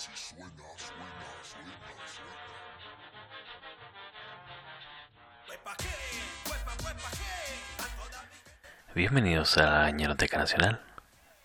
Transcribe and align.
Así 0.00 0.08
suena, 0.16 0.48
suena, 0.78 1.04
suena, 1.42 1.74
suena. 2.06 2.32
Bienvenidos 8.94 9.58
a 9.58 9.90
Ñeroteca 9.90 10.38
Nacional, 10.38 10.80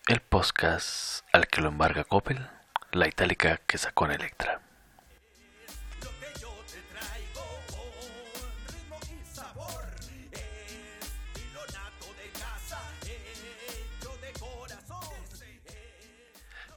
el 0.08 0.20
podcast 0.20 1.26
al 1.34 1.48
que 1.48 1.60
lo 1.60 1.68
embarga 1.68 2.04
Coppel, 2.04 2.48
la 2.92 3.06
itálica 3.06 3.60
que 3.66 3.76
sacó 3.76 4.06
en 4.06 4.12
Electra. 4.12 4.62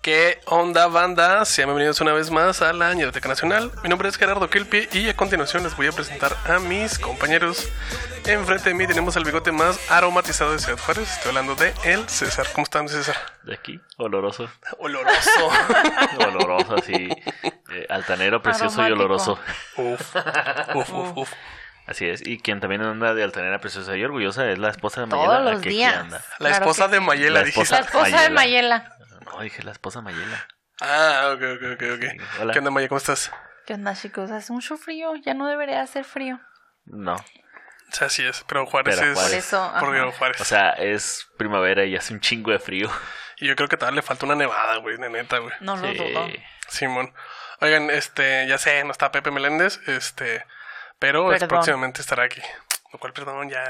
¿Qué 0.02 0.38
onda, 0.49 0.88
banda? 0.88 1.45
Sean 1.45 1.67
bienvenidos 1.70 2.02
una 2.02 2.13
vez 2.13 2.31
más 2.31 2.62
a 2.62 2.73
la 2.73 2.94
Ñeroteca 2.94 3.27
Nacional. 3.30 3.71
Mi 3.84 3.89
nombre 3.89 4.09
es 4.09 4.17
Gerardo 4.17 4.49
Kelpi 4.49 4.88
y 4.91 5.09
a 5.09 5.16
continuación 5.16 5.63
les 5.63 5.75
voy 5.75 5.88
a 5.88 5.91
presentar 5.91 6.35
a 6.48 6.59
mis 6.59 6.98
compañeros. 6.99 7.70
Enfrente 8.25 8.70
de 8.70 8.75
mí 8.75 8.85
tenemos 8.88 9.16
el 9.16 9.23
bigote 9.23 9.52
más 9.52 9.80
aromatizado 9.91 10.52
de 10.52 10.59
Ciudad 10.59 10.80
Juárez. 10.80 11.12
Estoy 11.12 11.30
hablando 11.30 11.55
de 11.55 11.73
el 11.84 12.08
César. 12.09 12.48
¿Cómo 12.53 12.63
están, 12.63 12.89
César? 12.89 13.16
De 13.44 13.53
aquí, 13.53 13.80
oloroso, 13.98 14.49
Oloroso. 14.80 15.49
oloroso 16.27 16.75
así, 16.75 17.09
eh, 17.72 17.86
altanero, 17.89 18.41
precioso 18.41 18.88
y 18.88 18.91
oloroso. 18.91 19.39
uf, 19.77 20.16
uf, 20.75 20.89
uf, 20.94 21.17
uf. 21.17 21.34
Así 21.88 22.08
es, 22.08 22.22
y 22.23 22.38
quien 22.38 22.59
también 22.59 22.84
anda 22.84 23.16
de 23.16 23.23
altanera, 23.23 23.59
preciosa 23.59 23.97
y 23.97 24.03
orgullosa 24.03 24.47
es 24.52 24.59
la 24.59 24.70
esposa 24.70 25.02
de 25.02 25.08
Todos 25.08 25.25
Mayela. 25.25 25.44
la 25.44 25.52
los 25.53 25.61
que 25.61 25.70
aquí 25.70 25.77
días. 25.77 25.95
anda. 25.95 26.22
La 26.38 26.50
Claro 26.50 26.66
esposa 26.66 26.86
que 26.86 26.91
de. 26.91 27.00
Mayela, 27.00 27.39
La 27.39 27.45
dijiste. 27.45 27.73
La 27.73 27.80
esposa 27.81 28.22
de 28.22 28.30
Mayela. 28.30 28.95
No, 29.31 29.41
dije 29.41 29.63
la 29.63 29.71
esposa 29.71 30.01
Mayela. 30.01 30.47
Ah, 30.81 31.33
ok, 31.35 31.41
ok, 31.55 31.63
ok. 31.73 31.83
ok. 31.95 32.41
Hola. 32.41 32.53
¿Qué 32.53 32.59
onda, 32.59 32.72
Maya? 32.72 32.88
¿Cómo 32.88 32.97
estás? 32.97 33.31
¿Qué 33.66 33.73
onda, 33.73 33.94
chicos? 33.95 34.31
Hace 34.31 34.52
mucho 34.53 34.77
frío. 34.77 35.16
Ya 35.17 35.33
no 35.33 35.47
debería 35.47 35.81
hacer 35.81 36.03
frío. 36.05 36.39
No, 36.86 37.13
O 37.16 37.91
sea, 37.91 38.08
así 38.08 38.25
es, 38.25 38.44
pero 38.47 38.66
Juárez 38.66 38.95
Pero 38.97 39.11
es... 39.11 39.17
Juárez. 39.17 39.45
Por 39.80 39.95
eso, 39.95 40.11
Juárez. 40.17 40.41
o 40.41 40.45
sea, 40.45 40.69
es 40.71 41.27
primavera 41.38 41.86
y 41.86 41.95
hace 41.95 42.13
un 42.13 42.19
chingo 42.21 42.52
de 42.52 42.59
frío. 42.59 42.89
y 43.38 43.47
yo 43.47 43.55
creo 43.55 43.67
que 43.67 43.77
todavía 43.77 43.97
le 43.97 44.02
falta 44.02 44.25
una 44.25 44.36
nevada, 44.36 44.77
güey, 44.77 44.97
de 44.97 45.09
neta, 45.09 45.38
güey. 45.39 45.53
No 45.59 45.75
lo 45.75 45.88
Sí. 45.91 45.97
dudo. 45.97 46.27
Simón. 46.67 47.14
Oigan, 47.61 47.89
este, 47.89 48.47
ya 48.47 48.58
sé, 48.58 48.83
no 48.86 48.91
está 48.91 49.11
Pepe 49.11 49.31
Meléndez, 49.31 49.80
este, 49.88 50.45
pero 50.97 51.31
es 51.33 51.39
Perdón. 51.41 51.49
próximamente 51.49 52.02
estará 52.02 52.23
aquí. 52.23 52.41
Lo 52.92 52.98
cual, 53.00 53.14
perdón, 53.14 53.50
ya. 53.50 53.64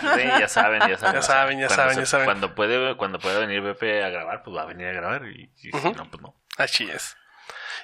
Sí, 0.00 0.22
ya 0.38 0.48
saben, 0.48 0.80
ya 0.88 0.96
saben. 0.96 1.14
Ya 1.16 1.22
saben, 1.22 1.58
ya 1.58 1.68
saben, 1.68 1.96
ya 1.98 2.06
saben. 2.06 2.26
Cuando 2.26 2.54
puede, 2.54 2.96
cuando 2.96 3.18
pueda 3.18 3.40
venir 3.40 3.62
Pepe 3.62 4.04
a 4.04 4.08
grabar, 4.10 4.42
pues 4.44 4.56
va 4.56 4.62
a 4.62 4.66
venir 4.66 4.86
a 4.88 4.92
grabar. 4.92 5.26
Y, 5.26 5.50
y 5.62 5.70
si 5.72 5.92
no, 5.92 6.08
pues 6.10 6.22
no. 6.22 6.34
Así 6.58 6.88
es. 6.88 7.16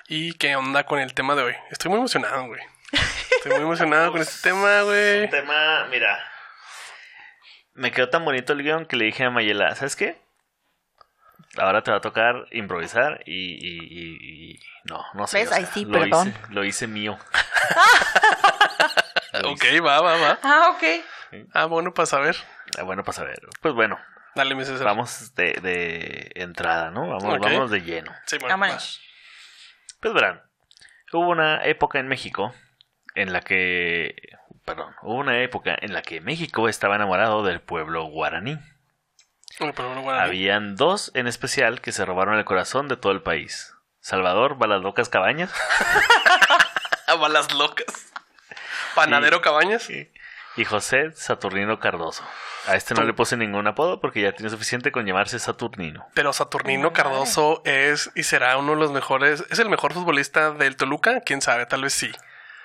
¿Y 0.06 0.34
qué 0.34 0.55
onda 0.56 0.84
con 0.84 1.01
el 1.01 1.15
tema 1.15 1.34
de 1.34 1.43
hoy? 1.43 1.55
Estoy 1.71 1.91
muy 1.91 1.99
emocionado, 1.99 2.47
güey. 2.47 2.61
Estoy 3.37 3.53
muy 3.55 3.62
emocionado 3.62 4.12
con 4.12 4.21
este 4.21 4.49
tema, 4.51 4.83
güey. 4.84 5.25
Un 5.25 5.31
tema, 5.31 5.87
mira. 5.91 6.19
Me 7.75 7.91
quedó 7.93 8.09
tan 8.09 8.25
bonito 8.25 8.53
el 8.53 8.62
guion 8.62 8.87
que 8.87 8.97
le 8.97 9.05
dije 9.06 9.25
a 9.25 9.31
Mayela, 9.31 9.75
¿sabes 9.75 9.95
qué? 9.97 10.21
Ahora 11.56 11.83
te 11.83 11.91
va 11.91 11.97
a 11.99 12.01
tocar 12.01 12.47
improvisar 12.53 13.21
y, 13.27 13.33
y- 13.34 13.79
y- 13.84 14.53
y- 14.55 14.61
no, 14.84 15.05
no 15.15 15.27
sé. 15.27 15.39
¿Ves? 15.39 15.49
o 15.49 15.51
sea, 15.51 15.59
Ay, 15.59 15.69
sí, 15.73 15.84
lo 15.84 15.99
perdón. 15.99 16.29
Hice, 16.29 16.39
lo 16.51 16.65
hice 16.65 16.87
mío. 16.87 17.19
Ok, 19.45 19.65
va, 19.84 20.01
va, 20.01 20.17
va. 20.17 20.39
Ah, 20.43 20.75
ok. 20.75 21.45
Ah, 21.53 21.67
bueno, 21.67 21.93
para 21.93 22.07
saber. 22.07 22.37
Ah, 22.79 22.83
bueno, 22.83 23.05
para 23.05 23.17
saber. 23.17 23.39
Pues 23.61 23.75
bueno, 23.75 23.98
Dale, 24.34 24.55
mi 24.55 24.65
César. 24.65 24.87
vamos 24.87 25.34
de, 25.34 25.53
de 25.61 26.33
entrada, 26.37 26.91
¿no? 26.91 27.09
Vamos, 27.09 27.39
vamos 27.41 27.71
de 27.71 27.81
lleno. 27.81 28.15
Simón. 28.27 28.49
Vámonos. 28.49 29.01
Pues 30.01 30.15
verán, 30.15 30.43
hubo 31.12 31.29
una 31.29 31.65
época 31.65 31.99
en 31.99 32.09
México 32.09 32.55
en 33.15 33.33
la 33.33 33.41
que, 33.41 34.15
perdón, 34.65 34.94
hubo 35.03 35.17
una 35.17 35.43
época 35.43 35.77
en 35.81 35.93
la 35.93 36.03
que 36.03 36.21
México 36.21 36.69
estaba 36.69 36.94
enamorado 36.94 37.43
del 37.43 37.61
pueblo 37.61 38.05
guaraní. 38.05 38.59
Bueno, 39.59 39.75
pero 39.75 39.88
bueno, 39.88 40.03
bueno, 40.03 40.21
Habían 40.21 40.77
dos 40.77 41.11
en 41.15 41.27
especial 41.27 41.81
que 41.81 41.91
se 41.91 42.05
robaron 42.05 42.37
el 42.37 42.44
corazón 42.44 42.87
de 42.87 42.97
todo 42.97 43.11
el 43.12 43.22
país. 43.22 43.75
Salvador 44.00 44.56
Balas 44.56 45.09
Cabañas 45.09 45.53
A 47.09 47.15
balas 47.17 47.53
locas. 47.53 48.12
Panadero 49.04 49.41
Cabañas. 49.41 49.88
y 49.91 50.64
José 50.64 51.12
Saturnino 51.12 51.78
Cardoso. 51.78 52.25
A 52.66 52.75
este 52.76 52.92
no 52.94 53.00
Tú- 53.03 53.06
le 53.06 53.12
puse 53.14 53.36
ningún 53.36 53.66
apodo 53.66 54.00
porque 54.00 54.20
ya 54.20 54.32
tiene 54.32 54.50
suficiente 54.50 54.91
con 54.92 55.06
llamarse 55.06 55.38
Saturnino. 55.38 56.06
Pero 56.14 56.32
Saturnino 56.32 56.91
Madre. 56.91 57.03
Cardoso 57.03 57.62
es 57.64 58.10
y 58.14 58.25
será 58.25 58.56
uno 58.58 58.72
de 58.72 58.78
los 58.81 58.91
mejores. 58.92 59.44
¿Es 59.50 59.58
el 59.60 59.69
mejor 59.69 59.92
futbolista 59.94 60.50
del 60.50 60.76
Toluca? 60.76 61.20
Quién 61.20 61.41
sabe, 61.41 61.64
tal 61.66 61.82
vez 61.82 61.92
sí. 61.94 62.10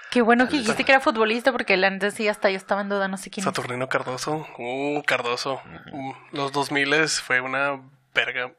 Qué 0.09 0.21
bueno 0.21 0.47
que 0.47 0.57
dijiste 0.57 0.83
que 0.83 0.91
era 0.91 1.01
futbolista 1.01 1.51
porque 1.51 1.75
la 1.77 1.87
antes 1.87 2.13
sí 2.15 2.27
hasta 2.27 2.49
yo 2.51 2.57
estaba 2.57 2.81
en 2.81 2.89
duda, 2.89 3.07
no 3.07 3.17
sé 3.17 3.29
quién 3.31 3.41
es. 3.41 3.45
Saturnino 3.45 3.89
Cardoso. 3.89 4.47
Uh, 4.57 5.01
Cardoso. 5.03 5.61
Uh, 5.91 6.13
los 6.31 6.51
2000 6.51 7.07
fue 7.09 7.41
una 7.41 7.79
verga. 8.13 8.51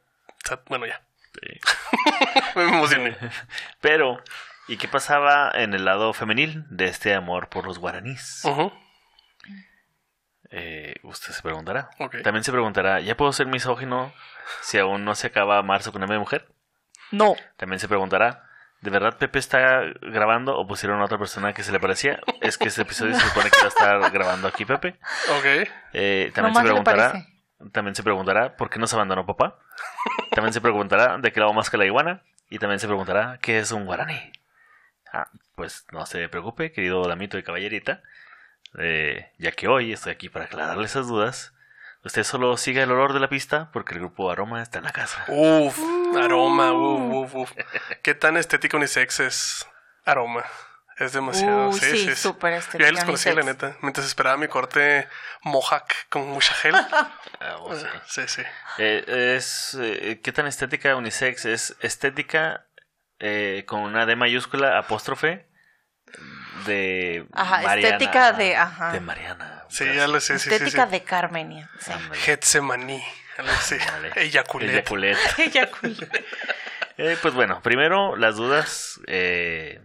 Bueno, 0.69 0.87
ya. 0.87 1.01
Sí. 1.41 1.61
Me 2.57 2.63
emocioné. 2.65 3.17
Pero, 3.81 4.21
¿y 4.69 4.77
qué 4.77 4.89
pasaba 4.89 5.51
en 5.55 5.75
el 5.75 5.85
lado 5.85 6.13
femenil 6.13 6.65
de 6.71 6.87
este 6.87 7.15
amor 7.15 7.49
por 7.49 7.67
los 7.67 7.79
guaraníes? 7.79 8.43
Eh, 10.51 10.95
usted 11.03 11.33
se 11.33 11.43
preguntará. 11.43 11.91
También 12.23 12.45
se 12.45 12.53
preguntará, 12.53 13.01
¿ya 13.01 13.17
puedo 13.17 13.33
ser 13.33 13.47
misógino 13.47 14.13
si 14.61 14.79
aún 14.79 15.05
no 15.05 15.15
se 15.15 15.27
acaba 15.27 15.63
marzo 15.63 15.93
con 15.93 16.07
de 16.07 16.19
mujer? 16.19 16.49
No. 17.11 17.35
También 17.57 17.81
se 17.81 17.89
preguntará, 17.89 18.45
¿de 18.81 18.91
verdad 18.91 19.17
Pepe 19.19 19.39
está 19.39 19.83
grabando 20.01 20.57
o 20.57 20.67
pusieron 20.67 21.01
a 21.01 21.05
otra 21.05 21.19
persona 21.19 21.53
que 21.53 21.63
se 21.63 21.73
le 21.73 21.81
parecía? 21.81 22.21
Es 22.41 22.59
que 22.59 22.69
este 22.69 22.83
episodio 22.83 23.15
se 23.15 23.29
supone 23.29 23.51
que 23.51 23.59
va 23.59 23.65
a 23.65 23.69
estar 23.69 24.11
grabando 24.13 24.49
aquí 24.49 24.65
Pepe. 24.65 24.99
Ok. 25.39 25.69
Eh, 25.93 26.31
también 26.35 26.55
se 26.55 26.63
preguntará, 26.63 27.27
también 27.73 27.95
se 27.95 28.03
preguntará, 28.03 28.57
¿por 28.57 28.71
qué 28.71 28.79
nos 28.79 28.95
abandonó 28.95 29.27
papá? 29.27 29.59
También 30.31 30.53
se 30.53 30.61
preguntará, 30.61 31.19
¿de 31.19 31.33
qué 31.33 31.41
lado 31.41 31.53
más 31.53 31.71
que 31.71 31.79
la 31.79 31.87
iguana? 31.87 32.23
Y 32.49 32.59
también 32.59 32.79
se 32.79 32.87
preguntará, 32.87 33.39
¿qué 33.41 33.59
es 33.59 33.73
un 33.73 33.87
guaraní? 33.87 34.33
Ah, 35.15 35.29
pues 35.55 35.87
no 35.93 36.07
se 36.07 36.29
preocupe, 36.29 36.73
querido 36.73 37.07
damito 37.07 37.39
y 37.39 37.45
caballerita, 37.45 38.03
eh, 38.79 39.31
ya 39.39 39.53
que 39.53 39.69
hoy 39.69 39.93
estoy 39.93 40.11
aquí 40.11 40.29
para 40.29 40.47
aclararle 40.47 40.85
esas 40.85 41.07
dudas. 41.07 41.53
Usted 42.03 42.25
solo 42.25 42.57
siga 42.57 42.83
el 42.83 42.91
olor 42.91 43.13
de 43.13 43.21
la 43.21 43.29
pista 43.29 43.71
porque 43.73 43.95
el 43.95 44.01
grupo 44.01 44.29
Aroma 44.29 44.61
está 44.61 44.79
en 44.79 44.85
la 44.85 44.93
casa. 44.93 45.25
Uf, 45.29 45.79
aroma, 46.17 46.73
uf, 46.73 47.33
uf, 47.33 47.35
uf. 47.35 47.53
¿Qué 48.03 48.15
tan 48.15 48.37
estético 48.37 48.77
unisex 48.77 49.21
es 49.21 49.69
aroma? 50.05 50.45
Es 50.99 51.13
demasiado. 51.13 51.69
Uh, 51.69 51.73
sí, 51.73 51.97
sí, 51.97 52.15
súper 52.17 52.55
estético 52.55 52.85
ahí 52.85 52.93
los 52.93 53.05
conocí, 53.05 53.33
la 53.33 53.43
neta. 53.43 53.77
Mientras 53.83 54.07
esperaba 54.07 54.37
mi 54.37 54.49
corte 54.49 55.09
mohawk 55.43 55.87
con 56.09 56.29
mucha 56.29 56.55
gel. 56.55 56.75
Ah, 57.41 57.57
oh, 57.59 57.75
sí. 57.75 57.87
sí, 58.07 58.23
sí. 58.27 58.43
Eh, 58.79 59.35
es, 59.37 59.77
eh, 59.79 60.21
¿Qué 60.23 60.33
tan 60.33 60.47
estética 60.47 60.97
unisex? 60.97 61.45
Es 61.45 61.77
estética 61.81 62.65
eh, 63.21 63.65
con 63.67 63.81
una 63.81 64.07
D 64.07 64.17
mayúscula 64.17 64.79
apóstrofe 64.79 65.47
de 66.67 67.27
Ajá, 67.33 67.63
Mariana. 67.63 67.97
estética 67.97 68.33
de- 68.33 68.57
ajá. 68.57 68.93
De 68.93 69.01
Mariana. 69.01 69.65
Sí, 69.69 69.85
ya 69.93 70.07
lo 70.07 70.21
sé, 70.21 70.39
sí, 70.39 70.45
sí, 70.45 70.49
sí. 70.51 70.55
Estética 70.55 70.87
de 70.87 71.03
Carmen. 71.03 71.51
ya, 71.59 71.69
Sí. 71.81 71.93
Getsemaní. 72.21 73.03
así. 73.39 73.75
Ándale. 73.75 74.13
Eyaculet. 74.17 74.71
Eyaculet. 74.71 75.19
Ella 75.39 75.71
cool. 75.71 75.97
Eh, 76.97 77.17
pues 77.21 77.35
bueno, 77.35 77.61
primero 77.63 78.15
las 78.17 78.37
dudas, 78.37 79.01
eh, 79.09 79.81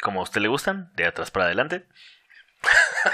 como 0.00 0.20
a 0.20 0.22
usted 0.22 0.40
le 0.40 0.48
gustan, 0.48 0.90
de 0.94 1.06
atrás 1.06 1.30
para 1.30 1.44
adelante. 1.46 1.84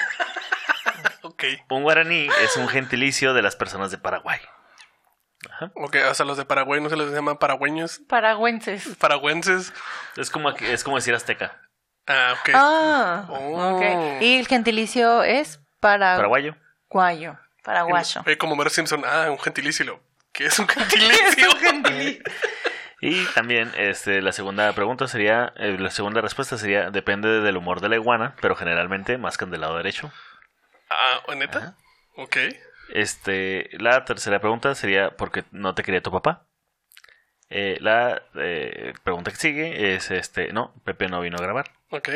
Ok. 1.22 1.44
Un 1.70 1.82
guaraní 1.82 2.28
es 2.42 2.56
un 2.56 2.68
gentilicio 2.68 3.32
de 3.34 3.42
las 3.42 3.56
personas 3.56 3.90
de 3.90 3.98
Paraguay. 3.98 4.38
Ok, 5.74 5.96
o 6.10 6.14
sea, 6.14 6.26
los 6.26 6.36
de 6.36 6.44
Paraguay 6.44 6.80
no 6.80 6.88
se 6.88 6.96
les 6.96 7.10
llama 7.12 7.38
paragüeños, 7.38 8.00
Paragüenses. 8.08 8.96
paragüenses. 8.96 9.72
Es 10.16 10.30
como, 10.30 10.50
es 10.50 10.84
como 10.84 10.96
decir 10.96 11.14
azteca. 11.14 11.60
Ah, 12.06 12.34
ok. 12.40 12.50
Ah, 12.54 13.26
Oh. 13.30 13.76
ok. 13.76 14.22
Y 14.22 14.38
el 14.38 14.46
gentilicio 14.46 15.22
es 15.22 15.60
para... 15.80 16.16
Paraguayo. 16.16 16.56
Paraguayo. 16.88 17.38
Paraguayo. 17.62 18.22
Oye, 18.26 18.36
como 18.38 18.56
Mero 18.56 18.70
Simpson, 18.70 19.02
ah, 19.06 19.30
un 19.30 19.38
gentilicio. 19.38 20.00
¿Qué 20.32 20.46
es 20.46 20.58
un 20.58 20.68
gentilicio? 20.68 21.48
Y 23.00 23.24
también 23.34 23.70
este, 23.76 24.22
la 24.22 24.32
segunda 24.32 24.72
pregunta 24.72 25.08
sería, 25.08 25.52
eh, 25.56 25.76
la 25.78 25.90
segunda 25.90 26.20
respuesta 26.20 26.56
sería, 26.56 26.90
depende 26.90 27.40
del 27.40 27.56
humor 27.56 27.80
de 27.80 27.88
la 27.90 27.96
iguana, 27.96 28.34
pero 28.40 28.56
generalmente 28.56 29.18
mascan 29.18 29.50
del 29.50 29.60
lado 29.62 29.76
derecho. 29.76 30.10
ah, 30.90 31.34
¿neta? 31.34 31.76
Ok. 32.16 32.36
Este, 32.94 33.70
la 33.72 34.04
tercera 34.04 34.38
pregunta 34.38 34.72
sería, 34.76 35.16
¿por 35.16 35.32
qué 35.32 35.42
no 35.50 35.74
te 35.74 35.82
quería 35.82 36.00
tu 36.00 36.12
papá? 36.12 36.46
Eh, 37.50 37.76
la 37.80 38.22
eh, 38.36 38.92
pregunta 39.02 39.32
que 39.32 39.36
sigue 39.36 39.94
es, 39.94 40.12
este, 40.12 40.52
no, 40.52 40.72
Pepe 40.84 41.08
no 41.08 41.20
vino 41.20 41.36
a 41.36 41.42
grabar. 41.42 41.72
Ok. 41.90 42.10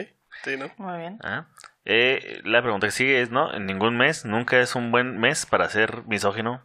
Sí, 0.44 0.56
¿no? 0.56 0.70
Muy 0.76 0.98
bien. 0.98 1.18
Ah. 1.24 1.48
Eh, 1.84 2.40
la 2.44 2.62
pregunta 2.62 2.86
que 2.86 2.92
sigue 2.92 3.20
es, 3.20 3.32
no, 3.32 3.52
en 3.52 3.66
ningún 3.66 3.96
mes, 3.96 4.24
nunca 4.24 4.60
es 4.60 4.76
un 4.76 4.92
buen 4.92 5.18
mes 5.18 5.46
para 5.46 5.68
ser 5.68 6.04
misógino. 6.04 6.62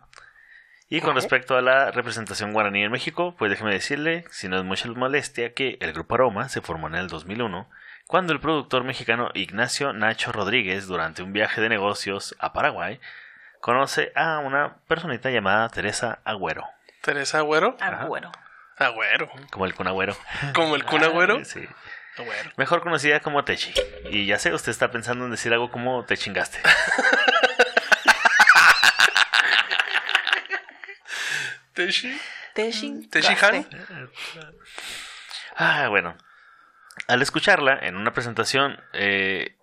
Y 0.90 1.02
con 1.02 1.16
respecto 1.16 1.58
a 1.58 1.64
la 1.64 1.90
representación 1.90 2.54
guaraní 2.54 2.84
en 2.84 2.92
México, 2.92 3.36
pues 3.40 3.50
déjeme 3.50 3.74
decirle, 3.74 4.26
si 4.30 4.48
no 4.48 4.60
es 4.60 4.64
mucha 4.64 4.88
molestia, 4.90 5.56
que 5.56 5.80
el 5.82 5.92
grupo 5.92 6.14
Aroma 6.14 6.50
se 6.50 6.62
formó 6.62 6.88
en 6.88 6.94
el 6.94 7.08
2001, 7.08 7.68
cuando 8.06 8.32
el 8.32 8.40
productor 8.40 8.84
mexicano 8.84 9.32
Ignacio 9.34 9.92
Nacho 9.92 10.32
Rodríguez, 10.32 10.86
durante 10.86 11.24
un 11.24 11.34
viaje 11.34 11.62
de 11.62 11.70
negocios 11.70 12.36
a 12.38 12.54
Paraguay, 12.54 13.00
conoce 13.64 14.12
a 14.14 14.40
una 14.40 14.76
personita 14.90 15.30
llamada 15.30 15.70
Teresa 15.70 16.20
Agüero, 16.26 16.68
Teresa 17.00 17.38
Agüero. 17.38 17.78
Agüero. 17.80 18.30
Agüero. 18.78 19.32
como 19.52 19.66
el 19.66 19.74
Kun 19.74 19.88
Agüero. 19.88 20.18
Como 20.54 20.76
el 20.76 20.84
Kun 20.84 21.02
Agüero. 21.02 21.38
Ah, 21.40 21.46
sí. 21.46 21.66
Agüero. 22.18 22.52
Mejor 22.58 22.82
conocida 22.82 23.22
como 23.22 23.46
Techi. 23.46 23.74
Y 24.10 24.26
ya 24.26 24.38
sé, 24.38 24.54
usted 24.54 24.70
está 24.70 24.92
pensando 24.92 25.24
en 25.24 25.32
decir 25.32 25.54
algo 25.54 25.72
como 25.72 26.04
te 26.04 26.18
chingaste. 26.18 26.60
Teshi. 31.74 32.20
Teshin. 32.54 33.10
Teshi 33.10 33.34
Han. 33.42 33.66
Ah, 35.56 35.88
bueno. 35.88 36.18
Al 37.08 37.22
escucharla 37.22 37.80
en 37.82 37.96
una 37.96 38.12
presentación 38.12 38.84
eh, 38.92 39.56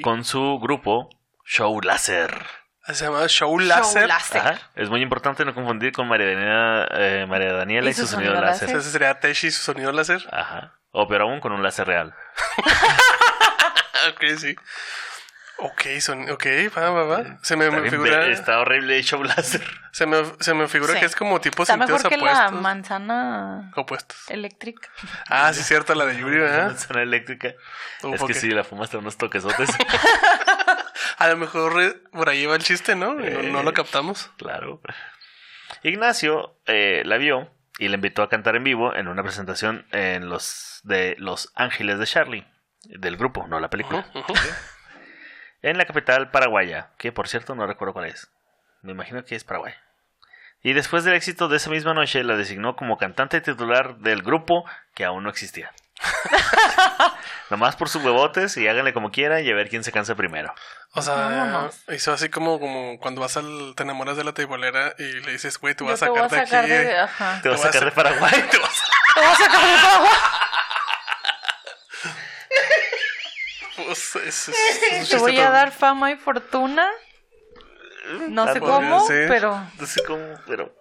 con 0.00 0.24
su 0.24 0.58
grupo 0.60 1.10
Show 1.44 1.78
Láser. 1.82 2.42
Se 2.88 3.04
llama 3.04 3.26
Show 3.26 3.58
Láser. 3.58 4.10
Ajá. 4.10 4.58
Es 4.74 4.88
muy 4.88 5.02
importante 5.02 5.44
no 5.44 5.54
confundir 5.54 5.92
con 5.92 6.08
María 6.08 6.26
Daniela, 6.26 6.88
eh, 6.92 7.26
María 7.28 7.52
Daniela 7.52 7.90
y, 7.90 7.94
su 7.94 8.06
sonido, 8.06 8.34
láser. 8.34 8.70
Ese 8.70 8.90
sería 8.90 9.18
Teshi, 9.20 9.50
su 9.50 9.62
sonido 9.62 9.92
láser. 9.92 10.26
Ajá. 10.32 10.74
O 10.90 11.06
peor 11.06 11.22
aún 11.22 11.40
con 11.40 11.52
un 11.52 11.62
láser 11.62 11.86
real. 11.86 12.14
ok, 14.10 14.24
sí. 14.38 14.56
Ok, 15.60 15.82
son, 16.00 16.30
ok, 16.30 16.46
va, 16.76 16.90
va, 16.90 17.02
va. 17.04 17.38
Se 17.42 17.56
me, 17.56 17.68
me 17.68 17.90
figura, 17.90 18.26
está 18.28 18.60
horrible 18.60 19.02
Show 19.02 19.24
Láser. 19.24 19.60
se 19.92 20.06
me, 20.06 20.18
se 20.38 20.54
me 20.54 20.68
figura 20.68 20.94
Sí. 20.94 21.00
que 21.00 21.06
es 21.06 21.16
como 21.16 21.40
tipo 21.40 21.64
Está 21.64 21.74
sentidos 21.74 22.04
mejor 22.04 22.10
que 22.10 22.16
la 22.24 22.30
opuestos. 22.32 22.62
manzana 22.62 23.72
Opuestos. 23.74 24.16
eléctrica. 24.30 24.88
Ah, 25.28 25.52
sí, 25.52 25.64
cierto, 25.64 25.94
la 25.96 26.06
de 26.06 26.16
Yuri, 26.16 26.38
¿verdad? 26.38 26.76
Zona 26.78 27.02
eléctrica. 27.02 27.54
Un 28.04 28.14
es 28.14 28.22
que 28.22 28.34
sí, 28.34 28.50
la 28.50 28.62
fumaste 28.62 28.98
unos 28.98 29.18
toquesotes. 29.18 29.68
A 31.18 31.28
lo 31.28 31.36
mejor 31.36 31.80
eh, 31.82 31.94
por 32.12 32.28
ahí 32.28 32.46
va 32.46 32.56
el 32.56 32.62
chiste, 32.62 32.94
¿no? 32.94 33.14
No, 33.14 33.42
no 33.42 33.62
lo 33.62 33.70
Eh. 33.70 33.74
captamos. 33.74 34.30
Claro. 34.36 34.80
Ignacio 35.82 36.56
eh, 36.66 37.02
la 37.04 37.16
vio 37.18 37.50
y 37.78 37.88
le 37.88 37.94
invitó 37.94 38.22
a 38.22 38.28
cantar 38.28 38.56
en 38.56 38.64
vivo 38.64 38.94
en 38.94 39.08
una 39.08 39.22
presentación 39.22 39.86
en 39.92 40.28
los 40.28 40.80
de 40.84 41.14
Los 41.18 41.52
Ángeles 41.54 41.98
de 41.98 42.06
Charlie, 42.06 42.46
del 42.84 43.16
grupo, 43.16 43.46
no 43.48 43.60
la 43.60 43.70
película, 43.70 44.06
en 45.62 45.76
la 45.78 45.84
capital 45.84 46.30
paraguaya, 46.30 46.90
que 46.98 47.12
por 47.12 47.28
cierto 47.28 47.54
no 47.54 47.66
recuerdo 47.66 47.92
cuál 47.94 48.06
es. 48.06 48.30
Me 48.82 48.92
imagino 48.92 49.24
que 49.24 49.34
es 49.34 49.44
Paraguay. 49.44 49.74
Y 50.62 50.72
después 50.72 51.04
del 51.04 51.14
éxito 51.14 51.46
de 51.48 51.56
esa 51.58 51.70
misma 51.70 51.94
noche 51.94 52.24
la 52.24 52.36
designó 52.36 52.74
como 52.74 52.98
cantante 52.98 53.40
titular 53.40 53.98
del 53.98 54.22
grupo 54.22 54.64
que 54.94 55.04
aún 55.04 55.22
no 55.24 55.30
existía. 55.30 55.72
Nomás 57.50 57.76
por 57.76 57.88
sus 57.88 58.04
huevotes 58.04 58.56
y 58.58 58.68
háganle 58.68 58.92
como 58.92 59.10
quieran 59.10 59.44
y 59.44 59.50
a 59.50 59.54
ver 59.54 59.68
quién 59.70 59.82
se 59.84 59.90
cansa 59.92 60.14
primero. 60.14 60.54
O 60.92 61.02
sea, 61.02 61.14
Vámonos. 61.14 61.76
hizo 61.90 62.12
así 62.12 62.28
como, 62.28 62.60
como 62.60 62.98
cuando 63.00 63.20
vas 63.22 63.36
al, 63.36 63.74
te 63.76 63.82
enamoras 63.84 64.16
de 64.16 64.24
la 64.24 64.32
teibolera 64.34 64.94
y 64.98 65.02
le 65.20 65.32
dices, 65.32 65.58
güey, 65.58 65.74
te 65.74 65.82
voy 65.84 65.94
a 65.94 65.96
sacar 65.96 66.28
de 66.30 66.38
aquí. 66.40 67.42
Te 67.42 67.48
vas 67.48 67.58
voy 67.58 67.68
a 67.68 67.72
sacar 67.72 67.84
de 67.86 67.92
Paraguay. 67.92 68.32
Te 68.50 68.58
vas 68.58 68.82
a 69.40 69.44
sacar 69.44 69.66
de 69.66 69.82
Paraguay. 69.82 70.12
Pues, 73.76 74.16
es- 74.16 74.48
es- 74.48 75.08
Te 75.08 75.16
voy 75.18 75.38
a 75.38 75.50
dar 75.50 75.70
fama 75.72 76.10
y 76.10 76.16
fortuna. 76.16 76.90
No 78.28 78.52
sé 78.52 78.60
Podría 78.60 78.76
cómo, 78.90 79.06
ser. 79.06 79.28
pero... 79.28 79.62
No 79.78 79.86
sé 79.86 80.02
cómo, 80.04 80.40
pero... 80.46 80.74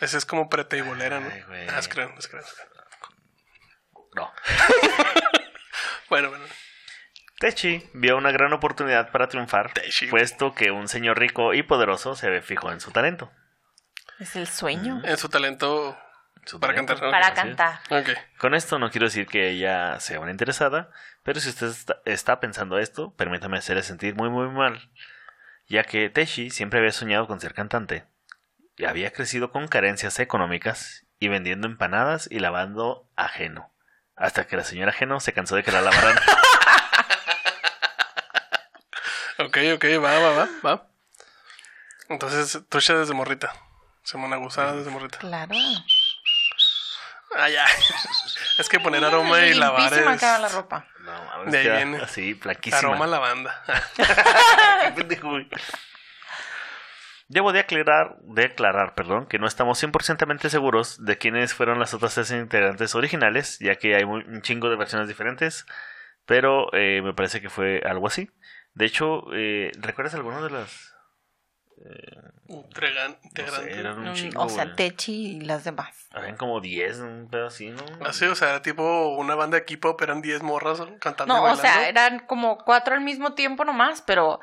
Ese 0.00 0.18
es 0.18 0.26
como 0.26 0.48
pre-teibolera, 0.48 1.20
¿no? 1.20 1.30
Ay, 1.32 1.42
güey. 1.46 1.68
Ah, 1.68 1.78
es 1.78 1.88
creo, 1.88 2.12
es 2.18 2.26
creo, 2.28 2.42
es 2.42 2.52
creo. 2.52 2.68
No. 4.14 4.32
Bueno, 6.10 6.28
bueno. 6.28 6.44
Techi 7.40 7.82
vio 7.94 8.16
una 8.16 8.30
gran 8.30 8.52
oportunidad 8.52 9.10
para 9.10 9.26
triunfar, 9.28 9.72
Techi. 9.72 10.06
puesto 10.06 10.54
que 10.54 10.70
un 10.70 10.86
señor 10.86 11.18
rico 11.18 11.54
y 11.54 11.62
poderoso 11.62 12.14
se 12.14 12.40
fijó 12.42 12.70
en 12.70 12.80
su 12.80 12.92
talento. 12.92 13.32
Es 14.20 14.36
el 14.36 14.46
sueño. 14.46 15.00
En 15.04 15.16
su 15.16 15.28
talento 15.28 15.98
Su 16.44 16.60
para 16.60 16.74
talento. 16.74 16.94
cantar. 17.00 17.10
Para 17.88 18.04
cantar. 18.04 18.18
Con 18.38 18.54
esto 18.54 18.78
no 18.78 18.90
quiero 18.90 19.06
decir 19.06 19.26
que 19.26 19.50
ella 19.50 19.98
sea 19.98 20.20
una 20.20 20.30
interesada, 20.30 20.90
pero 21.24 21.40
si 21.40 21.48
usted 21.48 21.66
está, 21.68 21.96
está 22.04 22.38
pensando 22.38 22.78
esto, 22.78 23.12
permítame 23.16 23.58
hacerle 23.58 23.82
sentir 23.82 24.14
muy 24.14 24.28
muy 24.30 24.48
mal, 24.50 24.90
ya 25.66 25.82
que 25.82 26.10
Techi 26.10 26.50
siempre 26.50 26.78
había 26.78 26.92
soñado 26.92 27.26
con 27.26 27.40
ser 27.40 27.54
cantante. 27.54 28.04
Y 28.76 28.84
había 28.84 29.10
crecido 29.12 29.50
con 29.50 29.66
carencias 29.68 30.20
económicas 30.20 31.06
y 31.18 31.28
vendiendo 31.28 31.66
empanadas 31.66 32.28
y 32.30 32.38
lavando 32.38 33.10
ajeno. 33.16 33.73
Hasta 34.16 34.46
que 34.46 34.56
la 34.56 34.64
señora 34.64 34.90
ajeno 34.90 35.18
se 35.20 35.32
cansó 35.32 35.56
de 35.56 35.62
que 35.64 35.72
la 35.72 35.80
lavaran. 35.80 36.16
Ok, 39.36 39.58
ok, 39.74 39.84
va, 40.02 40.18
va, 40.20 40.30
va, 40.30 40.48
va. 40.64 40.86
Entonces, 42.08 42.60
tucha 42.68 42.94
desde 42.94 43.14
morrita. 43.14 43.52
Semana 44.04 44.36
gusada 44.36 44.74
desde 44.74 44.90
morrita. 44.92 45.18
Claro. 45.18 45.54
Ah, 47.36 47.48
ya. 47.48 47.66
es 48.58 48.68
que 48.68 48.78
poner 48.78 49.04
aroma 49.04 49.44
y 49.44 49.54
lavar 49.54 49.92
es... 49.92 50.20
queda 50.20 50.38
la 50.38 50.48
ropa. 50.48 50.86
No, 51.00 51.24
mames, 51.24 51.52
De 51.52 51.58
ahí 51.58 51.68
viene. 51.68 51.98
así, 51.98 52.34
flaquísima. 52.34 52.78
Aroma 52.78 53.06
a 53.06 53.08
lavanda. 53.08 53.64
Debo 57.34 57.52
de 57.52 57.58
aclarar, 57.58 58.16
de 58.22 58.44
aclarar, 58.44 58.94
perdón, 58.94 59.26
que 59.26 59.40
no 59.40 59.48
estamos 59.48 59.82
100% 59.82 60.48
seguros 60.48 61.04
de 61.04 61.18
quiénes 61.18 61.52
fueron 61.52 61.80
las 61.80 61.92
otras 61.92 62.14
tres 62.14 62.30
integrantes 62.30 62.94
originales, 62.94 63.58
ya 63.58 63.74
que 63.74 63.96
hay 63.96 64.04
muy- 64.04 64.22
un 64.22 64.40
chingo 64.40 64.70
de 64.70 64.76
versiones 64.76 65.08
diferentes, 65.08 65.66
pero 66.26 66.72
eh, 66.74 67.02
me 67.02 67.12
parece 67.12 67.40
que 67.40 67.50
fue 67.50 67.82
algo 67.84 68.06
así. 68.06 68.30
De 68.74 68.84
hecho, 68.86 69.24
eh, 69.34 69.72
¿recuerdas 69.80 70.14
alguno 70.14 70.44
de 70.44 70.50
las? 70.50 70.94
Entregan, 72.46 73.10
No 73.10 73.16
sé, 73.16 73.26
integrante. 73.28 73.80
eran 73.80 73.98
un 73.98 74.10
Mm, 74.10 74.14
chingo, 74.14 74.44
o 74.44 74.48
sea. 74.48 74.72
Techi 74.76 75.38
y 75.38 75.40
las 75.40 75.64
demás. 75.64 76.06
Habían 76.12 76.36
como 76.36 76.60
10, 76.60 77.00
un 77.00 77.28
pedo 77.28 77.48
así, 77.48 77.70
¿no? 77.70 77.84
Así, 78.06 78.26
o 78.26 78.36
sea, 78.36 78.50
era 78.50 78.62
tipo 78.62 79.08
una 79.16 79.34
banda 79.34 79.56
de 79.56 79.62
equipo, 79.64 79.96
pero 79.96 80.12
eran 80.12 80.22
10 80.22 80.40
morras 80.40 80.78
cantando 81.00 81.34
y 81.34 81.36
No, 81.36 81.42
o 81.52 81.56
sea, 81.56 81.88
eran 81.88 82.20
como 82.26 82.58
cuatro 82.58 82.94
al 82.94 83.00
mismo 83.00 83.34
tiempo 83.34 83.64
nomás, 83.64 84.02
pero 84.02 84.38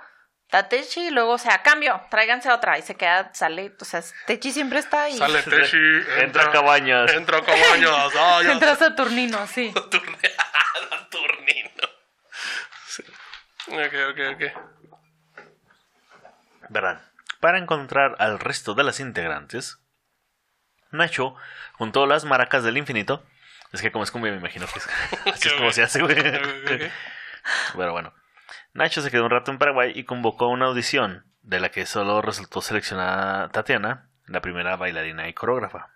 está 0.52 0.68
Techi 0.68 1.08
y 1.08 1.10
luego, 1.12 1.32
o 1.32 1.38
sea, 1.38 1.62
cambio, 1.64 2.02
tráiganse 2.10 2.52
otra 2.52 2.78
y 2.78 2.82
se 2.82 2.96
queda, 2.96 3.32
sale, 3.34 3.74
o 3.80 3.86
sea, 3.86 4.04
Techi 4.28 4.52
siempre 4.52 4.80
está 4.80 5.04
ahí. 5.04 5.18
Sale 5.18 5.42
Teshi, 5.44 5.78
Entra 6.20 6.52
Cabañas. 6.52 7.10
Entra 7.14 7.42
Cabañas. 7.42 8.12
Ah, 8.20 8.42
ya. 8.44 8.52
Entra 8.52 8.76
Saturnino, 8.76 9.48
sí. 9.48 9.72
Turni- 9.74 10.18
Saturnino. 10.90 11.88
Sí. 12.86 13.04
Ok, 13.68 13.94
ok, 14.12 14.20
ok. 14.36 14.44
Verán, 16.68 17.02
para 17.40 17.58
encontrar 17.58 18.18
al 18.20 18.38
resto 18.40 18.74
de 18.74 18.84
las 18.84 19.00
integrantes, 19.00 19.78
Nacho 20.92 21.36
juntó 21.76 22.06
las 22.08 22.26
maracas 22.26 22.66
del 22.66 22.76
infinito. 22.78 23.26
Es 23.72 23.82
que 23.82 23.90
como 23.94 24.04
es 24.04 24.12
cumbia 24.12 24.32
me 24.34 24.38
imagino 24.38 24.68
que 24.68 24.80
es, 24.80 24.90
así 25.34 25.48
es 25.48 25.54
como 25.54 25.72
se 25.72 25.84
hace, 25.84 26.02
güey. 26.02 26.14
Pero 26.16 27.94
bueno, 27.94 28.14
Nacho 28.74 29.02
se 29.02 29.12
quedó 29.12 29.26
un 29.26 29.32
rato 29.32 29.52
en 29.52 29.58
Paraguay 29.58 29.92
y 29.94 30.04
convocó 30.06 30.48
una 30.48 30.66
audición 30.68 31.26
de 31.42 31.60
la 31.60 31.70
que 31.70 31.86
solo 31.86 32.22
resultó 32.22 32.62
seleccionada 32.62 33.50
Tatiana, 33.50 34.10
la 34.28 34.42
primera 34.42 34.76
bailarina 34.78 35.28
y 35.28 35.34
coreógrafa. 35.34 35.90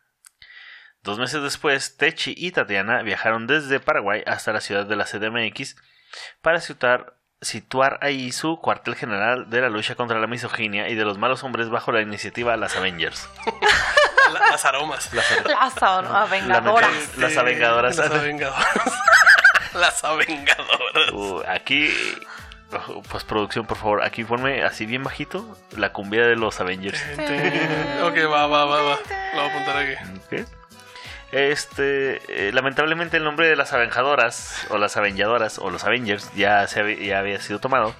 Dos 1.04 1.20
meses 1.20 1.42
después, 1.44 1.98
Techi 1.98 2.34
y 2.36 2.52
Tatiana 2.52 3.02
viajaron 3.04 3.48
desde 3.48 3.80
Paraguay 3.80 4.24
hasta 4.26 4.52
la 4.52 4.60
ciudad 4.62 4.86
de 4.86 4.96
la 4.96 5.06
CDMX 5.06 5.76
para 6.42 6.60
situar, 6.60 7.14
situar 7.42 8.00
ahí 8.02 8.32
su 8.32 8.60
cuartel 8.60 8.96
general 8.96 9.50
de 9.50 9.62
la 9.62 9.70
lucha 9.70 9.96
contra 9.96 10.20
la 10.20 10.28
misoginia 10.28 10.90
y 10.90 10.96
de 10.96 11.06
los 11.06 11.18
malos 11.20 11.44
hombres 11.44 11.70
bajo 11.70 11.92
la 11.92 12.02
iniciativa 12.02 12.58
Las 12.58 12.76
Avengers. 12.76 13.30
La- 14.34 14.40
las 14.50 14.66
aromas. 14.66 15.14
Las 15.46 16.30
vengadoras. 16.32 17.18
Las 17.18 17.38
avengadoras. 17.38 17.96
Las 17.96 18.12
avengadoras. 18.12 18.68
las 19.76 20.04
avengadoras. 20.04 20.72
Uh, 21.14 21.42
aquí, 21.48 21.90
uh, 22.90 23.02
postproducción, 23.04 23.66
por 23.66 23.78
favor, 23.78 24.04
aquí 24.04 24.24
ponme 24.24 24.64
así 24.64 24.86
bien 24.86 25.04
bajito 25.04 25.58
la 25.78 25.92
cumbia 25.94 26.26
de 26.28 26.36
los 26.36 26.60
Avengers. 26.62 27.02
ok, 28.04 28.16
va, 28.32 28.48
va, 28.48 28.66
va, 28.66 28.82
va. 28.84 28.98
Lo 29.34 29.42
voy 29.42 29.50
a 29.50 29.52
apuntar 29.52 29.78
aquí. 29.78 30.44
Este, 31.32 32.22
eh, 32.48 32.52
lamentablemente 32.54 33.18
el 33.18 33.24
nombre 33.24 33.48
de 33.48 33.56
las 33.56 33.74
Avenjadoras, 33.74 34.66
o 34.70 34.78
las 34.78 34.96
Avengadoras, 34.96 35.60
o 35.60 35.70
los 35.70 35.84
Avengers, 35.84 36.32
ya, 36.36 36.66
se 36.68 36.80
había, 36.80 36.98
ya 36.98 37.20
había 37.20 37.40
sido 37.42 37.60
tomado. 37.60 37.94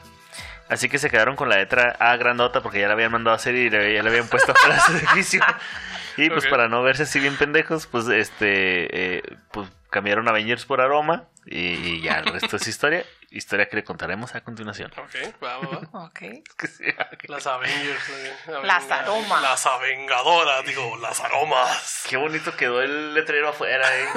Así 0.70 0.90
que 0.90 0.98
se 0.98 1.10
quedaron 1.10 1.36
con 1.36 1.50
la 1.50 1.58
letra 1.58 1.96
A 2.00 2.16
grandota 2.18 2.62
porque 2.62 2.80
ya 2.80 2.88
la 2.88 2.94
habían 2.94 3.12
mandado 3.12 3.34
a 3.34 3.38
hacer 3.38 3.54
y 3.56 3.70
le- 3.70 3.94
ya 3.94 4.02
le 4.02 4.10
habían 4.10 4.28
puesto 4.28 4.52
de 4.54 4.80
su 4.80 4.92
edificio. 4.94 5.42
Y 6.18 6.30
pues 6.30 6.48
para 6.48 6.68
no 6.70 6.82
verse 6.82 7.04
así 7.04 7.20
bien 7.20 7.36
pendejos, 7.38 7.88
pues 7.88 8.08
este, 8.08 9.18
eh, 9.18 9.24
pues 9.52 9.68
cambiaron 9.90 10.28
Avengers 10.30 10.66
por 10.66 10.80
Aroma 10.82 11.26
y, 11.46 11.58
y 11.58 12.02
ya 12.02 12.20
el 12.20 12.26
resto 12.26 12.56
es 12.58 12.68
historia. 12.68 13.06
Historia 13.30 13.68
que 13.68 13.76
le 13.76 13.84
contaremos 13.84 14.34
a 14.36 14.42
continuación. 14.42 14.92
Ok, 14.98 15.44
va, 15.44 15.58
va, 15.58 15.80
va. 15.94 16.06
Ok. 16.06 16.22
Las 17.28 17.48
Avengers. 17.48 18.12
Las 18.64 18.90
aromas. 18.92 19.42
Las 19.42 19.66
Avengadoras, 19.66 20.66
digo, 20.66 20.96
las 20.98 21.20
aromas. 21.20 22.04
Qué 22.10 22.18
bonito 22.18 22.56
quedó 22.56 22.82
el 22.82 23.14
letrero 23.14 23.50
afuera, 23.50 23.86
eh. 24.00 24.08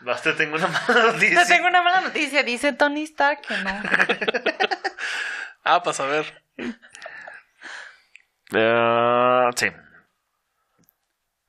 Vas, 0.00 0.22
te 0.22 0.32
tengo 0.32 0.56
una 0.56 0.68
mala 0.68 1.02
noticia. 1.12 1.42
Te 1.44 1.54
tengo 1.54 1.68
una 1.68 1.82
mala 1.82 2.00
noticia. 2.02 2.42
Dice 2.42 2.72
Tony 2.72 3.02
Stark 3.04 3.40
que 3.42 3.56
no. 3.58 3.82
Ah, 5.64 5.82
para 5.82 5.92
saber. 5.94 6.42
Ah, 8.54 9.50
sí. 9.56 9.66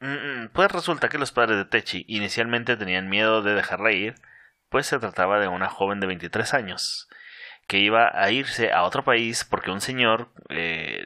Mm, 0.02 0.44
mm, 0.44 0.50
Pues 0.50 0.72
resulta 0.72 1.10
que 1.10 1.18
los 1.18 1.32
padres 1.32 1.58
de 1.58 1.66
Techi 1.66 2.06
inicialmente 2.08 2.78
tenían 2.78 3.10
miedo 3.10 3.42
de 3.42 3.54
dejarla 3.54 3.92
ir, 3.92 4.16
pues 4.70 4.88
se 4.88 5.00
trataba 5.00 5.40
de 5.40 5.48
una 5.48 5.70
joven 5.70 6.00
de 6.00 6.08
23 6.08 6.54
años 6.54 7.08
que 7.68 7.78
iba 7.78 8.10
a 8.12 8.32
irse 8.32 8.72
a 8.72 8.82
otro 8.82 9.04
país 9.04 9.44
porque 9.44 9.70
un 9.70 9.80
señor 9.80 10.32
eh, 10.50 11.04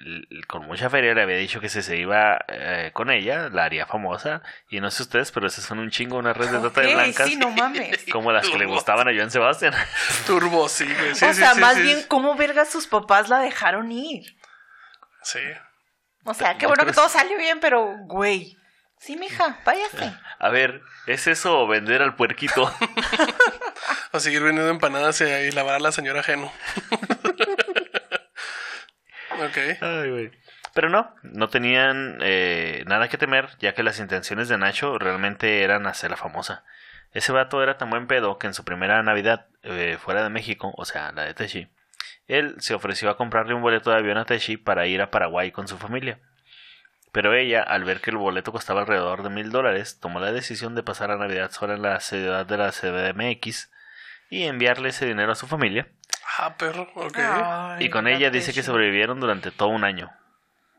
con 0.48 0.65
mucha 0.65 0.89
feria 0.89 1.13
le 1.13 1.22
había 1.22 1.36
dicho 1.36 1.60
que 1.60 1.67
si 1.67 1.82
se 1.82 1.98
iba 1.98 2.39
eh, 2.48 2.91
con 2.93 3.12
ella 3.12 3.50
la 3.50 3.65
haría 3.65 3.86
famosa 3.86 4.41
y 4.70 4.79
no 4.79 4.89
sé 4.89 5.03
ustedes 5.03 5.34
pero 5.34 5.48
esas 5.48 5.65
son 5.65 5.79
un 5.79 5.89
chingo 5.89 6.15
una 6.15 6.32
red 6.32 6.50
de 6.50 6.60
trata 6.60 6.79
de 6.79 6.93
blancas 6.93 7.27
sí, 7.27 7.36
no 7.36 7.50
mames. 7.50 8.05
como 8.13 8.32
las 8.32 8.48
que 8.48 8.58
le 8.58 8.65
gustaban 8.65 9.10
a 9.10 9.13
Joan 9.13 9.29
Sebastián 9.29 9.74
Turbo, 10.25 10.70
sí, 10.70 10.86
güey. 10.86 11.15
Sí, 11.15 11.25
o 11.25 11.34
sí, 11.34 11.39
sea, 11.39 11.53
sí, 11.53 11.60
más 11.60 11.75
sí, 11.75 11.82
bien, 11.82 12.00
sí. 12.00 12.05
¿cómo 12.08 12.36
verga 12.36 12.63
sus 12.63 12.88
papás 12.88 13.27
la 13.27 13.39
dejaron 13.39 13.91
ir? 13.91 14.24
Sí. 15.22 15.39
O 16.24 16.34
sea, 16.34 16.58
qué 16.58 16.63
¿No 16.63 16.70
bueno 16.70 16.86
que 16.86 16.93
todo 16.96 17.10
salió 17.10 17.38
bien, 17.38 17.60
pero, 17.60 17.98
güey. 18.05 18.58
Sí, 19.03 19.17
mija, 19.17 19.60
váyase. 19.65 20.13
a 20.39 20.50
ver 20.50 20.81
¿es 21.07 21.27
eso 21.27 21.60
o 21.60 21.67
vender 21.67 22.01
al 22.01 22.15
puerquito? 22.15 22.74
A 24.13 24.19
seguir 24.22 24.41
vendiendo 24.43 24.72
empanadas 24.72 25.19
y, 25.19 25.25
y 25.25 25.51
lavar 25.51 25.75
a 25.75 25.79
la 25.79 25.91
señora 25.91 26.22
ajeno. 26.22 26.45
ok. 29.31 29.57
Ay, 29.81 30.10
güey. 30.10 30.31
Pero 30.74 30.89
no, 30.89 31.13
no 31.24 31.50
tenían 31.50 32.19
eh, 32.22 32.83
nada 32.86 33.10
que 33.10 33.17
temer, 33.17 33.50
ya 33.60 33.74
que 33.74 33.83
las 33.83 34.00
intenciones 34.00 34.48
de 34.48 34.57
Nacho 34.57 35.00
realmente 35.00 35.63
eran 35.63 35.86
hacerla 35.88 36.15
famosa. 36.15 36.63
Ese 37.12 37.31
vato 37.31 37.62
era 37.62 37.77
tan 37.77 37.89
buen 37.89 38.07
pedo 38.07 38.38
que 38.38 38.48
en 38.48 38.53
su 38.53 38.63
primera 38.63 39.01
Navidad 39.03 39.48
eh, 39.63 39.98
fuera 40.00 40.24
de 40.24 40.29
México, 40.29 40.72
o 40.77 40.86
sea, 40.86 41.12
la 41.12 41.24
de 41.24 41.33
Techi, 41.33 41.67
él 42.27 42.55
se 42.60 42.75
ofreció 42.75 43.10
a 43.10 43.17
comprarle 43.17 43.53
un 43.55 43.63
boleto 43.63 43.89
de 43.89 43.98
avión 43.98 44.17
a 44.17 44.25
Techi 44.25 44.55
para 44.55 44.86
ir 44.86 45.01
a 45.01 45.12
Paraguay 45.12 45.51
con 45.51 45.67
su 45.67 45.77
familia. 45.77 46.19
Pero 47.13 47.36
ella, 47.36 47.62
al 47.62 47.84
ver 47.84 48.01
que 48.01 48.10
el 48.10 48.17
boleto 48.17 48.51
costaba 48.51 48.82
alrededor 48.82 49.22
de 49.22 49.29
mil 49.29 49.51
dólares, 49.51 50.00
tomó 50.01 50.20
la 50.20 50.32
decisión 50.32 50.74
de 50.74 50.82
pasar 50.82 51.10
la 51.10 51.17
Navidad 51.17 51.51
sola 51.51 51.75
en 51.75 51.84
la 51.84 52.00
ciudad 52.00 52.43
de 52.43 52.58
la 52.58 52.72
CDMX 52.72 53.70
y 54.32 54.46
enviarle 54.46 54.89
ese 54.89 55.05
dinero 55.05 55.32
a 55.32 55.36
su 55.36 55.46
familia. 55.46 55.88
Ah, 56.39 56.55
perro, 56.58 56.89
ok. 56.96 57.20
Ay, 57.20 57.86
Y 57.86 57.89
con 57.91 58.05
la 58.05 58.13
ella 58.13 58.32
dice 58.32 58.51
que 58.51 58.63
sobrevivieron 58.63 59.20
durante 59.20 59.51
todo 59.51 59.70
un 59.70 59.84
año. 59.84 60.12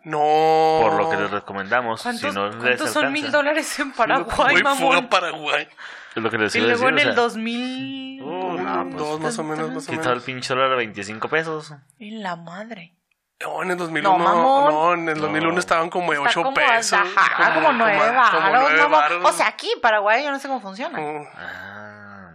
No. 0.03 0.19
Por 0.19 0.95
lo 0.95 1.09
que 1.09 1.17
les 1.19 1.31
recomendamos, 1.31 2.00
si 2.00 2.03
¿Cuántos, 2.03 2.35
no 2.35 2.49
les 2.49 2.57
cuántos 2.57 2.91
son 2.91 3.12
mil 3.12 3.31
dólares 3.31 3.79
en 3.79 3.93
Paraguay, 3.93 4.57
fuga 4.57 4.62
mamón? 4.75 4.97
a 4.97 5.09
Paraguay. 5.09 5.69
es 6.17 6.23
lo 6.23 6.31
que 6.33 6.38
les 6.38 6.55
Y 6.57 6.59
iba 6.59 6.67
a 6.67 6.71
luego 6.71 6.88
en 6.88 6.97
decir, 6.97 7.11
el 7.11 7.12
o 7.12 7.14
sea, 7.14 7.23
2000... 7.23 8.23
Uh, 8.23 8.53
no, 8.59 8.85
pues, 8.91 8.97
Dos 8.97 9.21
más 9.21 9.38
o 9.38 9.45
menos, 9.45 9.71
más 9.71 9.88
o 9.88 10.12
el 10.12 10.21
pinche 10.21 10.53
dólar 10.53 10.73
a 10.73 10.76
25 10.76 11.29
pesos. 11.29 11.73
En 12.00 12.25
la 12.25 12.35
madre. 12.35 12.93
No, 13.41 13.62
en 13.62 13.71
el 13.73 13.76
2001. 13.76 14.19
No, 14.19 14.71
No, 14.71 14.95
en 14.95 15.09
el 15.09 15.21
2001 15.21 15.53
No. 15.55 15.59
estaban 15.61 15.91
como 15.91 16.12
de 16.12 16.19
Está 16.19 16.31
8 16.31 16.43
como, 16.43 16.55
pesos. 16.55 16.93
ajá, 16.99 17.55
como, 17.55 17.67
como 17.67 17.79
varos, 17.79 17.79
nueve 17.79 18.76
mamón. 18.79 18.91
varos. 18.93 19.25
O 19.25 19.33
sea, 19.33 19.49
aquí, 19.49 19.71
Paraguay, 19.83 20.25
yo 20.25 20.31
no 20.31 20.38
sé 20.38 20.49
cómo 20.49 20.61
funciona. 20.61 20.99
Ah, 21.37 22.31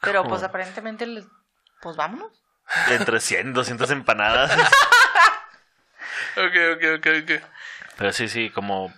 Pero 0.00 0.24
pues 0.24 0.42
aparentemente, 0.42 1.06
pues 1.82 1.96
vámonos. 1.96 2.30
Entre 2.88 3.20
100, 3.20 3.52
200 3.52 3.90
empanadas. 3.90 4.52
Ok, 6.36 6.54
ok, 6.76 6.84
ok, 6.98 7.06
ok. 7.24 7.42
Pero 7.98 8.12
sí, 8.12 8.28
sí, 8.28 8.50
como... 8.50 8.92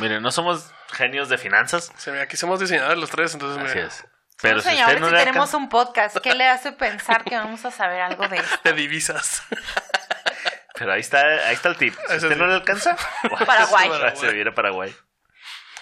Miren, 0.00 0.22
no 0.22 0.30
somos 0.30 0.70
genios 0.92 1.28
de 1.30 1.38
finanzas. 1.38 1.90
Se 1.96 2.10
ve, 2.10 2.20
aquí 2.20 2.36
somos 2.36 2.60
diseñadores 2.60 2.98
los 2.98 3.08
tres, 3.10 3.32
entonces 3.32 3.62
Así 3.64 3.74
mira, 3.74 3.86
es. 3.86 4.04
Pero 4.42 4.60
si 4.60 4.68
usted 4.68 5.00
no 5.00 5.08
si 5.08 5.14
tenemos 5.14 5.54
un 5.54 5.68
podcast, 5.70 6.18
¿qué 6.18 6.34
le 6.34 6.46
hace 6.46 6.72
pensar 6.72 7.24
que 7.24 7.36
vamos 7.36 7.64
a 7.64 7.70
saber 7.70 8.02
algo 8.02 8.28
de 8.28 8.36
esto? 8.38 8.58
de 8.64 8.72
divisas. 8.74 9.42
Pero 10.76 10.92
ahí 10.92 11.00
está, 11.00 11.20
ahí 11.46 11.54
está 11.54 11.68
el 11.68 11.76
tip. 11.76 11.94
Si 12.08 12.16
usted 12.16 12.36
no 12.36 12.46
le 12.46 12.54
alcanza... 12.54 12.96
Paraguay. 13.46 13.88
Se 14.16 14.32
viene 14.32 14.50
a 14.50 14.54
Paraguay. 14.54 14.94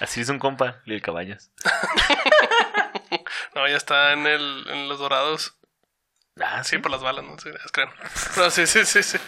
Así 0.00 0.20
es 0.20 0.28
un 0.28 0.38
compa, 0.38 0.80
Lil 0.84 1.02
Cabañas. 1.02 1.50
No, 3.54 3.68
ya 3.68 3.76
está 3.76 4.12
en, 4.12 4.26
el, 4.26 4.64
en 4.70 4.88
los 4.88 4.99
dorados. 4.99 5.58
Ah, 6.40 6.64
Sí, 6.64 6.78
por 6.78 6.90
las 6.90 7.02
balas, 7.02 7.25
no 7.25 7.38
sé, 7.38 7.50
es 7.50 7.70
creo. 7.70 7.92
No, 8.37 8.50
sí, 8.50 8.66
sí, 8.66 8.84
sí, 8.87 9.02
sí. 9.02 9.18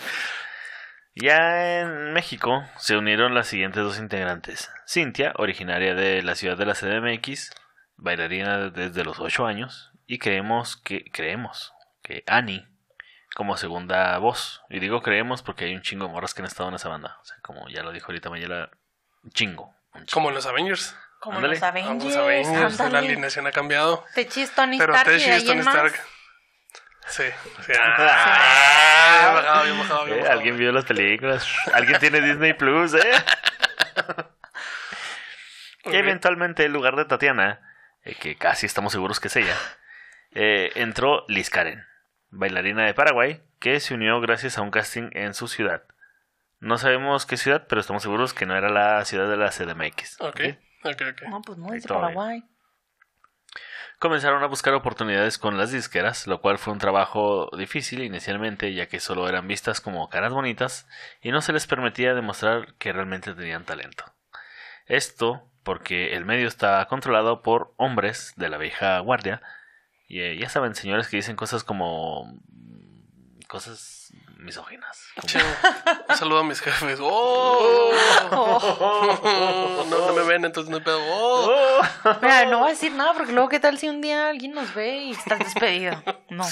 Ya 1.14 1.80
en 1.80 2.12
México 2.12 2.66
se 2.78 2.97
unieron 2.97 3.35
las 3.35 3.47
siguientes 3.47 3.83
dos 3.83 3.99
integrantes. 3.99 4.71
Cintia, 4.88 5.33
originaria 5.37 5.94
de 5.94 6.23
la 6.23 6.35
ciudad 6.35 6.56
de 6.56 6.66
la 6.66 6.75
CDMX, 6.75 7.50
bailarina 7.97 8.71
desde 8.71 9.04
los 9.04 9.21
8 9.21 9.47
años, 9.47 9.92
y 10.06 10.18
creemos 10.18 10.76
que 10.76 11.04
creemos 11.12 11.73
que 12.02 12.25
Annie 12.26 12.66
como 13.35 13.57
segunda 13.57 14.17
voz. 14.19 14.62
Y 14.71 14.79
digo 14.81 15.03
creemos 15.03 15.43
porque 15.43 15.67
hay 15.67 15.75
un 15.75 15.83
chingo 15.83 16.07
de 16.07 16.12
morras 16.12 16.35
que 16.35 16.43
han 16.43 16.47
estado 16.47 16.69
en 16.69 16.76
esa 16.76 16.88
banda. 16.88 17.19
O 17.21 17.25
sea, 17.25 17.37
como 17.43 17.69
ya 17.69 17.83
lo 17.83 17.93
dijo 17.93 18.07
ahorita 18.07 18.31
Mayela, 18.31 18.71
un 19.23 19.31
chingo. 19.31 19.75
un 19.93 20.00
chingo. 20.07 20.12
Como 20.12 20.29
en 20.31 20.35
los 20.37 20.47
Avengers. 20.47 20.97
Como 21.21 21.37
Ándale. 21.38 21.55
los 21.55 21.61
Como 21.61 21.71
Avengers, 21.71 22.05
los 22.05 22.17
Avengers, 22.17 22.93
la 22.93 22.99
alineación 22.99 23.47
ha 23.47 23.53
cambiado. 23.53 24.05
Techi 24.14 24.43
es 24.43 24.50
Tony 24.55 24.79
Pero 24.79 24.95
Stark 24.95 25.14
ahí 25.14 25.23
en 25.25 25.47
Tony 25.47 25.62
más. 25.62 25.75
Stark. 25.75 25.95
Sí. 27.07 27.25
sí. 27.67 27.73
Ah, 27.79 29.21
bien 29.23 29.35
bajado, 29.35 29.64
bien 29.64 29.79
bajado, 29.79 30.05
bien 30.07 30.17
Eh, 30.19 30.21
bajado. 30.23 30.38
Alguien 30.38 30.57
vio 30.57 30.73
las 30.73 30.85
películas. 30.85 31.47
Alguien 31.75 31.99
tiene 31.99 32.21
Disney 32.21 32.53
Plus, 32.55 32.95
¿eh? 32.95 33.12
Y 35.87 35.97
eventualmente, 35.97 36.64
en 36.64 36.73
lugar 36.73 36.97
de 36.97 37.05
Tatiana, 37.05 37.61
eh, 38.05 38.14
que 38.14 38.37
casi 38.37 38.64
estamos 38.64 38.93
seguros 38.93 39.21
que 39.21 39.29
es 39.29 39.37
ella, 39.37 39.57
eh, 40.33 40.73
entró 40.76 41.25
Liz 41.29 41.50
Karen, 41.50 41.87
bailarina 42.35 42.85
de 42.85 42.95
Paraguay, 42.95 43.43
que 43.59 43.81
se 43.81 43.95
unió 43.95 44.21
gracias 44.21 44.59
a 44.59 44.62
un 44.62 44.71
casting 44.71 45.11
en 45.12 45.35
su 45.35 45.49
ciudad. 45.49 45.85
No 46.61 46.79
sabemos 46.79 47.26
qué 47.26 47.37
ciudad, 47.37 47.67
pero 47.69 47.81
estamos 47.81 48.03
seguros 48.03 48.35
que 48.35 48.47
no 48.47 48.57
era 48.57 48.71
la 48.71 49.05
ciudad 49.05 49.29
de 49.29 49.37
la 49.37 49.50
CDMX. 49.50 50.21
Ok, 50.21 50.41
ok, 50.85 51.03
ok. 51.12 51.23
No, 51.29 51.43
pues 51.43 51.59
no, 51.59 51.73
es 51.75 51.83
de 51.83 51.88
bien. 51.88 52.00
Paraguay. 52.00 52.45
Comenzaron 53.99 54.43
a 54.43 54.49
buscar 54.49 54.75
oportunidades 54.75 55.38
con 55.38 55.57
las 55.57 55.71
disqueras, 55.71 56.26
lo 56.26 56.41
cual 56.41 56.59
fue 56.59 56.73
un 56.73 56.79
trabajo 56.79 57.49
difícil 57.57 58.03
inicialmente, 58.03 58.75
ya 58.75 58.87
que 58.87 59.00
solo 59.00 59.29
eran 59.29 59.47
vistas 59.47 59.81
como 59.81 60.09
caras 60.09 60.33
bonitas 60.33 60.87
y 61.23 61.31
no 61.31 61.41
se 61.41 61.53
les 61.53 61.67
permitía 61.67 62.14
demostrar 62.14 62.75
que 62.75 62.93
realmente 62.93 63.35
tenían 63.35 63.64
talento. 63.64 64.05
Esto 64.87 65.49
porque 65.62 66.14
el 66.14 66.25
medio 66.25 66.47
está 66.47 66.85
controlado 66.87 67.43
por 67.43 67.73
hombres 67.76 68.35
de 68.37 68.49
la 68.50 68.59
vieja 68.59 68.99
guardia, 68.99 69.43
y 70.14 70.21
eh, 70.23 70.37
ya 70.38 70.49
saben, 70.49 70.75
señores 70.75 71.09
que 71.09 71.16
dicen 71.16 71.35
cosas 71.37 71.64
como. 71.64 72.25
mm, 72.26 73.40
cosas 73.49 74.12
misóginas. 74.38 75.06
como- 75.16 75.28
Sí. 75.28 75.38
Un 76.09 76.16
saludo 76.16 76.38
a 76.40 76.44
mis 76.44 76.61
jefes. 76.61 76.99
¡Oh! 77.02 77.92
No, 78.30 80.06
no 80.09 80.12
me 80.14 80.23
ven, 80.25 80.44
entonces 80.44 80.71
no 80.71 80.76
hay 80.78 80.83
pedo. 80.83 80.99
¡Oh! 81.00 81.83
Mira, 82.23 82.44
no 82.47 82.59
voy 82.61 82.68
a 82.68 82.71
decir 82.71 82.92
nada 82.92 83.12
porque 83.14 83.33
luego, 83.33 83.49
¿qué 83.49 83.61
tal 83.61 83.78
si 83.78 83.88
un 83.88 84.00
día 84.00 84.28
alguien 84.28 84.52
nos 84.52 84.75
ve 84.75 84.97
y 84.99 85.11
estás 85.12 85.38
despedido? 85.38 86.02
No. 86.30 86.44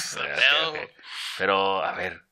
Pero, 1.39 1.85
a 1.85 1.93
ver. 1.93 2.23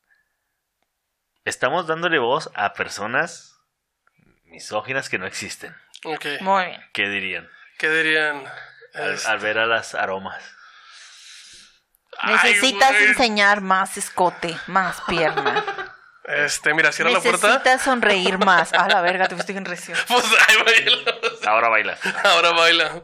Estamos 1.43 1.87
dándole 1.87 2.19
voz 2.19 2.49
a 2.55 2.73
personas 2.73 3.57
misóginas 4.45 5.09
que 5.09 5.17
no 5.17 5.25
existen. 5.25 5.75
Ok. 6.05 6.25
Muy 6.41 6.65
bien. 6.65 6.81
¿Qué 6.93 7.09
dirían? 7.09 7.49
¿Qué 7.77 7.89
dirían? 7.89 8.43
Al 9.25 9.39
ver 9.39 9.57
a 9.57 9.65
las 9.65 9.95
aromas. 9.95 10.43
Necesitas 12.27 12.93
enseñar 12.95 13.61
más 13.61 13.97
escote, 13.97 14.55
más 14.67 15.01
pierna. 15.07 15.63
Este, 16.23 16.73
mira, 16.73 16.91
cierra 16.93 17.11
la 17.11 17.19
puerta. 17.19 17.47
Necesitas 17.47 17.81
sonreír 17.81 18.37
más. 18.37 18.71
A 18.73 18.87
la 18.87 19.01
verga, 19.01 19.27
te 19.27 19.33
fuiste 19.35 19.51
en 19.53 19.65
recio. 19.65 19.95
Pues 20.07 20.23
ahí 20.47 20.55
baila. 20.63 21.11
Ahora 21.47 21.67
baila. 21.67 21.97
Ahora 22.23 22.51
baila. 22.51 23.01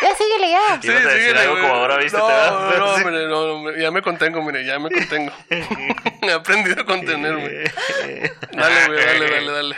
Ya 0.00 0.14
síguele 0.16 0.50
ya. 0.50 0.80
Sí. 0.82 0.88
A 0.90 0.94
decir 0.94 1.36
algo 1.36 1.60
como 1.60 1.74
ahora, 1.74 1.98
¿viste? 1.98 2.18
No, 2.18 2.26
Te 2.26 2.32
vas- 2.32 3.04
no, 3.04 3.62
no, 3.62 3.72
sí. 3.72 3.80
ya 3.80 3.90
me 3.92 4.02
contengo, 4.02 4.42
mire, 4.42 4.64
ya 4.64 4.78
me 4.80 4.90
contengo. 4.90 5.32
He 6.22 6.32
aprendido 6.32 6.82
a 6.82 6.86
contenerme. 6.86 7.64
Dale, 8.52 8.86
güey, 8.86 9.04
dale, 9.04 9.30
dale, 9.30 9.52
dale. 9.52 9.76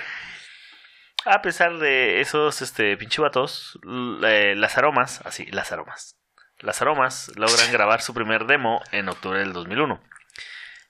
A 1.26 1.42
pesar 1.42 1.78
de 1.78 2.20
esos 2.20 2.62
este, 2.62 2.96
pinche 2.96 3.20
vatos, 3.20 3.78
eh, 4.24 4.54
las 4.56 4.78
aromas, 4.78 5.20
así, 5.24 5.46
las 5.46 5.72
aromas. 5.72 6.16
Las 6.60 6.80
aromas 6.80 7.32
logran 7.36 7.72
grabar 7.72 8.00
su 8.02 8.14
primer 8.14 8.46
demo 8.46 8.82
en 8.92 9.08
octubre 9.08 9.38
del 9.38 9.52
2001. 9.52 10.00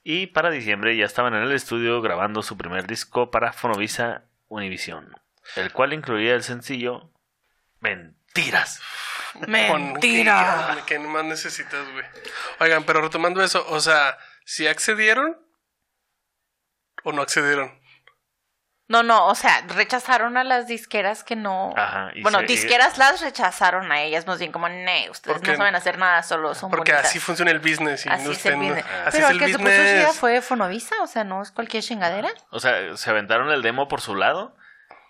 Y 0.03 0.27
para 0.27 0.51
diciembre 0.51 0.95
ya 0.95 1.05
estaban 1.05 1.33
en 1.33 1.43
el 1.43 1.51
estudio 1.51 2.01
grabando 2.01 2.43
su 2.43 2.57
primer 2.57 2.85
disco 2.85 3.31
para 3.31 3.53
Fonovisa 3.53 4.23
Univision, 4.47 5.15
el 5.55 5.71
cual 5.71 5.93
incluía 5.93 6.35
el 6.35 6.43
sencillo 6.43 7.11
Mentiras. 7.79 8.81
Mentira. 9.47 10.77
¿Qué, 10.85 10.95
qué 10.95 10.99
más 10.99 11.25
necesitas, 11.25 11.91
güey? 11.91 12.05
Oigan, 12.59 12.83
pero 12.83 13.01
retomando 13.01 13.43
eso, 13.43 13.65
o 13.69 13.79
sea, 13.79 14.17
¿si 14.45 14.67
accedieron 14.67 15.37
o 17.03 17.11
no 17.11 17.21
accedieron? 17.21 17.79
No, 18.87 19.01
no, 19.01 19.25
o 19.27 19.33
sea, 19.33 19.63
rechazaron 19.75 20.37
a 20.37 20.43
las 20.43 20.67
disqueras 20.67 21.23
que 21.23 21.35
no. 21.35 21.73
Ajá, 21.75 22.11
y 22.13 22.21
bueno, 22.21 22.39
se- 22.41 22.45
disqueras 22.45 22.99
las 22.99 23.19
rechazaron 23.21 23.91
a 23.91 24.01
ellas, 24.01 24.27
más 24.27 24.37
bien 24.37 24.51
como, 24.51 24.69
ne, 24.69 25.09
ustedes 25.09 25.37
Porque- 25.37 25.51
no 25.53 25.57
saben 25.57 25.75
hacer 25.75 25.97
nada, 25.97 26.21
solo 26.21 26.53
son 26.53 26.69
Porque 26.69 26.91
bonitas". 26.91 27.09
así 27.09 27.19
funciona 27.19 27.49
el 27.49 27.59
business. 27.59 28.05
Y 28.05 28.09
Así 28.09 28.23
no 28.25 28.31
es 28.31 28.45
el 28.45 28.55
business. 28.57 28.85
así 29.05 29.17
Pero 29.17 29.25
es 29.25 29.31
el 29.31 29.37
el 29.37 29.39
que 29.39 29.51
se 29.53 29.57
puso 29.59 29.71
chida 29.71 29.83
business. 29.95 30.19
fue 30.19 30.41
Fonovisa, 30.41 30.95
o 31.01 31.07
sea, 31.07 31.23
no 31.23 31.41
es 31.41 31.51
cualquier 31.51 31.81
chingadera. 31.81 32.29
O 32.51 32.59
sea, 32.59 32.95
se 32.95 33.09
aventaron 33.09 33.49
el 33.51 33.63
demo 33.63 33.87
por 33.87 34.01
su 34.01 34.13
lado 34.15 34.55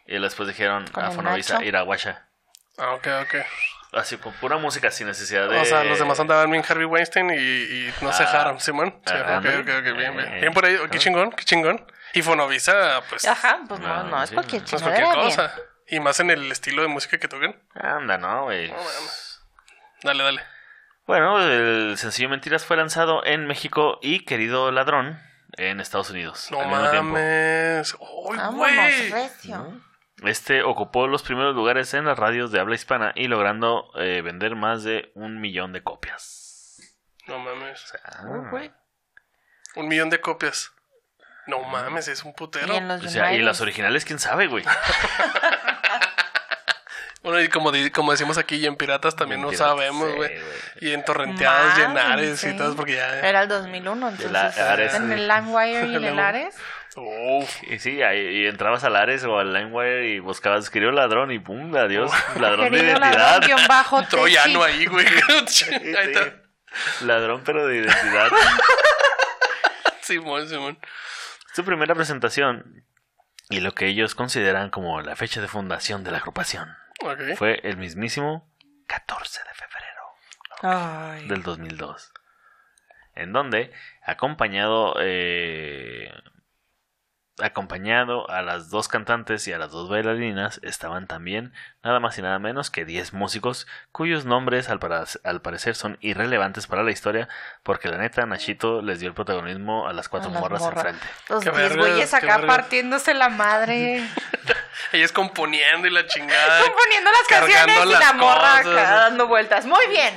y 0.07 0.17
después 0.19 0.47
dijeron 0.47 0.85
Con 0.93 1.03
a 1.03 1.11
Fonovisa, 1.11 1.55
Nacho. 1.55 1.65
Iraguacha. 1.65 2.27
Ah, 2.77 2.91
ok, 2.93 3.07
ok. 3.23 3.35
Así, 3.93 4.17
con 4.17 4.31
pura 4.33 4.57
música, 4.57 4.91
sin 4.91 5.07
necesidad 5.07 5.47
de... 5.49 5.57
O 5.57 5.63
sea, 5.65 5.83
los 5.85 5.97
demás 5.99 6.19
andaban 6.19 6.49
bien 6.51 6.63
Harvey 6.67 6.85
Weinstein 6.85 7.29
y, 7.29 7.33
y 7.35 7.93
no 8.01 8.11
se 8.13 8.23
Ah, 8.23 8.25
dejaron, 8.25 8.59
Simón. 8.59 8.93
Sí, 9.05 9.13
ah, 9.15 9.39
ok, 9.39 9.45
ok, 9.61 9.69
ok, 9.79 9.97
bien, 9.97 10.15
bien. 10.15 10.33
Eh, 10.33 10.39
Bien 10.41 10.53
por 10.53 10.65
ahí, 10.65 10.75
qué 10.91 10.97
ah. 10.97 10.99
chingón, 10.99 11.31
qué 11.31 11.43
chingón. 11.45 11.85
Y 12.15 12.21
Fonovisa, 12.21 13.03
pues, 13.09 13.25
Ajá, 13.27 13.59
pues 13.67 13.79
no, 13.79 13.87
No, 13.87 14.03
no, 14.05 14.23
es 14.23 14.29
sí, 14.29 14.35
cualquier 14.35 14.61
no 14.61 14.65
es 14.77 14.81
cualquier 14.81 15.07
bien. 15.09 15.25
cosa. 15.25 15.53
Y 15.87 15.99
más 15.99 16.19
en 16.19 16.31
el 16.31 16.51
estilo 16.51 16.81
de 16.81 16.87
música 16.87 17.17
que 17.19 17.27
tocan. 17.27 17.61
Anda, 17.75 18.17
¿no, 18.17 18.45
güey? 18.45 18.73
Dale, 20.01 20.23
dale. 20.23 20.41
Bueno, 21.05 21.39
el 21.41 21.97
sencillo 21.97 22.29
Mentiras 22.29 22.65
fue 22.65 22.77
lanzado 22.77 23.23
en 23.25 23.45
México 23.45 23.99
y 24.01 24.25
Querido 24.25 24.71
Ladrón 24.71 25.21
en 25.57 25.79
Estados 25.79 26.09
Unidos. 26.09 26.47
No 26.51 26.61
al 26.61 26.69
mames. 26.69 27.95
¡Uy, 27.99 28.37
Vámonos, 28.37 28.69
güey! 29.09 29.13
Este 30.23 30.63
ocupó 30.63 31.07
los 31.07 31.21
primeros 31.21 31.53
lugares 31.53 31.93
en 31.93 32.05
las 32.05 32.17
radios 32.17 32.51
de 32.51 32.59
habla 32.59 32.75
hispana 32.75 33.11
y 33.15 33.27
logrando 33.27 33.91
eh, 33.95 34.21
vender 34.23 34.55
más 34.55 34.83
de 34.83 35.11
un 35.13 35.41
millón 35.41 35.73
de 35.73 35.83
copias. 35.83 36.79
No 37.27 37.37
mames. 37.39 37.93
Uy, 38.23 38.49
güey. 38.49 38.71
Un 39.75 39.87
millón 39.89 40.09
de 40.09 40.21
copias. 40.21 40.71
No 41.47 41.59
mames, 41.61 42.07
es 42.07 42.23
un 42.23 42.33
putero. 42.33 42.73
Y 42.73 42.77
en 42.77 42.87
los 42.87 43.03
O 43.03 43.09
sea, 43.09 43.33
y 43.33 43.39
las 43.41 43.61
originales, 43.61 44.03
quién 44.05 44.19
sabe, 44.19 44.47
güey. 44.47 44.63
Bueno, 47.21 47.41
y 47.41 47.47
como, 47.49 47.71
di- 47.71 47.89
como 47.89 48.11
decimos 48.11 48.37
aquí, 48.37 48.57
y 48.57 48.67
en 48.67 48.75
piratas 48.75 49.15
también 49.15 49.41
no 49.41 49.49
Piratas, 49.49 49.67
sabemos, 49.69 50.13
güey. 50.13 50.31
Y 50.79 50.91
en 50.91 51.03
torrenteados, 51.03 51.75
llenares 51.75 52.43
y 52.43 52.51
sí. 52.51 52.55
todo, 52.55 52.75
porque 52.75 52.97
ya. 52.97 53.19
Era 53.27 53.41
el 53.41 53.47
2001, 53.47 54.09
entonces. 54.09 54.31
la- 54.31 54.53
Ares, 54.71 54.93
en 54.93 55.11
el 55.11 55.27
LimeWire 55.27 55.71
y 55.71 55.75
en 55.95 55.95
el 55.95 56.01
Luego- 56.03 56.21
Ares. 56.21 56.55
Uf. 56.95 57.63
Y 57.63 57.79
sí, 57.79 58.03
ahí, 58.03 58.19
y 58.19 58.45
entrabas 58.45 58.83
al 58.83 58.95
Ares 58.95 59.23
o 59.23 59.39
al 59.39 59.53
LimeWire 59.53 60.07
y 60.07 60.19
buscabas 60.19 60.69
querido 60.69 60.91
ladrón 60.91 61.31
y 61.31 61.39
pum, 61.39 61.75
adiós, 61.75 62.11
ladrón 62.39 62.71
de 62.71 62.77
identidad. 62.77 63.01
ladrón, 63.17 63.59
bajo, 63.67 63.95
Un 63.97 64.07
troyano 64.07 64.61
ahí, 64.63 64.85
güey. 64.85 65.07
ahí 65.07 66.11
está. 66.11 66.31
Ladrón 67.01 67.41
pero 67.43 67.65
de 67.65 67.77
identidad. 67.77 68.29
Simón, 70.01 70.47
Simón. 70.47 70.77
Su 71.55 71.63
primera 71.63 71.95
presentación 71.95 72.83
y 73.49 73.61
lo 73.61 73.73
que 73.73 73.87
ellos 73.87 74.13
consideran 74.13 74.69
como 74.69 74.99
la 74.99 75.15
fecha 75.15 75.39
de 75.39 75.47
fundación 75.47 76.03
de 76.03 76.11
la 76.11 76.17
agrupación 76.17 76.67
fue 77.37 77.61
el 77.63 77.77
mismísimo 77.77 78.51
14 78.87 79.39
de 79.39 79.53
febrero. 79.53 81.29
Del 81.29 81.43
2002. 81.43 82.11
En 83.13 83.31
donde, 83.31 83.71
acompañado, 84.03 84.95
eh, 84.99 86.11
acompañado 87.41 88.29
a 88.29 88.41
las 88.41 88.69
dos 88.69 88.87
cantantes 88.87 89.47
y 89.47 89.53
a 89.53 89.57
las 89.57 89.71
dos 89.71 89.89
bailarinas, 89.89 90.59
estaban 90.63 91.05
también 91.07 91.53
nada 91.83 91.99
más 91.99 92.17
y 92.17 92.21
nada 92.21 92.39
menos 92.39 92.69
que 92.71 92.85
10 92.85 93.13
músicos 93.13 93.67
cuyos 93.91 94.25
nombres 94.25 94.69
al, 94.69 94.79
para- 94.79 95.03
al 95.23 95.41
parecer 95.41 95.75
son 95.75 95.97
irrelevantes 96.01 96.67
para 96.67 96.83
la 96.83 96.91
historia, 96.91 97.27
porque 97.63 97.89
la 97.89 97.97
neta 97.97 98.25
Nachito 98.25 98.81
les 98.81 98.99
dio 98.99 99.09
el 99.09 99.15
protagonismo 99.15 99.87
a 99.87 99.93
las 99.93 100.07
cuatro 100.09 100.29
A 100.29 100.33
las 100.33 100.41
morras 100.41 100.61
morras. 100.61 100.85
enfrente. 100.85 101.07
Los 101.29 101.43
Qué 101.43 101.49
10 101.51 101.61
vergas, 101.61 101.77
güeyes 101.87 102.13
acá 102.13 102.41
partiéndose 102.47 103.13
la 103.13 103.29
madre. 103.29 104.01
Ellos 104.91 105.11
componiendo 105.11 105.87
y 105.87 105.91
la 105.91 106.05
chingada. 106.07 106.61
Componiendo 106.61 107.09
las 107.11 107.27
canciones 107.27 107.85
y 107.85 107.89
las 107.91 107.99
la 107.99 108.13
morra 108.13 108.57
acá 108.59 108.95
dando 108.95 109.27
vueltas. 109.27 109.65
Muy 109.65 109.85
bien. 109.87 110.13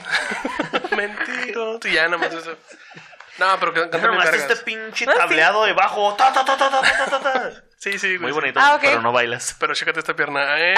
Mentiros. 0.97 1.85
Y 1.85 1.93
ya 1.93 2.05
nada 2.05 2.19
más 2.19 2.33
eso. 2.33 2.57
No, 3.39 3.57
pero 3.61 3.73
que 3.73 3.81
cántame 3.83 4.05
Nomás 4.09 4.31
cargas. 4.31 4.51
este 4.51 4.65
pinche 4.65 5.05
Ah, 5.09 5.13
sí. 5.13 5.19
tableado 5.19 5.65
de 5.65 5.73
bajo. 5.73 6.15
ta, 6.15 6.33
ta, 6.33 6.45
ta, 6.45 6.57
ta, 6.57 6.71
ta, 6.71 6.81
ta, 6.83 7.07
ta, 7.07 7.21
ta. 7.21 7.51
Sí, 7.79 7.99
sí, 7.99 8.17
güey. 8.17 8.19
Muy 8.21 8.31
sí. 8.33 8.35
bonito, 8.35 8.61
Ah, 8.61 8.75
ok. 8.75 8.81
pero 8.83 9.01
no 9.03 9.13
bailas. 9.13 9.57
Pero 9.61 9.75
chécate 9.75 10.01
esta 10.01 10.15
pierna. 10.17 10.45
Eh. 10.59 10.75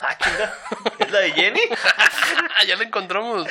Ah, 0.00 0.16
chinga. 0.18 0.54
¿Es 0.98 1.10
la 1.10 1.18
de 1.20 1.32
Jenny? 1.32 1.60
Ya 2.66 2.76
la 2.76 2.84
encontramos. 2.84 3.46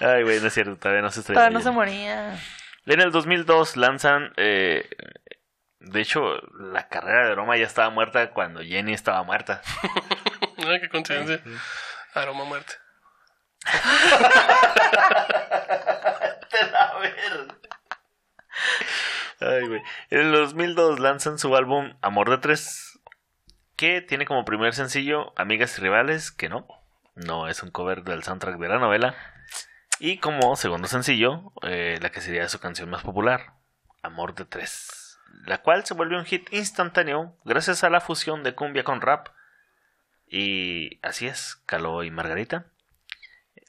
Ay, 0.00 0.22
güey, 0.24 0.40
no 0.40 0.48
es 0.48 0.54
cierto, 0.54 0.76
todavía 0.76 1.02
no 1.02 1.10
se 1.10 1.20
estrella. 1.20 1.38
Todavía 1.40 1.58
no 1.58 1.62
se 1.64 1.70
moría. 1.70 2.38
En 2.86 3.00
el 3.00 3.10
2002 3.12 3.76
lanzan. 3.76 4.32
eh, 4.36 4.88
de 5.80 6.00
hecho, 6.00 6.34
la 6.58 6.88
carrera 6.88 7.28
de 7.28 7.34
Roma 7.34 7.56
ya 7.56 7.64
estaba 7.64 7.88
muerta 7.90 8.30
cuando 8.30 8.60
Jenny 8.62 8.92
estaba 8.94 9.22
muerta. 9.22 9.62
Ah, 10.60 10.76
qué 10.80 10.88
coincidencia. 10.88 11.40
Aroma 12.14 12.42
muerte. 12.44 12.74
Ay, 19.40 19.68
güey. 19.68 19.82
En 20.10 20.20
el 20.20 20.32
2002 20.32 20.98
lanzan 20.98 21.38
su 21.38 21.54
álbum 21.54 21.94
Amor 22.02 22.28
de 22.30 22.38
Tres, 22.38 22.98
que 23.76 24.00
tiene 24.00 24.26
como 24.26 24.44
primer 24.44 24.74
sencillo 24.74 25.32
Amigas 25.36 25.78
y 25.78 25.82
Rivales, 25.82 26.32
que 26.32 26.48
no, 26.48 26.66
no 27.14 27.48
es 27.48 27.62
un 27.62 27.70
cover 27.70 28.02
del 28.02 28.24
soundtrack 28.24 28.58
de 28.58 28.68
la 28.68 28.78
novela. 28.78 29.14
Y 30.00 30.18
como 30.18 30.56
segundo 30.56 30.88
sencillo, 30.88 31.52
eh, 31.62 31.98
la 32.00 32.10
que 32.10 32.20
sería 32.20 32.48
su 32.48 32.58
canción 32.58 32.90
más 32.90 33.02
popular, 33.02 33.54
Amor 34.02 34.34
de 34.34 34.44
Tres, 34.44 35.18
la 35.46 35.58
cual 35.58 35.84
se 35.84 35.94
volvió 35.94 36.18
un 36.18 36.24
hit 36.24 36.52
instantáneo 36.52 37.36
gracias 37.44 37.84
a 37.84 37.90
la 37.90 38.00
fusión 38.00 38.42
de 38.42 38.54
cumbia 38.54 38.84
con 38.84 39.00
rap. 39.00 39.28
Y 40.26 40.98
así 41.02 41.26
es, 41.26 41.62
Caló 41.66 42.02
y 42.02 42.10
Margarita. 42.10 42.66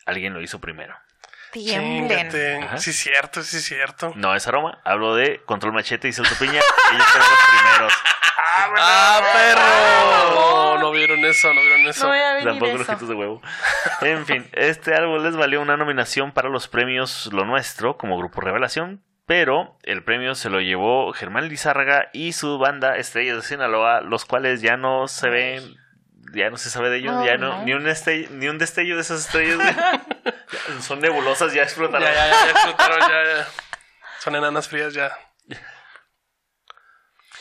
Alguien 0.09 0.33
lo 0.33 0.41
hizo 0.41 0.59
primero. 0.59 0.95
Tiemblen. 1.51 2.31
Sí, 2.79 2.93
cierto, 2.93 3.43
sí, 3.43 3.59
cierto. 3.59 4.11
No 4.15 4.35
es 4.35 4.47
aroma, 4.47 4.79
hablo 4.83 5.15
de 5.15 5.41
Control 5.45 5.71
Machete 5.73 6.07
y 6.07 6.13
Celso 6.13 6.35
Piña. 6.39 6.59
Ellos 6.93 7.05
fueron 7.05 7.29
los 7.29 7.39
primeros. 7.61 7.93
¡Ah, 8.77 9.21
perro! 9.33 10.79
No 10.79 10.91
vieron 10.91 11.19
eso, 11.25 11.53
no 11.53 11.61
vieron 11.61 11.81
eso. 11.87 12.03
No 12.03 12.09
voy 12.09 12.19
a 12.19 12.33
venir 12.33 12.47
Tampoco 12.49 12.71
eso. 12.71 12.91
ojitos 12.91 13.09
de 13.09 13.15
huevo. 13.15 13.41
En 14.01 14.25
fin, 14.25 14.47
este 14.53 14.95
álbum 14.95 15.23
les 15.23 15.35
valió 15.35 15.61
una 15.61 15.77
nominación 15.77 16.31
para 16.31 16.49
los 16.49 16.67
premios 16.67 17.29
Lo 17.31 17.45
Nuestro 17.45 17.97
como 17.97 18.17
grupo 18.17 18.41
revelación, 18.41 19.03
pero 19.25 19.77
el 19.83 20.03
premio 20.03 20.33
se 20.35 20.49
lo 20.49 20.59
llevó 20.61 21.13
Germán 21.13 21.49
Lizárraga 21.49 22.09
y 22.13 22.33
su 22.33 22.57
banda 22.57 22.97
Estrellas 22.97 23.35
de 23.37 23.41
Sinaloa, 23.43 24.01
los 24.01 24.25
cuales 24.25 24.61
ya 24.61 24.77
no 24.77 25.07
se 25.07 25.29
ven, 25.29 25.75
ya 26.33 26.49
no 26.49 26.57
se 26.57 26.69
sabe 26.69 26.89
de 26.89 26.97
ellos, 26.97 27.13
No, 27.13 27.25
ya 27.25 27.37
no, 27.37 27.57
no. 27.59 27.63
Ni, 27.63 27.73
un 27.73 27.87
este- 27.87 28.27
ni 28.31 28.47
un 28.47 28.57
destello 28.57 28.95
de 28.95 29.01
esas 29.01 29.21
estrellas. 29.25 29.57
Ya 29.75 30.03
Son 30.81 30.99
nebulosas, 30.99 31.53
ya 31.53 31.63
explotaron. 31.63 32.01
Ya, 32.07 32.13
ya, 32.13 32.27
ya, 32.27 32.45
ya 32.45 32.51
explotaron, 32.51 32.99
ya, 32.99 33.23
ya. 33.37 33.47
Son 34.19 34.35
enanas 34.35 34.67
frías 34.67 34.93
ya. 34.93 35.11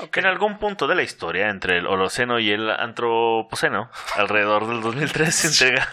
Ok. 0.00 0.16
En 0.18 0.26
algún 0.26 0.58
punto 0.58 0.86
de 0.86 0.94
la 0.94 1.02
historia, 1.02 1.48
entre 1.48 1.78
el 1.78 1.86
Holoceno 1.86 2.38
y 2.38 2.50
el 2.52 2.70
Antropoceno, 2.70 3.90
alrededor 4.16 4.68
del 4.68 4.80
2003 4.80 5.34
se 5.34 5.46
entrega. 5.48 5.88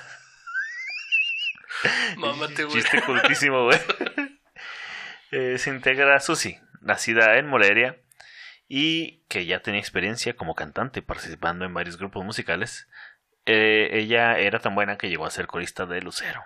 Mámate, 2.18 2.64
güey. 2.66 2.76
Chiste 2.82 3.02
cultísimo, 3.02 3.64
güey. 3.66 3.80
Eh, 5.32 5.58
se 5.58 5.70
integra 5.72 6.18
Susi, 6.22 6.60
nacida 6.82 7.38
en 7.38 7.48
Morelia 7.48 7.98
y 8.67 9.23
que 9.28 9.45
ya 9.45 9.62
tenía 9.62 9.80
experiencia 9.80 10.36
como 10.36 10.56
cantante 10.56 11.01
participando 11.01 11.65
en 11.65 11.73
varios 11.73 11.97
grupos 11.97 12.23
musicales. 12.25 12.88
Eh, 13.45 13.89
ella 13.93 14.38
era 14.39 14.60
tan 14.60 14.73
buena 14.75 14.97
que 14.97 15.10
llegó 15.10 15.25
a 15.25 15.32
ser 15.32 15.45
corista 15.47 15.86
de 15.86 16.01
Lucero. 16.01 16.43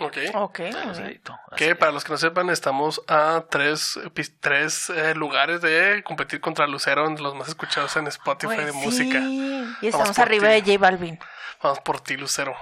Ok. 0.00 0.16
Ok. 0.34 0.58
de 0.58 0.64
muy 0.70 0.72
bien. 0.74 0.88
Lucerito. 0.88 1.38
Así 1.50 1.64
Que 1.64 1.74
para 1.74 1.92
los 1.92 2.04
que 2.04 2.12
no 2.12 2.18
sepan, 2.18 2.50
estamos 2.50 3.02
a 3.08 3.44
tres, 3.50 3.98
tres 4.40 4.90
eh, 4.90 5.14
lugares 5.14 5.60
de 5.60 6.02
competir 6.04 6.40
contra 6.40 6.66
Lucero, 6.66 7.06
en 7.06 7.20
los 7.22 7.34
más 7.34 7.48
escuchados 7.48 7.96
en 7.96 8.06
Spotify 8.08 8.54
Pues 8.54 8.66
de 8.66 8.72
sí. 8.72 8.78
música. 8.78 9.18
Y 9.20 9.86
estamos 9.88 10.16
por 10.16 10.24
arriba 10.26 10.48
ti. 10.48 10.54
de 10.54 10.60
J 10.60 10.78
Balvin. 10.78 11.18
Vamos 11.62 11.80
por 11.80 12.00
ti, 12.00 12.16
Lucero. 12.16 12.54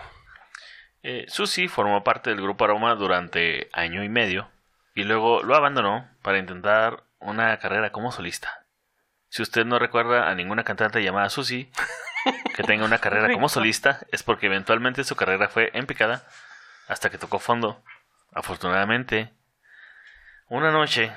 Eh, 1.03 1.27
Susi 1.29 1.69
formó 1.69 2.03
parte 2.03 2.31
del 2.31 2.41
grupo 2.41 2.65
Aroma 2.65 2.95
durante 2.95 3.69
año 3.73 4.03
y 4.03 4.09
medio 4.09 4.51
y 4.95 5.05
luego 5.05 5.43
lo 5.43 5.55
abandonó 5.55 6.09
para 6.23 6.39
intentar 6.39 7.05
una 7.21 7.59
carrera 7.59 7.93
como 7.93 8.11
solista. 8.13 8.65
Si 9.37 9.43
usted 9.43 9.67
no 9.67 9.79
recuerda 9.79 10.31
a 10.31 10.35
ninguna 10.35 10.65
cantante 10.65 11.03
llamada 11.03 11.29
Susi 11.29 11.71
que 12.55 12.63
tenga 12.63 12.87
una 12.87 12.97
carrera 12.97 13.31
como 13.31 13.51
solista, 13.51 14.01
es 14.11 14.23
porque 14.23 14.47
eventualmente 14.47 15.05
su 15.05 15.15
carrera 15.15 15.49
fue 15.51 15.71
en 15.75 15.85
picada 15.85 16.27
hasta 16.89 17.11
que 17.11 17.19
tocó 17.19 17.39
fondo. 17.39 17.85
Afortunadamente, 18.33 19.35
una 20.49 20.71
noche. 20.71 21.13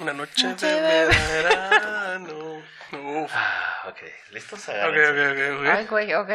Una 0.00 0.12
noche 0.12 0.56
de 0.56 1.06
verano. 1.06 2.64
Uf. 3.22 3.30
Ah, 3.32 3.90
ok. 3.90 3.98
¿listos? 4.32 4.68
Ok, 4.68 4.74
Agárrense. 4.74 5.52
ok, 5.52 5.54
ok, 5.54 5.60
ok. 5.60 5.68
Ay, 5.72 5.86
güey, 5.86 6.14
ok. 6.14 6.30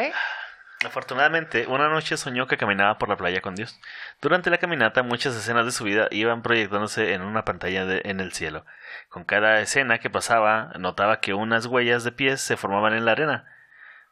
Afortunadamente, 0.84 1.66
una 1.68 1.88
noche 1.88 2.16
soñó 2.16 2.46
que 2.46 2.56
caminaba 2.56 2.98
por 2.98 3.08
la 3.08 3.16
playa 3.16 3.40
con 3.40 3.54
Dios. 3.54 3.78
Durante 4.20 4.50
la 4.50 4.58
caminata, 4.58 5.02
muchas 5.02 5.34
escenas 5.36 5.64
de 5.64 5.72
su 5.72 5.84
vida 5.84 6.08
iban 6.10 6.42
proyectándose 6.42 7.12
en 7.14 7.22
una 7.22 7.44
pantalla 7.44 7.84
de- 7.86 8.02
en 8.04 8.20
el 8.20 8.32
cielo. 8.32 8.64
Con 9.08 9.24
cada 9.24 9.60
escena 9.60 9.98
que 9.98 10.10
pasaba, 10.10 10.72
notaba 10.78 11.20
que 11.20 11.34
unas 11.34 11.66
huellas 11.66 12.04
de 12.04 12.12
pies 12.12 12.40
se 12.40 12.56
formaban 12.56 12.94
en 12.94 13.04
la 13.04 13.12
arena. 13.12 13.44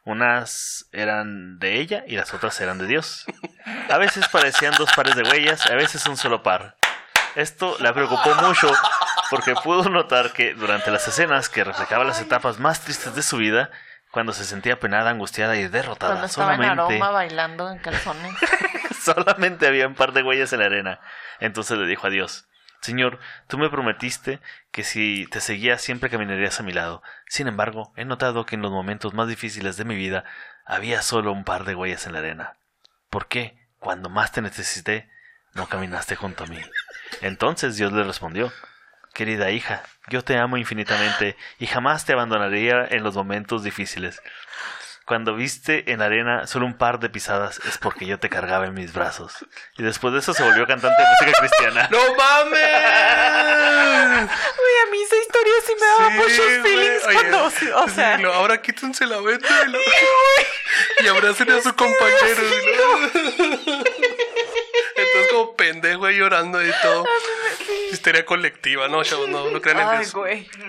Unas 0.03 0.87
eran 0.93 1.59
de 1.59 1.79
ella 1.79 2.03
y 2.07 2.15
las 2.15 2.33
otras 2.33 2.59
eran 2.61 2.77
de 2.79 2.87
Dios. 2.87 3.25
A 3.89 3.97
veces 3.97 4.27
parecían 4.29 4.73
dos 4.77 4.91
pares 4.95 5.15
de 5.15 5.23
huellas, 5.23 5.67
a 5.69 5.75
veces 5.75 6.05
un 6.07 6.17
solo 6.17 6.41
par. 6.41 6.77
Esto 7.35 7.77
la 7.79 7.93
preocupó 7.93 8.33
mucho 8.35 8.71
porque 9.29 9.53
pudo 9.63 9.89
notar 9.89 10.31
que 10.33 10.53
durante 10.53 10.89
las 10.91 11.07
escenas 11.07 11.49
que 11.49 11.63
reflejaban 11.63 12.07
las 12.07 12.19
etapas 12.21 12.59
más 12.59 12.81
tristes 12.81 13.13
de 13.15 13.21
su 13.21 13.37
vida, 13.37 13.69
cuando 14.11 14.33
se 14.33 14.45
sentía 14.45 14.79
penada, 14.79 15.09
angustiada 15.09 15.55
y 15.55 15.67
derrotada, 15.67 16.13
Cuando 16.13 16.27
estaba 16.27 16.53
en 16.53 16.61
solamente, 16.61 16.95
aroma 16.95 17.11
bailando 17.11 17.71
en 17.71 17.79
calzones. 17.79 18.33
solamente 19.01 19.67
había 19.67 19.87
un 19.87 19.95
par 19.95 20.11
de 20.11 20.23
huellas 20.23 20.53
en 20.53 20.59
la 20.59 20.65
arena. 20.65 20.99
Entonces 21.39 21.77
le 21.77 21.87
dijo 21.87 22.07
a 22.07 22.09
Dios, 22.09 22.47
Señor, 22.81 23.19
tú 23.47 23.57
me 23.57 23.69
prometiste 23.69 24.39
que 24.71 24.83
si 24.83 25.27
te 25.27 25.39
seguía 25.39 25.77
siempre 25.77 26.09
caminarías 26.09 26.59
a 26.59 26.63
mi 26.63 26.73
lado. 26.73 27.03
Sin 27.27 27.47
embargo, 27.47 27.93
he 27.95 28.05
notado 28.05 28.45
que 28.45 28.55
en 28.55 28.61
los 28.61 28.71
momentos 28.71 29.13
más 29.13 29.27
difíciles 29.27 29.77
de 29.77 29.85
mi 29.85 29.95
vida 29.95 30.25
había 30.65 31.01
solo 31.01 31.31
un 31.31 31.43
par 31.43 31.63
de 31.63 31.75
huellas 31.75 32.07
en 32.07 32.13
la 32.13 32.19
arena. 32.19 32.57
¿Por 33.09 33.27
qué, 33.27 33.67
cuando 33.79 34.09
más 34.09 34.31
te 34.31 34.41
necesité, 34.41 35.09
no 35.53 35.67
caminaste 35.67 36.15
junto 36.15 36.43
a 36.43 36.47
mí? 36.47 36.59
Entonces 37.21 37.75
Dios 37.77 37.93
le 37.93 38.03
respondió, 38.03 38.51
Querida 39.13 39.51
hija, 39.51 39.83
yo 40.07 40.23
te 40.23 40.37
amo 40.37 40.57
infinitamente 40.57 41.35
y 41.59 41.67
jamás 41.67 42.05
te 42.05 42.13
abandonaría 42.13 42.87
en 42.89 43.03
los 43.03 43.15
momentos 43.15 43.63
difíciles. 43.63 44.21
Cuando 45.05 45.35
viste 45.35 45.91
en 45.91 45.99
la 45.99 46.05
arena 46.05 46.47
solo 46.47 46.65
un 46.65 46.77
par 46.77 46.99
de 46.99 47.09
pisadas 47.09 47.59
es 47.67 47.77
porque 47.77 48.05
yo 48.05 48.19
te 48.19 48.29
cargaba 48.29 48.65
en 48.67 48.73
mis 48.73 48.93
brazos. 48.93 49.33
Y 49.77 49.83
después 49.83 50.13
de 50.13 50.19
eso 50.19 50.33
se 50.33 50.43
volvió 50.43 50.65
cantante 50.65 51.01
de 51.01 51.09
música 51.09 51.31
cristiana. 51.39 51.89
¡No 51.91 51.97
mames! 52.15 52.61
Uy, 54.31 54.87
a 54.87 54.91
mí 54.91 55.01
esa 55.03 55.15
historia 55.17 55.53
sí 55.65 55.73
me 55.79 55.85
daba 55.87 56.07
Sí, 56.09 56.15
muchos 56.17 56.61
feelings 56.63 57.03
Oye, 57.05 57.13
cuando, 57.13 57.43
o 57.45 57.49
sí, 57.49 57.67
sea, 57.95 58.17
lo- 58.19 58.33
ahora 58.33 58.61
quítense 58.61 59.05
la 59.05 59.19
venta 59.19 59.47
y, 59.67 59.69
lo- 59.71 59.79
y 61.03 61.07
abracen 61.07 61.51
a 61.51 61.61
su 61.61 61.75
compañero. 61.75 62.41
¿no? 62.77 63.09
Entonces 64.95 65.31
como 65.31 65.55
pendejo 65.55 66.05
ahí 66.05 66.17
llorando 66.17 66.63
y 66.65 66.71
todo. 66.81 67.05
Histeria 67.91 68.25
colectiva, 68.25 68.87
no, 68.87 69.03
chavos, 69.03 69.29
no, 69.29 69.49
no 69.49 69.61
crean 69.61 69.79
en 69.79 69.87
ay, 69.87 69.97
Dios. 69.99 70.13
güey. 70.13 70.49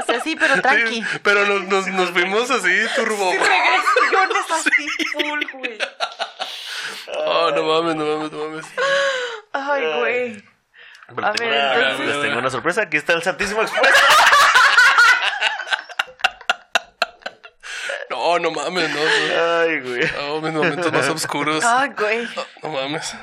O 0.00 0.10
sea, 0.10 0.20
sí, 0.22 0.36
pero 0.36 0.60
tranqui. 0.62 1.02
Sí, 1.02 1.18
pero 1.22 1.44
nos, 1.44 1.64
nos, 1.64 1.86
nos 1.88 2.10
fuimos 2.12 2.50
así, 2.50 2.86
turbo. 2.96 3.30
Regresiones 3.30 4.50
así 4.50 5.04
full, 5.12 5.44
güey. 5.52 5.78
Oh, 7.14 7.50
no 7.50 7.62
mames, 7.64 7.94
no 7.96 8.04
mames, 8.16 8.32
no 8.32 8.38
mames. 8.48 8.66
Ay, 9.52 9.82
güey. 9.98 10.44
Pero 11.14 11.26
A 11.26 11.32
tengo 11.32 11.50
ver, 11.50 11.58
una- 11.78 11.90
entonces- 11.90 12.06
les 12.16 12.22
tengo 12.22 12.38
una 12.38 12.50
sorpresa. 12.50 12.82
Aquí 12.82 12.96
está 12.96 13.12
el 13.12 13.22
Santísimo 13.22 13.60
Expuesto. 13.62 13.98
No, 18.10 18.38
no 18.38 18.50
mames, 18.50 18.90
no. 18.90 18.96
no. 19.04 19.60
Ay, 19.60 19.80
güey. 19.80 20.10
Oh, 20.22 20.40
mis 20.40 20.52
momentos 20.52 20.92
más 20.92 21.08
oscuros. 21.08 21.62
Ay, 21.64 21.90
güey. 21.98 22.26
No 22.62 22.70
mames. 22.70 23.14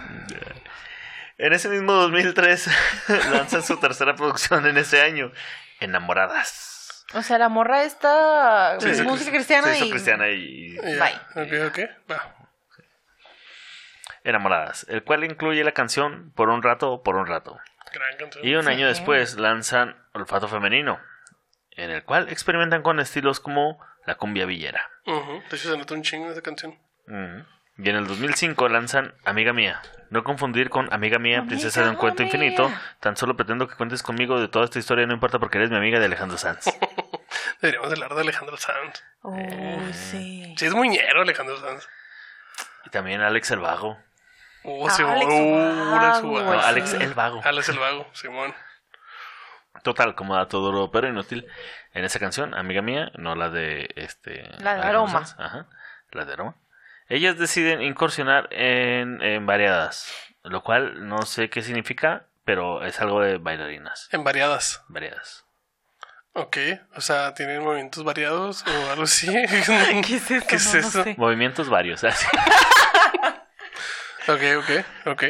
En 1.38 1.54
ese 1.54 1.67
mismo 1.69 1.93
2003 1.93 2.69
lanzan 3.32 3.63
su 3.63 3.78
tercera 3.78 4.15
producción 4.15 4.65
en 4.67 4.78
ese 4.78 5.02
año, 5.02 5.32
Enamoradas. 5.80 7.06
O 7.13 7.21
sea, 7.21 7.38
la 7.38 7.50
morra 7.50 7.84
está 7.84 8.78
Sí, 8.80 9.02
música 9.04 9.32
cristiana 9.32 9.67
Se 9.67 9.78
hizo 9.78 9.86
y 9.86 9.89
cristiana 9.91 10.30
y 10.30 10.76
Ya. 10.76 11.28
Ok, 11.36 11.52
ok. 11.67 11.80
Va. 12.12 12.36
Enamoradas, 14.24 14.86
el 14.89 15.04
cual 15.04 15.24
incluye 15.24 15.63
la 15.63 15.71
canción 15.74 16.32
Por 16.36 16.50
un 16.50 16.63
rato, 16.63 17.04
por 17.04 17.15
un 17.15 17.28
rato. 17.28 17.60
Gran 17.93 18.17
canción. 18.17 18.45
Y 18.45 18.56
un 18.56 18.63
Sí. 18.63 18.69
año 18.69 18.88
después 18.88 19.36
lanzan 19.38 19.95
Olfato 20.13 20.48
Femenino, 20.48 21.00
en 21.71 21.91
el 21.91 22.04
cual 22.04 22.30
experimentan 22.30 22.82
con 22.82 23.00
estilos 23.00 23.39
como 23.39 23.80
la 24.06 24.15
cumbia 24.15 24.45
villera. 24.45 24.89
Ujú. 25.06 25.43
De 25.50 25.56
hecho, 25.58 25.71
se 25.71 25.78
nota 25.78 25.93
un 25.93 26.02
chingo 26.02 26.32
esa 26.32 26.41
canción. 26.41 26.71
Ujú. 27.08 27.45
Y 27.78 27.90
en 27.90 27.96
el 27.98 28.08
2005 28.08 28.70
lanzan 28.70 29.14
Amiga 29.26 29.52
Mía. 29.54 29.82
No 30.10 30.24
confundir 30.24 30.70
con 30.70 30.92
Amiga 30.94 31.20
Mía, 31.20 31.40
Amiga 31.40 31.50
Princesa 31.50 31.84
de 31.84 31.90
un 31.90 31.96
Cuento 31.96 32.24
mía. 32.24 32.32
Infinito. 32.32 32.72
Tan 33.00 33.18
solo 33.18 33.36
pretendo 33.36 33.68
que 33.68 33.76
cuentes 33.76 34.02
conmigo 34.04 34.40
de 34.40 34.48
toda 34.48 34.66
esta 34.66 34.80
historia, 34.80 35.06
no 35.06 35.14
importa 35.14 35.40
porque 35.40 35.58
eres 35.58 35.70
mi 35.72 35.78
amiga 35.78 36.00
de 36.00 36.06
Alejandro 36.06 36.38
Sanz. 36.38 36.66
Deberíamos 37.62 37.92
hablar 37.92 38.14
de 38.16 38.22
Alejandro 38.22 38.56
Sanz. 38.58 39.04
Uy, 39.24 39.94
sí. 39.94 40.56
Sí, 40.58 40.66
es 40.66 40.74
muñero 40.74 41.22
Alejandro 41.24 41.58
Sanz. 41.60 41.88
y 42.86 42.90
también 42.92 43.22
Alex 43.22 43.52
el 43.52 43.60
Vago. 43.60 43.98
Oh, 44.64 44.88
Ah, 44.88 44.92
Simón. 44.92 45.12
Alex 45.16 45.32
Uh, 45.34 45.96
Alex 45.96 46.22
Vago, 46.22 46.32
Vago. 46.34 46.54
No, 46.54 46.62
sí. 46.62 46.68
Alex 46.68 46.94
el 46.94 47.14
Vago. 47.14 47.42
Alex 47.44 47.70
el 47.70 47.80
Vago, 47.80 48.08
Simón. 48.14 48.54
Total, 49.84 50.16
como 50.16 50.36
dato 50.36 50.60
duro 50.60 50.90
pero 50.92 51.08
inútil. 51.10 51.46
En 51.94 52.06
esa 52.06 52.20
canción, 52.20 52.54
Amiga 52.54 52.82
Mía, 52.82 53.12
no 53.18 53.36
la 53.36 53.50
de 53.50 53.90
este. 53.96 54.50
La 54.60 54.76
de 54.76 54.82
Aroma. 54.84 55.26
Sanz, 55.26 55.36
Ajá, 55.40 55.68
la 56.12 56.26
de 56.26 56.34
Aroma. 56.34 56.56
Ellas 57.08 57.38
deciden 57.38 57.82
incursionar 57.82 58.48
en, 58.52 59.22
en 59.22 59.46
variadas, 59.46 60.12
lo 60.44 60.63
cual 60.63 61.08
no 61.08 61.22
sé 61.24 61.50
qué 61.50 61.62
significa, 61.62 62.26
pero 62.44 62.84
es 62.86 63.00
algo 63.02 63.22
de 63.22 63.38
bailarinas. 63.38 64.10
En 64.12 64.24
variadas. 64.24 64.84
Variadas. 64.88 65.46
Ok. 66.34 66.58
O 66.96 67.02
sea, 67.02 67.34
tienen 67.34 67.63
movimientos 67.63 68.04
variados 68.04 68.63
o 68.68 68.89
algo 68.91 69.04
así. 69.04 69.28
¿Qué 70.06 70.15
es 70.15 70.32
eso? 70.32 70.46
¿Qué 70.48 70.56
es 70.56 70.65
No, 70.68 70.74
no 70.74 70.80
eso? 70.88 71.04
sé. 71.04 71.15
Movimientos 71.18 71.70
varios, 71.70 72.04
así. 72.04 72.26
Ok, 74.28 74.41
ok, 74.58 74.86
ok. 75.08 75.24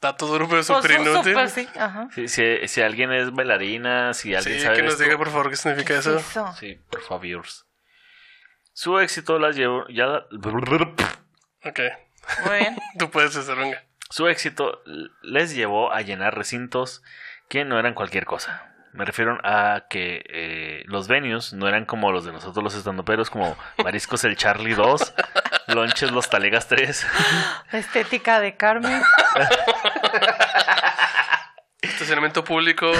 Dato 0.00 0.26
duro, 0.26 0.46
pero 0.48 0.62
Pues, 0.62 0.66
súper 0.66 0.92
inútil. 0.92 1.32
súper, 1.32 1.50
sí. 1.50 1.68
Ajá. 1.78 2.08
Si, 2.14 2.28
si, 2.28 2.68
si 2.68 2.80
alguien 2.82 3.12
es 3.12 3.30
bailarina, 3.32 4.14
si 4.14 4.28
Sí, 4.28 4.34
alguien 4.34 4.60
sabe 4.60 4.76
que 4.76 4.82
nos 4.82 4.92
esto, 4.92 5.04
diga 5.04 5.16
por 5.18 5.28
favor 5.30 5.50
qué 5.50 5.56
significa 5.56 5.94
eso. 5.98 6.16
Eso. 6.18 6.54
Sí, 6.58 6.78
por 6.90 7.02
favor. 7.02 7.44
Su 8.72 8.98
éxito 8.98 9.38
las 9.38 9.56
llevó. 9.56 9.86
Ya, 9.88 10.24
Ok. 11.64 11.80
Muy 12.46 12.58
bien. 12.58 12.76
Tú 12.98 13.10
puedes 13.10 13.36
hacer, 13.36 13.56
venga. 13.56 13.82
su 14.10 14.28
éxito 14.28 14.82
les 15.22 15.54
llevó 15.54 15.92
a 15.92 16.00
llenar 16.02 16.36
recintos 16.36 17.02
que 17.48 17.64
no 17.64 17.78
eran 17.78 17.94
cualquier 17.94 18.24
cosa. 18.24 18.66
Me 18.92 19.04
refiero 19.04 19.38
a 19.44 19.84
que 19.88 20.24
eh, 20.28 20.82
los 20.86 21.06
venues 21.06 21.52
no 21.52 21.68
eran 21.68 21.84
como 21.84 22.10
los 22.10 22.24
de 22.24 22.32
nosotros 22.32 22.64
los 22.64 22.74
estandoperos, 22.74 23.30
como 23.30 23.56
Mariscos 23.84 24.24
el 24.24 24.36
Charlie 24.36 24.74
2, 24.74 25.14
Lonches 25.68 26.10
los 26.10 26.28
Talegas 26.28 26.66
3. 26.66 27.06
La 27.70 27.78
estética 27.78 28.40
de 28.40 28.56
Carmen. 28.56 29.00
Estacionamiento 31.82 32.44
público. 32.44 32.90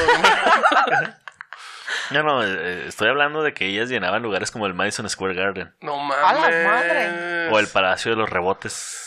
No, 2.11 2.23
no, 2.23 2.45
eh, 2.45 2.87
estoy 2.89 3.09
hablando 3.09 3.43
de 3.43 3.55
que 3.55 3.67
ellas 3.67 3.89
llenaban 3.89 4.23
lugares 4.23 4.51
como 4.51 4.67
el 4.67 4.75
Madison 4.75 5.09
Square 5.09 5.35
Garden 5.35 5.73
No 5.81 5.95
¡A 5.95 6.33
mames. 6.33 6.41
la 6.65 6.71
madre! 6.71 7.49
o 7.51 7.59
el 7.59 7.69
Palacio 7.69 8.11
de 8.13 8.17
los 8.17 8.29
Rebotes. 8.31 9.07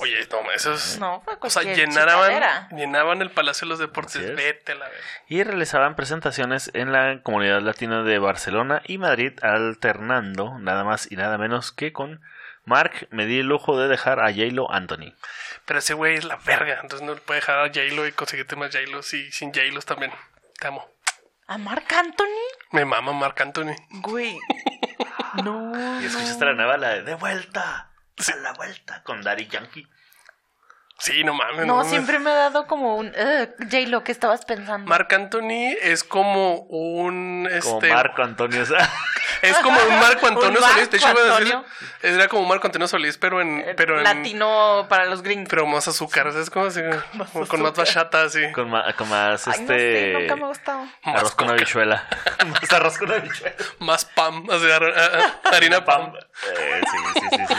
Oye, 0.00 0.26
no, 0.30 0.50
eso 0.50 0.74
es. 0.74 0.98
No, 0.98 1.22
fue 1.24 1.36
o 1.40 1.50
sea, 1.50 1.62
llenaban, 1.62 2.68
llenaban 2.76 3.22
el 3.22 3.30
Palacio 3.30 3.64
de 3.66 3.70
los 3.70 3.78
Deportes. 3.78 4.34
Vete 4.34 4.72
a 4.72 4.74
la 4.74 4.86
verga. 4.88 5.04
y 5.28 5.42
realizaban 5.44 5.94
presentaciones 5.94 6.70
en 6.74 6.90
la 6.90 7.20
comunidad 7.22 7.60
latina 7.62 8.02
de 8.02 8.18
Barcelona 8.18 8.82
y 8.86 8.98
Madrid, 8.98 9.32
alternando 9.42 10.58
nada 10.58 10.82
más 10.82 11.10
y 11.10 11.16
nada 11.16 11.38
menos 11.38 11.70
que 11.70 11.92
con 11.92 12.20
Mark. 12.64 13.06
Me 13.10 13.26
di 13.26 13.38
el 13.38 13.46
lujo 13.46 13.78
de 13.78 13.86
dejar 13.86 14.18
a 14.18 14.32
J-Lo 14.32 14.70
Anthony. 14.72 15.14
Pero 15.64 15.78
ese 15.78 15.94
güey 15.94 16.16
es 16.16 16.24
la 16.24 16.36
verga. 16.44 16.80
Entonces 16.82 17.06
no 17.06 17.14
le 17.14 17.20
puede 17.20 17.38
dejar 17.40 17.60
a 17.60 17.68
J-Lo 17.68 18.06
y 18.06 18.12
conseguirte 18.12 18.56
más 18.56 18.72
J-Lo. 18.74 19.00
Sí, 19.04 19.30
sin 19.30 19.52
J-Lo 19.54 19.80
también. 19.82 20.12
Te 20.58 20.66
amo. 20.66 20.90
¿A 21.46 21.58
Marc 21.58 21.92
Anthony? 21.92 22.40
Me 22.72 22.84
mama 22.84 23.12
Marc 23.12 23.40
Anthony. 23.40 23.74
Güey. 24.02 24.38
No. 25.42 26.00
Y 26.00 26.04
escuchaste 26.04 26.44
la 26.44 26.52
nueva, 26.52 26.76
la 26.76 26.90
de 26.90 27.02
De 27.02 27.14
vuelta, 27.16 27.90
a 28.16 28.36
la 28.36 28.52
vuelta, 28.52 29.02
con 29.02 29.20
Daddy 29.20 29.48
Yankee. 29.48 29.84
Sí, 30.98 31.24
no 31.24 31.34
mames. 31.34 31.66
No, 31.66 31.84
siempre 31.84 32.18
me 32.18 32.30
ha 32.30 32.34
dado 32.34 32.66
como 32.66 32.96
un. 32.96 33.08
Uh, 33.08 33.46
J-Lo, 33.64 34.04
¿qué 34.04 34.12
estabas 34.12 34.44
pensando? 34.44 34.88
Marc 34.88 35.12
Anthony 35.12 35.74
es 35.82 36.04
como 36.04 36.60
un. 36.68 37.48
Como 37.62 37.76
Este, 37.78 37.92
Marco 37.92 38.22
Antonio. 38.22 38.62
o 38.62 38.64
sea, 38.64 38.88
Es 39.42 39.56
como 39.58 39.78
un 39.78 39.98
Marco 40.00 40.26
Antonio 40.28 40.60
Un 40.60 40.64
Solís. 40.66 40.90
De 40.90 40.96
hecho, 40.96 41.10
iba 41.10 41.36
a 41.36 41.40
decir. 41.40 41.58
Era 42.02 42.28
como 42.28 42.44
Marco 42.46 42.68
Antonio 42.68 42.86
Solís, 42.88 43.18
pero 43.18 43.40
en. 43.42 43.58
Eh, 43.60 43.74
Pero 43.76 43.98
en 43.98 44.04
Latino 44.04 44.86
para 44.88 45.04
los 45.06 45.22
gringos. 45.22 45.48
Pero 45.50 45.66
más 45.66 45.86
azúcar. 45.88 46.30
¿Sabes 46.32 46.48
cómo? 46.48 46.66
Así, 46.66 46.80
como 47.32 47.46
con 47.48 47.62
más 47.62 47.74
bachata, 47.74 48.22
así. 48.22 48.50
con, 48.52 48.70
ma- 48.70 48.90
con 48.94 49.08
más 49.08 49.46
Ay, 49.48 49.60
no 49.62 49.66
sé, 49.66 50.06
este. 50.06 50.18
nunca 50.20 50.36
me 50.36 50.44
ha 50.44 50.48
gustado. 50.48 50.84
Más 51.04 51.16
arroz 51.16 51.34
con 51.34 51.48
coca. 51.48 51.56
habichuela. 51.58 52.08
más 52.46 52.72
arroz 52.72 52.98
con 52.98 53.12
habichuela. 53.12 53.54
Más 53.80 54.04
pam. 54.06 54.46
Ah, 54.50 54.58
ah, 54.62 55.50
harina 55.56 55.84
pam. 55.84 56.14
Eh, 56.14 56.80
sí, 56.90 56.98
sí, 57.20 57.26
sí, 57.30 57.44
sí, 57.48 57.54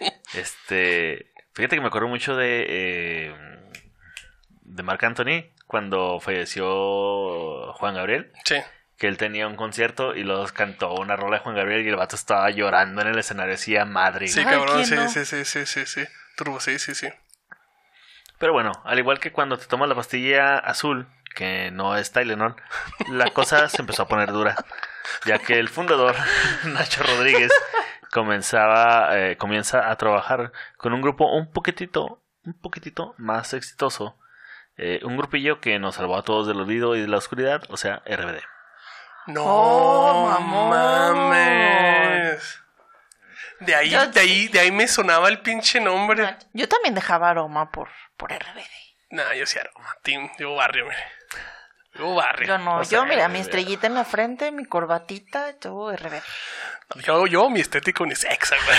sí. 0.00 0.12
Este. 0.38 1.31
Fíjate 1.54 1.76
que 1.76 1.80
me 1.82 1.88
acuerdo 1.88 2.08
mucho 2.08 2.36
de. 2.36 2.66
eh, 2.68 3.36
de 4.62 4.82
Marc 4.82 5.02
Anthony 5.04 5.50
cuando 5.66 6.18
falleció 6.20 7.72
Juan 7.74 7.94
Gabriel. 7.94 8.32
Sí. 8.44 8.56
que 8.98 9.08
él 9.08 9.16
tenía 9.16 9.46
un 9.48 9.56
concierto 9.56 10.14
y 10.14 10.22
los 10.22 10.52
cantó 10.52 10.94
una 10.94 11.16
rola 11.16 11.38
de 11.38 11.42
Juan 11.42 11.56
Gabriel 11.56 11.84
y 11.84 11.88
el 11.88 11.96
vato 11.96 12.14
estaba 12.16 12.48
llorando 12.50 13.02
en 13.02 13.08
el 13.08 13.18
escenario, 13.18 13.54
así 13.54 13.76
a 13.76 13.84
madre. 13.84 14.28
Sí, 14.28 14.44
cabrón, 14.44 14.76
¿quién 14.76 14.86
sí, 14.86 14.94
no? 14.94 15.08
sí, 15.08 15.24
sí, 15.24 15.44
sí, 15.44 15.66
sí, 15.66 15.86
sí. 15.86 16.04
Turbo, 16.36 16.60
sí, 16.60 16.78
sí, 16.78 16.94
sí. 16.94 17.08
Pero 18.38 18.52
bueno, 18.52 18.72
al 18.84 18.98
igual 18.98 19.18
que 19.20 19.32
cuando 19.32 19.58
te 19.58 19.66
tomas 19.66 19.88
la 19.88 19.94
pastilla 19.94 20.56
azul, 20.58 21.06
que 21.34 21.70
no 21.72 21.96
es 21.96 22.12
Tylenol, 22.12 22.54
la 23.10 23.30
cosa 23.30 23.68
se 23.68 23.82
empezó 23.82 24.02
a 24.04 24.08
poner 24.08 24.30
dura, 24.32 24.56
ya 25.26 25.38
que 25.38 25.58
el 25.58 25.68
fundador, 25.68 26.14
Nacho 26.64 27.02
Rodríguez, 27.02 27.50
comenzaba, 28.12 29.18
eh, 29.18 29.36
comienza 29.38 29.90
a 29.90 29.96
trabajar 29.96 30.52
con 30.76 30.92
un 30.92 31.00
grupo 31.00 31.24
un 31.34 31.50
poquitito, 31.50 32.22
un 32.44 32.52
poquitito 32.52 33.14
más 33.18 33.54
exitoso, 33.54 34.18
eh, 34.76 35.00
un 35.02 35.16
grupillo 35.16 35.60
que 35.60 35.78
nos 35.78 35.94
salvó 35.96 36.16
a 36.18 36.22
todos 36.22 36.46
del 36.46 36.60
olvido 36.60 36.94
y 36.94 37.00
de 37.00 37.08
la 37.08 37.16
oscuridad, 37.16 37.62
o 37.70 37.76
sea, 37.76 38.02
RBD. 38.06 38.42
No 39.28 39.42
Oh, 39.44 40.40
mames. 41.32 42.58
De 43.60 43.74
ahí, 43.74 43.90
Yo- 43.90 44.06
de 44.08 44.20
ahí, 44.20 44.48
de 44.48 44.60
ahí 44.60 44.72
me 44.72 44.88
sonaba 44.88 45.28
el 45.28 45.40
pinche 45.40 45.80
nombre. 45.80 46.36
Yo 46.52 46.68
también 46.68 46.94
dejaba 46.94 47.30
aroma 47.30 47.70
por, 47.70 47.88
por 48.16 48.30
RBD. 48.32 48.66
Nah, 49.10 49.32
yo 49.34 49.46
sí 49.46 49.58
aroma. 49.58 49.96
Team, 50.02 50.30
yo 50.38 50.54
barrio, 50.56 50.84
mire. 50.86 50.98
Yo 51.94 52.14
barrio. 52.14 52.48
Yo 52.48 52.58
no, 52.58 52.78
O 52.78 52.84
sea, 52.84 52.98
yo 53.00 53.06
mira, 53.06 53.28
mi 53.28 53.38
estrellita 53.38 53.86
en 53.86 53.94
la 53.94 54.04
frente, 54.04 54.50
mi 54.50 54.64
corbatita, 54.64 55.52
todo 55.60 55.92
RBD. 55.92 56.22
Yo, 56.96 57.26
yo, 57.26 57.48
mi 57.50 57.60
estética 57.60 58.02
unisexa, 58.02 58.56
güey. 58.64 58.78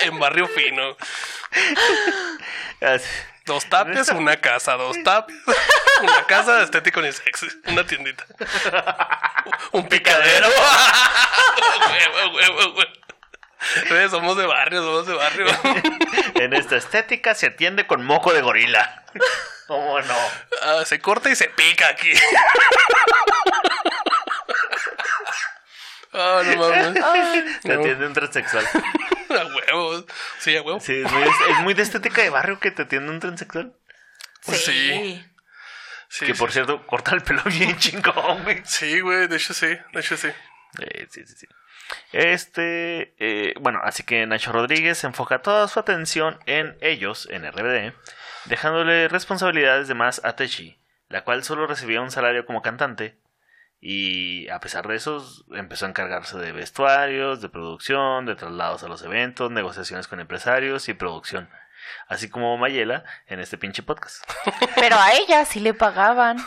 en 0.02 0.18
barrio 0.18 0.48
fino. 0.48 0.96
Así- 2.80 3.06
Dos 3.46 3.64
tapes, 3.66 4.08
una 4.08 4.36
casa. 4.40 4.72
Dos 4.74 4.96
tapes, 5.04 5.36
una 6.02 6.26
casa 6.26 6.56
de 6.56 6.64
estética 6.64 6.98
unisex. 6.98 7.46
Una 7.66 7.86
tiendita. 7.86 8.24
Un 9.70 9.88
picadero. 9.88 10.48
Somos 14.10 14.36
de 14.36 14.46
barrio, 14.46 14.82
somos 14.82 15.06
de 15.06 15.14
barrio. 15.14 15.46
En 16.36 16.52
esta 16.54 16.76
estética 16.76 17.34
se 17.34 17.46
atiende 17.46 17.86
con 17.86 18.04
moco 18.04 18.32
de 18.32 18.40
gorila. 18.42 19.04
¿Cómo 19.66 20.00
no? 20.00 20.14
Ah, 20.62 20.82
se 20.84 21.00
corta 21.00 21.30
y 21.30 21.36
se 21.36 21.48
pica 21.48 21.88
aquí. 21.88 22.12
Ah, 26.16 26.42
no 26.44 26.56
mames. 26.56 27.58
Se 27.62 27.68
No. 27.68 27.80
atiende 27.80 28.06
un 28.06 28.12
transexual. 28.14 28.64
A 29.28 29.44
huevos. 29.44 30.04
Sí, 30.38 30.56
a 30.56 30.62
huevos. 30.62 30.82
Sí, 30.84 31.02
es 31.04 31.12
muy, 31.12 31.22
es 31.24 31.58
muy 31.62 31.74
de 31.74 31.82
estética 31.82 32.22
de 32.22 32.30
barrio 32.30 32.58
que 32.60 32.70
te 32.70 32.82
atiende 32.82 33.10
un 33.10 33.20
transexual. 33.20 33.74
Pues 34.44 34.64
sí. 34.64 35.22
Sí, 36.08 36.24
que 36.26 36.34
por 36.34 36.50
sí. 36.50 36.54
cierto, 36.54 36.86
corta 36.86 37.14
el 37.14 37.22
pelo 37.22 37.42
bien 37.44 37.76
chingón, 37.78 38.44
güey. 38.44 38.62
Sí, 38.64 39.00
güey, 39.00 39.26
de 39.26 39.36
hecho 39.36 39.52
sí, 39.52 39.66
de 39.66 40.00
hecho 40.00 40.16
sí. 40.16 40.28
Eh, 40.80 41.06
sí, 41.10 41.26
sí, 41.26 41.34
sí. 41.36 41.46
Este, 42.12 43.14
eh, 43.18 43.54
bueno, 43.60 43.80
así 43.82 44.02
que 44.04 44.26
Nacho 44.26 44.52
Rodríguez 44.52 45.02
enfoca 45.04 45.42
toda 45.42 45.68
su 45.68 45.78
atención 45.80 46.38
en 46.46 46.76
ellos, 46.80 47.28
en 47.30 47.44
RBD, 47.50 47.92
dejándole 48.46 49.08
responsabilidades 49.08 49.88
de 49.88 49.94
más 49.94 50.20
a 50.24 50.34
Techi, 50.36 50.78
la 51.08 51.24
cual 51.24 51.44
solo 51.44 51.66
recibía 51.66 52.00
un 52.00 52.10
salario 52.10 52.46
como 52.46 52.62
cantante, 52.62 53.16
y 53.88 54.48
a 54.48 54.58
pesar 54.58 54.88
de 54.88 54.96
eso 54.96 55.24
empezó 55.52 55.86
a 55.86 55.90
encargarse 55.90 56.36
de 56.38 56.50
vestuarios, 56.50 57.40
de 57.40 57.48
producción, 57.48 58.26
de 58.26 58.34
traslados 58.34 58.82
a 58.82 58.88
los 58.88 59.00
eventos, 59.02 59.52
negociaciones 59.52 60.08
con 60.08 60.18
empresarios 60.18 60.88
y 60.88 60.94
producción, 60.94 61.48
así 62.08 62.28
como 62.28 62.56
Mayela 62.58 63.04
en 63.28 63.38
este 63.38 63.56
pinche 63.58 63.84
podcast. 63.84 64.28
Pero 64.74 64.96
a 64.98 65.12
ella 65.14 65.44
sí 65.44 65.60
le 65.60 65.72
pagaban. 65.72 66.36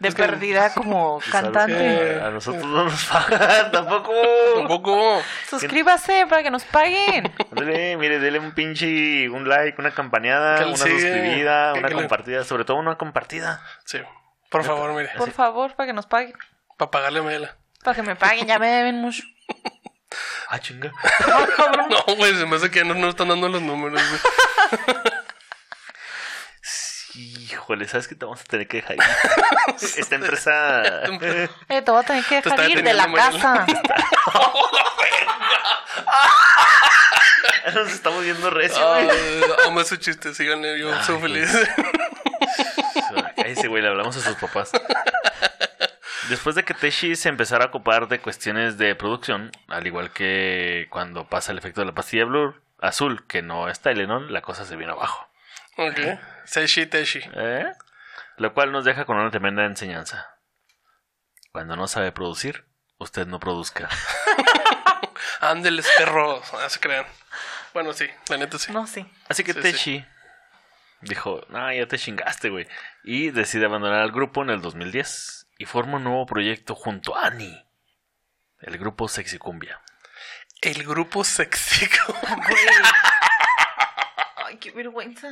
De 0.00 0.08
Es 0.08 0.14
que- 0.14 0.22
perdida 0.22 0.74
como 0.74 1.18
Pues, 1.18 1.30
¿Sabes 1.30 1.50
cantante. 1.50 2.20
A 2.20 2.28
nosotros 2.30 2.64
no 2.66 2.84
nos 2.84 3.04
pagan 3.06 3.70
tampoco. 3.72 4.12
Tampoco. 4.56 5.22
Suscríbase 5.48 6.26
para 6.28 6.42
que 6.42 6.50
nos 6.50 6.64
paguen. 6.64 7.32
Ándale, 7.52 7.96
mire, 7.96 8.18
dele 8.18 8.38
un 8.38 8.52
pinche, 8.52 9.30
un 9.30 9.48
like, 9.48 9.80
una 9.80 9.92
campaneada, 9.92 10.58
Que 10.58 10.64
una 10.66 10.76
suscribida, 10.76 11.72
una 11.74 11.90
compartida, 11.90 12.44
sobre 12.44 12.64
todo 12.64 12.76
una 12.76 12.96
compartida. 12.98 13.62
Sí. 13.86 13.98
Por 14.54 14.62
favor, 14.62 14.92
mire. 14.92 15.10
Por 15.16 15.32
favor, 15.32 15.74
para 15.74 15.88
que 15.88 15.92
nos 15.92 16.06
paguen. 16.06 16.32
Para 16.78 16.88
pagarle 16.88 17.18
a 17.18 17.22
Mela. 17.24 17.56
Para 17.82 17.96
que 17.96 18.02
me 18.04 18.14
paguen, 18.14 18.46
ya 18.46 18.56
me 18.60 18.68
deben 18.68 19.00
mucho. 19.00 19.24
Ah, 20.48 20.60
chinga. 20.60 20.92
No, 21.26 21.46
cabrón. 21.56 21.88
No, 21.88 22.14
güey, 22.14 22.36
se 22.36 22.46
me 22.46 22.54
hace 22.54 22.70
que 22.70 22.78
ya 22.78 22.84
no 22.84 22.94
nos 22.94 23.08
están 23.10 23.26
dando 23.26 23.48
los 23.48 23.60
números, 23.60 24.00
güey. 24.00 24.20
Híjole, 27.16 27.88
¿sabes 27.88 28.06
qué? 28.06 28.14
Te 28.14 28.24
vamos 28.24 28.40
a 28.40 28.44
tener 28.44 28.68
que 28.68 28.76
dejar 28.76 28.94
ir. 28.94 29.02
Esta 29.96 30.14
empresa... 30.14 31.02
Eh, 31.68 31.82
te 31.82 31.90
voy 31.90 32.00
a 32.00 32.06
tener 32.06 32.24
que 32.26 32.42
dejar 32.42 32.70
ir 32.70 32.84
de 32.84 32.94
la 32.94 33.12
casa. 33.12 33.66
Nos 37.74 37.90
estamos 37.90 38.22
viendo 38.22 38.50
recio, 38.50 38.78
Ah, 38.80 39.00
güey. 39.02 39.42
amo 39.66 39.80
ese 39.80 39.98
chiste, 39.98 40.32
síganle, 40.32 40.78
yo 40.78 40.94
soy 41.02 41.16
Ay, 41.24 41.46
feliz. 43.44 43.56
Cállese, 43.56 43.68
güey, 43.68 43.82
le 43.82 43.88
hablamos 43.88 44.16
a 44.16 44.20
sus 44.20 44.36
papás. 44.36 44.72
Después 46.28 46.56
de 46.56 46.64
que 46.64 46.72
Teshi 46.72 47.16
se 47.16 47.28
empezara 47.28 47.64
a 47.64 47.68
ocupar 47.68 48.08
de 48.08 48.18
cuestiones 48.18 48.78
de 48.78 48.94
producción, 48.94 49.50
al 49.68 49.86
igual 49.86 50.10
que 50.10 50.86
cuando 50.90 51.28
pasa 51.28 51.52
el 51.52 51.58
efecto 51.58 51.82
de 51.82 51.86
la 51.86 51.94
pastilla 51.94 52.24
blur, 52.24 52.62
azul, 52.80 53.26
que 53.26 53.42
no 53.42 53.68
es 53.68 53.80
Tylenol, 53.80 54.32
la 54.32 54.40
cosa 54.40 54.64
se 54.64 54.76
viene 54.76 54.92
abajo. 54.92 55.28
ok. 55.76 56.18
Seshi, 56.44 56.86
Teshi. 56.86 57.20
¿Eh? 57.34 57.66
Lo 58.38 58.54
cual 58.54 58.72
nos 58.72 58.84
deja 58.84 59.04
con 59.04 59.18
una 59.18 59.30
tremenda 59.30 59.64
enseñanza. 59.64 60.38
Cuando 61.52 61.76
no 61.76 61.86
sabe 61.86 62.10
producir, 62.10 62.64
usted 62.98 63.26
no 63.26 63.38
produzca. 63.38 63.88
Ándeles, 65.40 65.86
perros. 65.96 66.52
No 66.52 66.68
se 66.68 66.80
crean. 66.80 67.06
Bueno, 67.74 67.92
sí, 67.92 68.08
la 68.28 68.38
neta 68.38 68.58
sí. 68.58 68.72
No, 68.72 68.86
sí. 68.86 69.06
Así 69.28 69.44
que 69.44 69.52
Sí, 69.52 69.60
Techi 69.60 70.06
dijo, 71.04 71.46
ah, 71.52 71.72
ya 71.74 71.86
te 71.86 71.98
chingaste, 71.98 72.50
güey. 72.50 72.66
Y 73.02 73.30
decide 73.30 73.66
abandonar 73.66 74.04
el 74.04 74.12
grupo 74.12 74.42
en 74.42 74.50
el 74.50 74.60
2010 74.60 75.48
y 75.58 75.64
forma 75.66 75.96
un 75.96 76.04
nuevo 76.04 76.26
proyecto 76.26 76.74
junto 76.74 77.16
a 77.16 77.26
Annie. 77.26 77.64
El 78.60 78.78
grupo 78.78 79.08
Sexy 79.08 79.38
Cumbia. 79.38 79.80
El 80.64 80.82
grupo 80.84 81.24
sexy. 81.24 81.86
Güey. 82.06 82.56
Ay, 84.36 84.56
qué 84.60 84.70
vergüenza. 84.70 85.28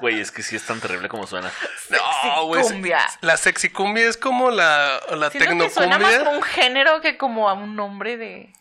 Güey, 0.00 0.20
es 0.20 0.30
que 0.30 0.42
sí 0.42 0.56
es 0.56 0.64
tan 0.64 0.80
terrible 0.80 1.08
como 1.08 1.26
suena. 1.26 1.50
No, 1.90 2.46
güey. 2.46 2.62
cumbia. 2.62 3.04
La 3.20 3.36
sexy 3.36 3.68
cumbia 3.68 4.08
es 4.08 4.16
como 4.16 4.50
la, 4.50 5.00
la 5.10 5.28
Siento 5.30 5.64
que 5.64 5.70
suena 5.70 5.98
más 5.98 6.14
como 6.18 6.30
tecnocumbia. 6.30 6.38
un 6.38 6.42
género 6.42 7.00
que 7.00 7.18
como 7.18 7.48
a 7.48 7.52
un 7.54 7.74
nombre 7.76 8.16
de, 8.16 8.54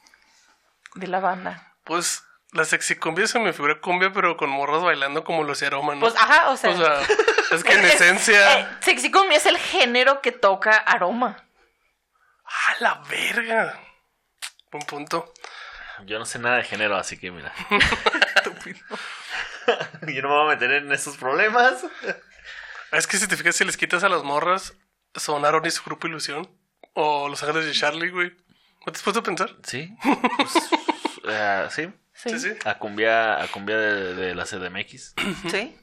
de 0.95 1.07
la 1.07 1.19
banda. 1.19 1.75
Pues 1.83 2.23
la 2.53 2.65
sexy 2.65 2.95
cumbia 2.95 3.27
se 3.27 3.39
me 3.39 3.53
figura 3.53 3.79
cumbia, 3.81 4.11
pero 4.13 4.37
con 4.37 4.49
morras 4.49 4.81
bailando 4.83 5.23
como 5.23 5.43
los 5.43 5.61
aroma, 5.63 5.95
¿no? 5.95 6.01
Pues, 6.01 6.15
ajá, 6.15 6.49
o 6.49 6.57
sea. 6.57 6.69
O 6.71 6.77
sea, 6.77 7.01
es 7.51 7.63
que 7.63 7.73
en 7.73 7.79
es- 7.85 7.95
esencia. 7.95 8.59
eh, 8.59 8.67
sexy 8.81 9.11
cumbia 9.11 9.37
es 9.37 9.45
el 9.45 9.57
género 9.57 10.21
que 10.21 10.31
toca 10.31 10.75
aroma. 10.77 11.43
¡A 12.45 12.75
la 12.81 13.03
verga! 13.09 13.79
Buen 14.71 14.85
punto. 14.85 15.33
Yo 16.05 16.19
no 16.19 16.25
sé 16.25 16.39
nada 16.39 16.57
de 16.57 16.63
género, 16.63 16.95
así 16.95 17.17
que 17.17 17.31
mira. 17.31 17.53
Yo 20.07 20.21
no 20.21 20.29
me 20.29 20.35
voy 20.35 20.45
a 20.45 20.55
meter 20.55 20.71
en 20.71 20.91
esos 20.91 21.17
problemas. 21.17 21.85
Es 22.91 23.07
que 23.07 23.17
si 23.17 23.27
te 23.27 23.35
fijas, 23.35 23.55
si 23.55 23.65
les 23.65 23.77
quitas 23.77 24.03
a 24.03 24.09
las 24.09 24.23
morras, 24.23 24.73
son 25.15 25.45
Aaron 25.45 25.65
y 25.65 25.71
su 25.71 25.83
grupo 25.83 26.07
Ilusión. 26.07 26.49
O 26.93 27.27
Los 27.29 27.43
Ángeles 27.43 27.65
de 27.65 27.73
Charlie, 27.73 28.09
güey. 28.09 28.29
¿No 28.85 28.91
te 28.93 28.97
has 28.97 29.03
puesto 29.03 29.19
a 29.19 29.23
pensar? 29.23 29.49
Sí. 29.63 29.93
Pues, 30.01 30.55
eh, 31.27 31.67
sí. 31.69 31.93
Sí. 32.17 32.31
Sí, 32.31 32.39
sí. 32.39 32.53
A 32.65 32.77
cumbia, 32.79 33.41
a 33.41 33.47
cumbia 33.47 33.77
de, 33.77 34.15
de 34.15 34.35
la 34.35 34.45
CDMX. 34.45 35.13
Sí. 35.49 35.77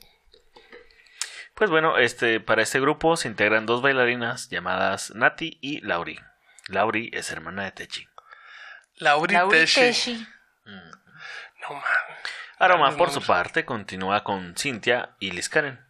Pues 1.54 1.70
bueno, 1.70 1.98
este, 1.98 2.40
para 2.40 2.62
este 2.62 2.80
grupo 2.80 3.16
se 3.16 3.28
integran 3.28 3.64
dos 3.64 3.80
bailarinas 3.80 4.50
llamadas 4.50 5.12
Nati 5.14 5.58
y 5.60 5.80
Lauri. 5.82 6.18
Lauri 6.66 7.10
es 7.14 7.30
hermana 7.30 7.62
de 7.62 7.70
Techi. 7.70 8.08
Lauri 8.96 9.34
Lauri 9.34 9.58
Teshi. 9.58 9.80
Teshi. 9.80 10.26
No 10.64 11.68
mames. 11.70 11.84
Aroma, 12.58 12.96
por 12.96 13.10
su 13.10 13.22
parte, 13.22 13.64
continúa 13.64 14.24
con 14.24 14.56
Cintia 14.56 15.16
y 15.18 15.30
Liz 15.30 15.48
Karen. 15.48 15.80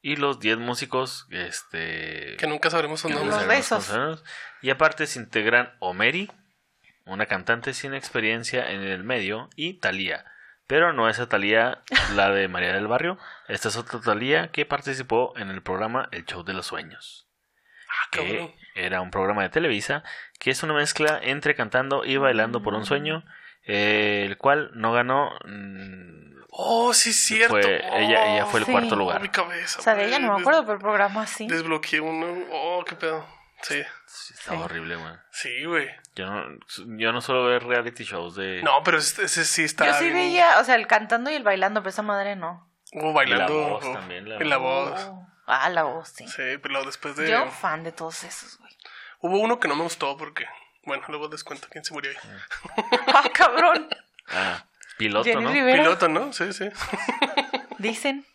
Y 0.00 0.16
los 0.16 0.38
10 0.38 0.58
músicos, 0.58 1.26
este... 1.30 2.36
Que 2.36 2.46
nunca 2.46 2.70
sabremos 2.70 3.00
sus 3.00 3.08
que 3.08 3.14
no 3.14 3.24
nombres. 3.24 3.70
Los 3.70 3.88
besos. 3.88 4.22
Y 4.62 4.70
aparte 4.70 5.06
se 5.06 5.18
integran 5.18 5.74
Omeri, 5.80 6.30
una 7.04 7.26
cantante 7.26 7.74
sin 7.74 7.94
experiencia 7.94 8.70
en 8.70 8.82
el 8.82 9.04
medio, 9.04 9.50
y 9.56 9.74
Thalía. 9.74 10.24
Pero 10.66 10.92
no 10.92 11.08
esa 11.08 11.28
Thalía 11.28 11.82
la 12.14 12.30
de 12.30 12.48
María 12.48 12.72
del 12.72 12.86
Barrio. 12.86 13.18
Esta 13.48 13.68
es 13.68 13.76
otra 13.76 14.00
Thalía 14.00 14.48
que 14.50 14.64
participó 14.64 15.34
en 15.36 15.50
el 15.50 15.62
programa 15.62 16.08
El 16.12 16.24
Show 16.24 16.42
de 16.42 16.54
los 16.54 16.66
Sueños. 16.66 17.28
Ah, 17.88 18.08
que 18.10 18.18
cabrón. 18.26 18.54
era 18.74 19.00
un 19.02 19.10
programa 19.10 19.42
de 19.42 19.50
Televisa 19.50 20.02
que 20.40 20.50
es 20.50 20.62
una 20.62 20.72
mezcla 20.74 21.20
entre 21.22 21.54
cantando 21.54 22.04
y 22.04 22.16
bailando 22.16 22.62
por 22.62 22.74
un 22.74 22.84
sueño 22.86 23.24
eh, 23.66 24.24
el 24.26 24.36
cual 24.38 24.70
no 24.74 24.92
ganó. 24.92 25.30
mm, 25.46 26.24
Oh, 26.56 26.94
sí, 26.94 27.12
cierto. 27.12 27.54
Fue, 27.60 27.82
ella, 28.00 28.32
ella 28.34 28.46
fue 28.46 28.60
el 28.60 28.66
Sí. 28.66 28.70
cuarto 28.72 28.94
Oh, 28.94 28.98
lugar. 28.98 29.20
mi 29.20 29.28
cabeza. 29.28 29.80
O 29.80 29.82
sea, 29.82 29.94
de 29.96 30.06
ella 30.06 30.20
no 30.20 30.34
me 30.34 30.40
acuerdo, 30.40 30.62
pero 30.62 30.74
el 30.74 30.78
programa 30.80 31.26
sí. 31.26 31.48
Desbloqueé 31.48 31.98
uno. 32.00 32.26
Oh, 32.52 32.84
qué 32.84 32.94
pedo. 32.94 33.26
Sí, 33.66 33.82
Sí, 34.06 34.34
Estaba 34.34 34.58
Sí. 34.58 34.64
horrible, 34.64 34.96
güey. 34.96 35.12
sí, 35.30 35.64
güey. 35.64 35.90
Yo 36.14 36.26
no, 36.26 36.58
yo 36.98 37.12
no 37.12 37.20
suelo 37.20 37.44
ver 37.46 37.64
reality 37.64 38.04
shows 38.04 38.36
de. 38.36 38.62
No, 38.62 38.82
pero 38.84 38.98
ese, 38.98 39.24
ese 39.24 39.44
sí 39.44 39.64
está. 39.64 39.86
Yo 39.86 39.94
sí 39.94 40.04
bien- 40.04 40.14
veía, 40.14 40.60
o 40.60 40.64
sea, 40.64 40.76
el 40.76 40.86
cantando 40.86 41.30
y 41.30 41.34
el 41.34 41.42
bailando, 41.42 41.80
pero 41.80 41.90
esa 41.90 42.02
madre 42.02 42.36
no. 42.36 42.70
Y 42.92 43.12
bailando. 43.12 43.52
la 43.60 43.68
voz 43.68 43.84
oh, 43.84 43.92
también, 43.92 44.28
la 44.28 44.36
y 44.36 44.46
la 44.46 44.56
voz. 44.58 45.00
Oh. 45.08 45.26
Ah, 45.46 45.68
la 45.70 45.82
voz, 45.82 46.08
sí. 46.10 46.26
Sí, 46.28 46.58
pero 46.62 46.84
después 46.84 47.16
de. 47.16 47.28
Yo 47.28 47.50
fan 47.50 47.82
de 47.82 47.92
todos 47.92 48.22
esos, 48.24 48.58
güey. 48.58 48.72
Hubo 49.20 49.38
uno 49.40 49.58
que 49.58 49.68
no 49.68 49.74
me 49.76 49.82
gustó 49.82 50.16
porque. 50.16 50.46
Bueno, 50.84 51.02
luego 51.08 51.28
les 51.28 51.42
cuento 51.42 51.66
quién 51.70 51.84
se 51.84 51.92
murió 51.94 52.10
ahí. 52.10 52.16
Ah, 53.14 53.24
cabrón. 53.32 53.88
Ah, 54.28 54.64
piloto, 54.98 55.24
Jenny 55.24 55.42
¿no? 55.44 55.50
Rivera. 55.50 55.82
Piloto, 55.82 56.08
¿no? 56.08 56.32
Sí, 56.32 56.52
sí. 56.52 56.68
Dicen. 57.78 58.26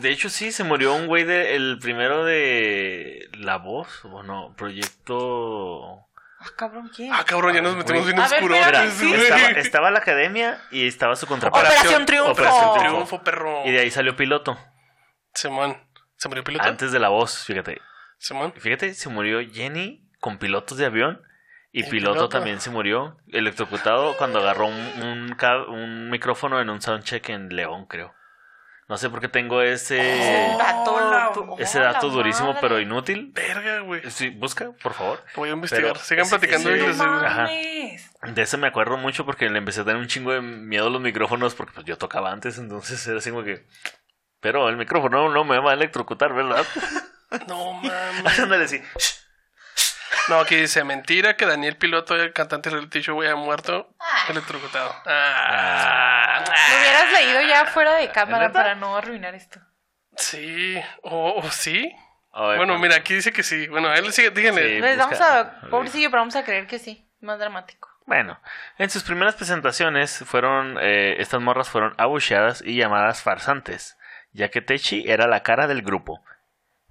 De 0.00 0.10
hecho, 0.10 0.30
sí, 0.30 0.52
se 0.52 0.64
murió 0.64 0.94
un 0.94 1.06
güey 1.06 1.24
de, 1.24 1.56
el 1.56 1.78
primero 1.80 2.24
de 2.24 3.28
La 3.38 3.58
Voz. 3.58 4.00
Bueno, 4.04 4.54
proyecto. 4.56 6.06
Ah, 6.40 6.50
cabrón, 6.56 6.90
¿quién? 6.94 7.12
Ah, 7.12 7.24
cabrón, 7.26 7.54
ya 7.54 7.62
nos 7.62 7.76
metimos 7.76 8.06
bien 8.06 8.18
oscuros. 8.18 8.58
sí. 8.92 9.12
estaba, 9.14 9.48
estaba 9.50 9.90
la 9.90 9.98
academia 9.98 10.60
y 10.70 10.86
estaba 10.86 11.16
su 11.16 11.26
contraparte. 11.26 11.68
Operación 11.68 12.06
Triunfo. 12.06 12.32
Operación 12.32 12.78
Triunfo. 12.78 13.24
Perro. 13.24 13.62
Y 13.64 13.72
de 13.72 13.80
ahí 13.80 13.90
salió 13.90 14.16
piloto. 14.16 14.58
Simón. 15.34 15.76
¿Se 16.16 16.28
murió 16.28 16.44
piloto? 16.44 16.64
Antes 16.66 16.92
de 16.92 16.98
La 16.98 17.08
Voz, 17.08 17.44
fíjate. 17.44 17.80
Simón. 18.18 18.52
Fíjate, 18.56 18.94
se 18.94 19.08
murió 19.08 19.40
Jenny 19.50 20.08
con 20.20 20.38
pilotos 20.38 20.78
de 20.78 20.86
avión. 20.86 21.22
Y 21.72 21.82
El 21.82 21.90
piloto, 21.90 22.14
piloto. 22.14 22.28
también 22.28 22.60
se 22.60 22.70
murió 22.70 23.16
electrocutado 23.32 24.16
cuando 24.16 24.38
agarró 24.38 24.66
un, 24.66 24.74
un, 25.02 25.36
un 25.68 26.10
micrófono 26.10 26.60
en 26.60 26.70
un 26.70 26.80
soundcheck 26.80 27.28
en 27.30 27.48
León, 27.48 27.86
creo. 27.86 28.14
No 28.86 28.98
sé 28.98 29.08
por 29.08 29.20
qué 29.20 29.28
tengo 29.28 29.62
ese, 29.62 29.98
Ese 29.98 30.56
dato, 30.58 31.56
ese 31.58 31.78
oh, 31.78 31.82
dato 31.82 32.08
la 32.08 32.12
durísimo, 32.12 32.48
madre. 32.48 32.60
pero 32.60 32.80
inútil. 32.80 33.32
Verga, 33.34 33.80
güey. 33.80 34.02
Sí, 34.10 34.28
busca, 34.28 34.72
por 34.82 34.92
favor. 34.92 35.24
Voy 35.36 35.48
a 35.48 35.52
investigar. 35.52 35.92
Pero 35.94 36.04
Sigan 36.04 36.26
ese- 36.26 36.38
platicando 36.38 36.70
ese-. 36.70 37.02
Ajá. 37.02 37.46
De 37.46 38.42
ese 38.42 38.56
me 38.58 38.66
acuerdo 38.66 38.96
mucho 38.98 39.24
porque 39.24 39.48
le 39.48 39.58
empecé 39.58 39.80
a 39.80 39.84
tener 39.84 40.00
un 40.00 40.06
chingo 40.06 40.32
de 40.32 40.42
miedo 40.42 40.88
a 40.88 40.90
los 40.90 41.00
micrófonos 41.00 41.54
porque 41.54 41.72
pues, 41.74 41.86
yo 41.86 41.96
tocaba 41.96 42.30
antes, 42.30 42.58
entonces 42.58 43.06
era 43.06 43.18
así 43.18 43.30
como 43.30 43.42
que... 43.42 43.66
Pero 44.40 44.68
el 44.68 44.76
micrófono 44.76 45.30
no 45.30 45.44
me 45.44 45.58
va 45.58 45.70
a 45.70 45.74
electrocutar, 45.74 46.34
¿verdad? 46.34 46.64
No 47.48 47.72
mames. 47.82 48.38
Ándale, 48.38 48.68
sí. 48.68 48.80
No, 50.28 50.40
aquí 50.40 50.56
dice 50.56 50.84
mentira 50.84 51.36
que 51.36 51.46
Daniel 51.46 51.76
Piloto, 51.76 52.14
el 52.16 52.32
cantante 52.32 52.70
de 52.70 52.76
reality 52.76 53.00
show, 53.00 53.20
haya 53.20 53.36
muerto 53.36 53.94
electrocutado. 54.28 54.94
Ah, 55.06 56.42
Lo 56.70 56.78
hubieras 56.78 57.12
leído 57.12 57.40
ya 57.42 57.66
fuera 57.66 57.94
de 57.96 58.10
cámara 58.10 58.52
para 58.52 58.74
no 58.74 58.96
arruinar 58.96 59.34
esto. 59.34 59.60
sí. 60.16 60.80
¿O 61.02 61.34
o 61.42 61.50
sí? 61.50 61.94
Ver, 62.36 62.56
Bueno, 62.56 62.72
pues, 62.74 62.80
mira, 62.82 62.96
aquí 62.96 63.14
dice 63.14 63.32
que 63.32 63.42
sí. 63.42 63.68
Bueno, 63.68 63.88
a 63.88 63.96
él 63.96 64.12
sigue, 64.12 64.30
díganle. 64.30 64.76
Sí. 64.76 64.80
Les 64.80 64.98
vamos 64.98 65.20
a. 65.20 65.60
Pobrecillo, 65.70 66.10
pero 66.10 66.22
vamos 66.22 66.36
a 66.36 66.44
creer 66.44 66.66
que 66.66 66.78
sí. 66.78 67.06
Más 67.20 67.38
dramático. 67.38 67.88
Bueno, 68.06 68.38
en 68.76 68.90
sus 68.90 69.02
primeras 69.02 69.34
presentaciones 69.36 70.22
fueron 70.26 70.76
eh, 70.80 71.16
estas 71.20 71.40
morras 71.40 71.70
fueron 71.70 71.94
abucheadas 71.96 72.60
y 72.62 72.76
llamadas 72.76 73.22
farsantes, 73.22 73.96
ya 74.32 74.50
que 74.50 74.60
Techi 74.60 75.04
era 75.08 75.26
la 75.26 75.42
cara 75.42 75.66
del 75.66 75.80
grupo. 75.82 76.22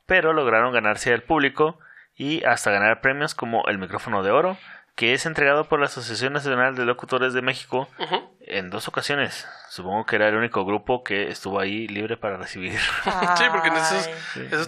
Pero 0.08 0.34
lograron 0.34 0.74
ganarse 0.74 1.14
al 1.14 1.22
público 1.24 1.78
y 2.16 2.44
hasta 2.46 2.72
ganar 2.72 3.02
premios 3.02 3.36
como 3.36 3.68
el 3.68 3.78
micrófono 3.78 4.24
de 4.24 4.32
oro, 4.32 4.58
que 4.96 5.14
es 5.16 5.26
entregado 5.26 5.68
por 5.68 5.80
la 5.80 5.88
Asociación 5.88 6.34
Nacional 6.34 6.76
de 6.76 6.86
Locutores 6.86 7.34
de 7.34 7.42
México 7.42 7.90
en 8.42 8.70
dos 8.70 8.88
ocasiones. 8.88 9.48
Supongo 9.70 10.06
que 10.06 10.18
era 10.18 10.28
el 10.28 10.36
único 10.36 10.64
grupo 10.66 11.04
que 11.04 11.30
estuvo 11.30 11.60
ahí 11.60 11.88
libre 11.88 12.16
para 12.16 12.38
recibir. 12.38 12.80
Sí, 13.38 13.46
porque 13.52 13.70
en 13.70 13.78
esos, 13.78 14.08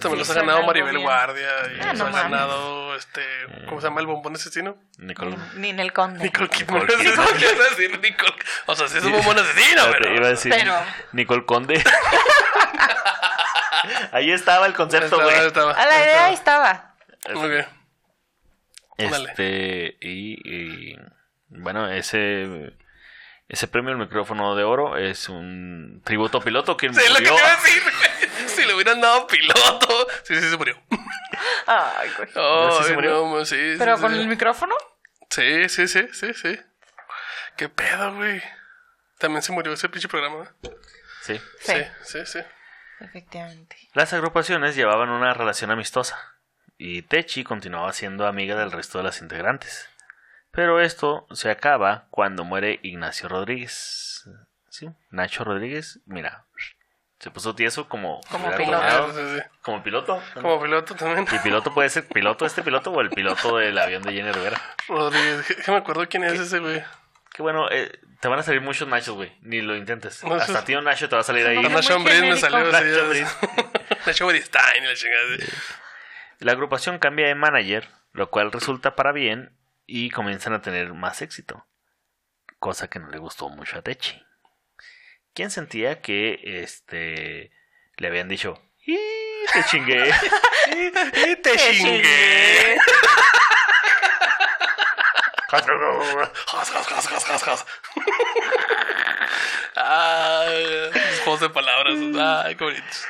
Sí, 0.00 0.16
los 0.18 0.30
ha 0.30 0.34
ganado 0.34 0.64
Maribel 0.64 0.90
bien. 0.96 1.02
Guardia 1.04 1.48
y 1.76 1.80
Ah, 1.80 1.86
los 1.92 1.98
no 1.98 2.06
ha 2.06 2.10
ganado, 2.22 2.96
este, 2.96 3.22
¿cómo 3.68 3.80
se 3.80 3.86
llama 3.86 4.00
el 4.00 4.08
bombón 4.08 4.34
asesino? 4.34 4.76
Nicole. 4.98 5.36
Ni 5.54 5.70
en 5.70 5.78
el 5.78 5.92
conde. 5.92 6.24
Nicole 6.24 6.48
Kidman. 6.48 6.80
Nicole 6.80 7.04
Kidman. 7.04 7.26
Quiero 7.38 7.62
decir 7.70 8.00
Nicole. 8.00 8.34
O 8.66 8.74
sea, 8.74 8.88
sí 8.88 8.98
es 8.98 9.04
un 9.04 9.12
bombón 9.12 9.38
asesino, 9.38 9.82
pero... 9.92 10.12
iba 10.16 10.26
a 10.26 10.30
decir 10.30 10.52
Pero- 10.52 10.74
Nicole 11.12 11.44
Conde. 11.44 11.84
ahí 14.12 14.30
estaba 14.32 14.66
el 14.66 14.74
concepto, 14.74 15.06
Estaba- 15.06 15.24
güey. 15.24 15.46
estaba- 15.46 15.72
A 15.72 15.86
la 15.86 15.98
idea 16.02 16.24
ahí 16.26 16.34
estaba. 16.34 16.94
Ok. 17.34 17.66
Ándale. 18.98 19.30
Este, 19.30 19.98
y, 20.00 20.92
y, 20.92 20.98
bueno, 21.48 21.90
ese 21.90 22.72
ese 23.48 23.68
premio 23.68 23.92
el 23.92 23.98
micrófono 23.98 24.56
de 24.56 24.64
oro 24.64 24.96
es 24.96 25.28
un 25.28 26.00
tributo 26.04 26.38
a 26.38 26.40
piloto 26.42 26.76
que 26.76 26.92
Sí, 26.92 26.98
es 27.00 27.10
lo 27.10 27.16
que 27.16 27.24
te 27.24 27.30
murió. 27.30 27.44
iba 27.44 27.52
a 27.52 27.56
decir. 27.62 27.82
Si 28.48 28.64
le 28.64 28.74
hubieran 28.74 29.00
dado 29.00 29.26
piloto. 29.26 30.06
Sí, 30.24 30.34
sí, 30.34 30.48
se 30.50 30.56
murió. 30.56 30.80
Ay, 31.66 32.10
güey. 32.16 32.28
Oh, 32.36 32.82
se 32.82 32.94
murió? 32.94 33.26
no, 33.26 33.44
sí, 33.44 33.74
Pero 33.78 33.96
sí, 33.96 34.02
con 34.02 34.14
sí. 34.14 34.20
el 34.20 34.28
micrófono. 34.28 34.74
Sí, 35.30 35.68
sí, 35.68 35.86
sí, 35.88 36.08
sí, 36.12 36.32
sí. 36.34 36.58
¿Qué 37.56 37.68
pedo, 37.68 38.14
güey? 38.14 38.42
También 39.18 39.42
se 39.42 39.52
murió 39.52 39.72
ese 39.72 39.88
pinche 39.88 40.08
programa. 40.08 40.52
Sí. 41.22 41.38
Sí, 41.60 41.72
Sí, 41.74 41.84
sí, 42.04 42.26
sí. 42.26 42.38
efectivamente. 43.00 43.76
Las 43.94 44.12
agrupaciones 44.12 44.74
llevaban 44.74 45.10
una 45.10 45.34
relación 45.34 45.70
amistosa 45.70 46.35
y 46.78 47.02
Techi 47.02 47.44
continuaba 47.44 47.92
siendo 47.92 48.26
amiga 48.26 48.56
del 48.56 48.72
resto 48.72 48.98
de 48.98 49.04
las 49.04 49.20
integrantes. 49.22 49.88
Pero 50.50 50.80
esto 50.80 51.26
se 51.32 51.50
acaba 51.50 52.06
cuando 52.10 52.44
muere 52.44 52.80
Ignacio 52.82 53.28
Rodríguez. 53.28 54.24
¿Sí? 54.70 54.88
Nacho 55.10 55.44
Rodríguez, 55.44 56.00
mira, 56.06 56.44
se 57.18 57.30
puso 57.30 57.54
tieso 57.54 57.88
como 57.88 58.20
Como 58.30 58.50
piloto. 58.54 58.70
planeado. 58.70 59.12
Sí, 59.14 59.38
sí. 59.38 59.42
Como 59.62 59.82
piloto. 59.82 60.22
Como 60.34 60.60
piloto 60.62 60.94
también. 60.94 61.26
Y 61.32 61.38
piloto 61.38 61.72
puede 61.72 61.88
ser 61.88 62.06
piloto 62.08 62.44
este 62.46 62.62
piloto 62.62 62.90
o 62.90 63.00
el 63.00 63.10
piloto 63.10 63.56
del 63.58 63.76
avión 63.78 64.02
de 64.02 64.12
Jenny 64.12 64.32
Rivera. 64.32 64.60
Rodríguez. 64.88 65.46
Que 65.64 65.70
me 65.70 65.78
acuerdo 65.78 66.06
quién 66.08 66.24
es 66.24 66.38
ese, 66.38 66.58
güey. 66.58 66.82
Que 67.32 67.42
bueno, 67.42 67.70
eh, 67.70 67.90
te 68.20 68.28
van 68.28 68.38
a 68.38 68.42
salir 68.42 68.60
muchos 68.62 68.86
Nachos, 68.88 69.14
güey. 69.14 69.32
Ni 69.42 69.60
lo 69.62 69.76
intentes. 69.76 70.22
No, 70.24 70.34
Hasta 70.34 70.58
es- 70.60 70.64
tío 70.64 70.80
Nacho 70.82 71.08
te 71.08 71.16
va 71.16 71.20
a 71.20 71.24
salir 71.24 71.46
ahí. 71.46 71.58
Nacho 71.62 71.96
Ambriz 71.96 72.20
me 72.20 72.36
salió 72.36 72.58
así. 72.58 72.86
Nacho 72.86 73.12
ya- 73.14 73.96
Nacho 74.06 74.26
Beristain 74.26 74.84
y 74.84 74.86
la 74.86 74.94
chingada. 74.94 75.26
La 76.38 76.52
agrupación 76.52 76.98
cambia 76.98 77.26
de 77.26 77.34
manager, 77.34 77.88
lo 78.12 78.30
cual 78.30 78.52
resulta 78.52 78.94
para 78.94 79.12
bien 79.12 79.56
y 79.86 80.10
comienzan 80.10 80.52
a 80.52 80.62
tener 80.62 80.92
más 80.92 81.22
éxito. 81.22 81.66
Cosa 82.58 82.88
que 82.88 82.98
no 82.98 83.08
le 83.08 83.18
gustó 83.18 83.48
mucho 83.48 83.78
a 83.78 83.82
Techi. 83.82 84.22
Quien 85.34 85.50
sentía 85.50 86.00
que 86.00 86.40
este 86.62 87.52
le 87.96 88.08
habían 88.08 88.28
dicho, 88.28 88.60
¡y 88.84 88.98
te 89.52 89.64
chingué! 89.64 90.10
Y 90.70 91.36
te 91.36 91.56
chingué. 91.56 92.76
Los 100.94 101.20
juegos 101.24 101.40
de 101.40 101.50
palabras. 101.50 101.94
Ay, 102.44 102.56
qué 102.56 102.64
bonitos. 102.64 103.06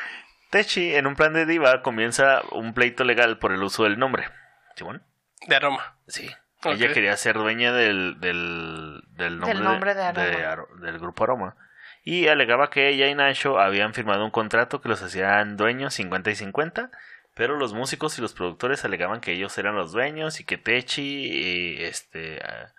Techi, 0.56 0.94
en 0.94 1.06
un 1.06 1.16
plan 1.16 1.32
de 1.34 1.44
diva, 1.46 1.82
comienza 1.82 2.40
un 2.52 2.72
pleito 2.72 3.04
legal 3.04 3.38
por 3.38 3.52
el 3.52 3.62
uso 3.62 3.84
del 3.84 3.98
nombre. 3.98 4.28
¿Simón? 4.74 5.02
De 5.46 5.56
aroma. 5.56 5.96
Sí. 6.08 6.30
Ella 6.64 6.92
quería 6.92 7.16
ser 7.16 7.34
dueña 7.36 7.72
del, 7.72 8.18
del, 8.20 9.02
del 9.10 9.38
nombre, 9.38 9.60
nombre 9.60 9.94
de 9.94 10.02
Aroma. 10.02 10.38
Aro- 10.52 10.80
del 10.80 10.98
grupo 10.98 11.24
Aroma. 11.24 11.56
Y 12.02 12.28
alegaba 12.28 12.70
que 12.70 12.88
ella 12.88 13.06
y 13.08 13.14
Nacho 13.14 13.60
habían 13.60 13.92
firmado 13.94 14.24
un 14.24 14.30
contrato 14.30 14.80
que 14.80 14.88
los 14.88 15.02
hacían 15.02 15.56
dueños 15.56 15.94
50 15.94 16.30
y 16.30 16.34
50, 16.36 16.90
pero 17.34 17.56
los 17.56 17.74
músicos 17.74 18.18
y 18.18 18.22
los 18.22 18.32
productores 18.32 18.84
alegaban 18.84 19.20
que 19.20 19.32
ellos 19.32 19.56
eran 19.58 19.76
los 19.76 19.92
dueños 19.92 20.40
y 20.40 20.44
que 20.44 20.56
Techi, 20.56 21.02
y 21.02 21.84
este, 21.84 22.40
ah, 22.42 22.72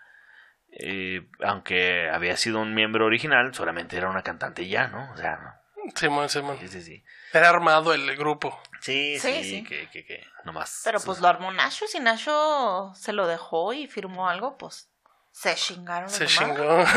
eh, 0.72 1.28
aunque 1.44 2.10
había 2.10 2.36
sido 2.38 2.60
un 2.60 2.74
miembro 2.74 3.06
original, 3.06 3.54
solamente 3.54 3.98
era 3.98 4.10
una 4.10 4.24
cantante 4.24 4.64
y 4.64 4.70
ya, 4.70 4.88
¿no? 4.88 5.12
O 5.14 5.18
sea, 5.18 5.38
no. 5.38 5.67
Simón, 5.96 6.30
Simón. 6.30 6.58
sí, 6.60 6.68
sí, 6.68 6.82
sí. 6.82 7.04
Era 7.34 7.50
armado 7.50 7.94
el 7.94 8.16
grupo. 8.16 8.60
Sí, 8.82 9.18
Sí, 9.20 9.44
sí, 9.44 9.44
sí. 9.44 9.64
que, 9.64 9.90
que, 9.90 10.06
que, 10.06 10.26
nomás. 10.44 10.82
Pero 10.84 11.00
pues 11.00 11.20
lo 11.20 11.28
armó 11.28 11.52
Nacho. 11.52 11.86
Si 11.88 12.00
Nacho 12.00 12.92
se 12.96 13.14
lo 13.14 13.28
dejó 13.28 13.74
y 13.74 13.88
firmó 13.88 14.30
algo, 14.30 14.58
pues 14.58 14.90
se 15.32 15.56
chingaron. 15.56 16.04
los 16.04 16.14
Se 16.14 16.26
chingó. 16.28 16.86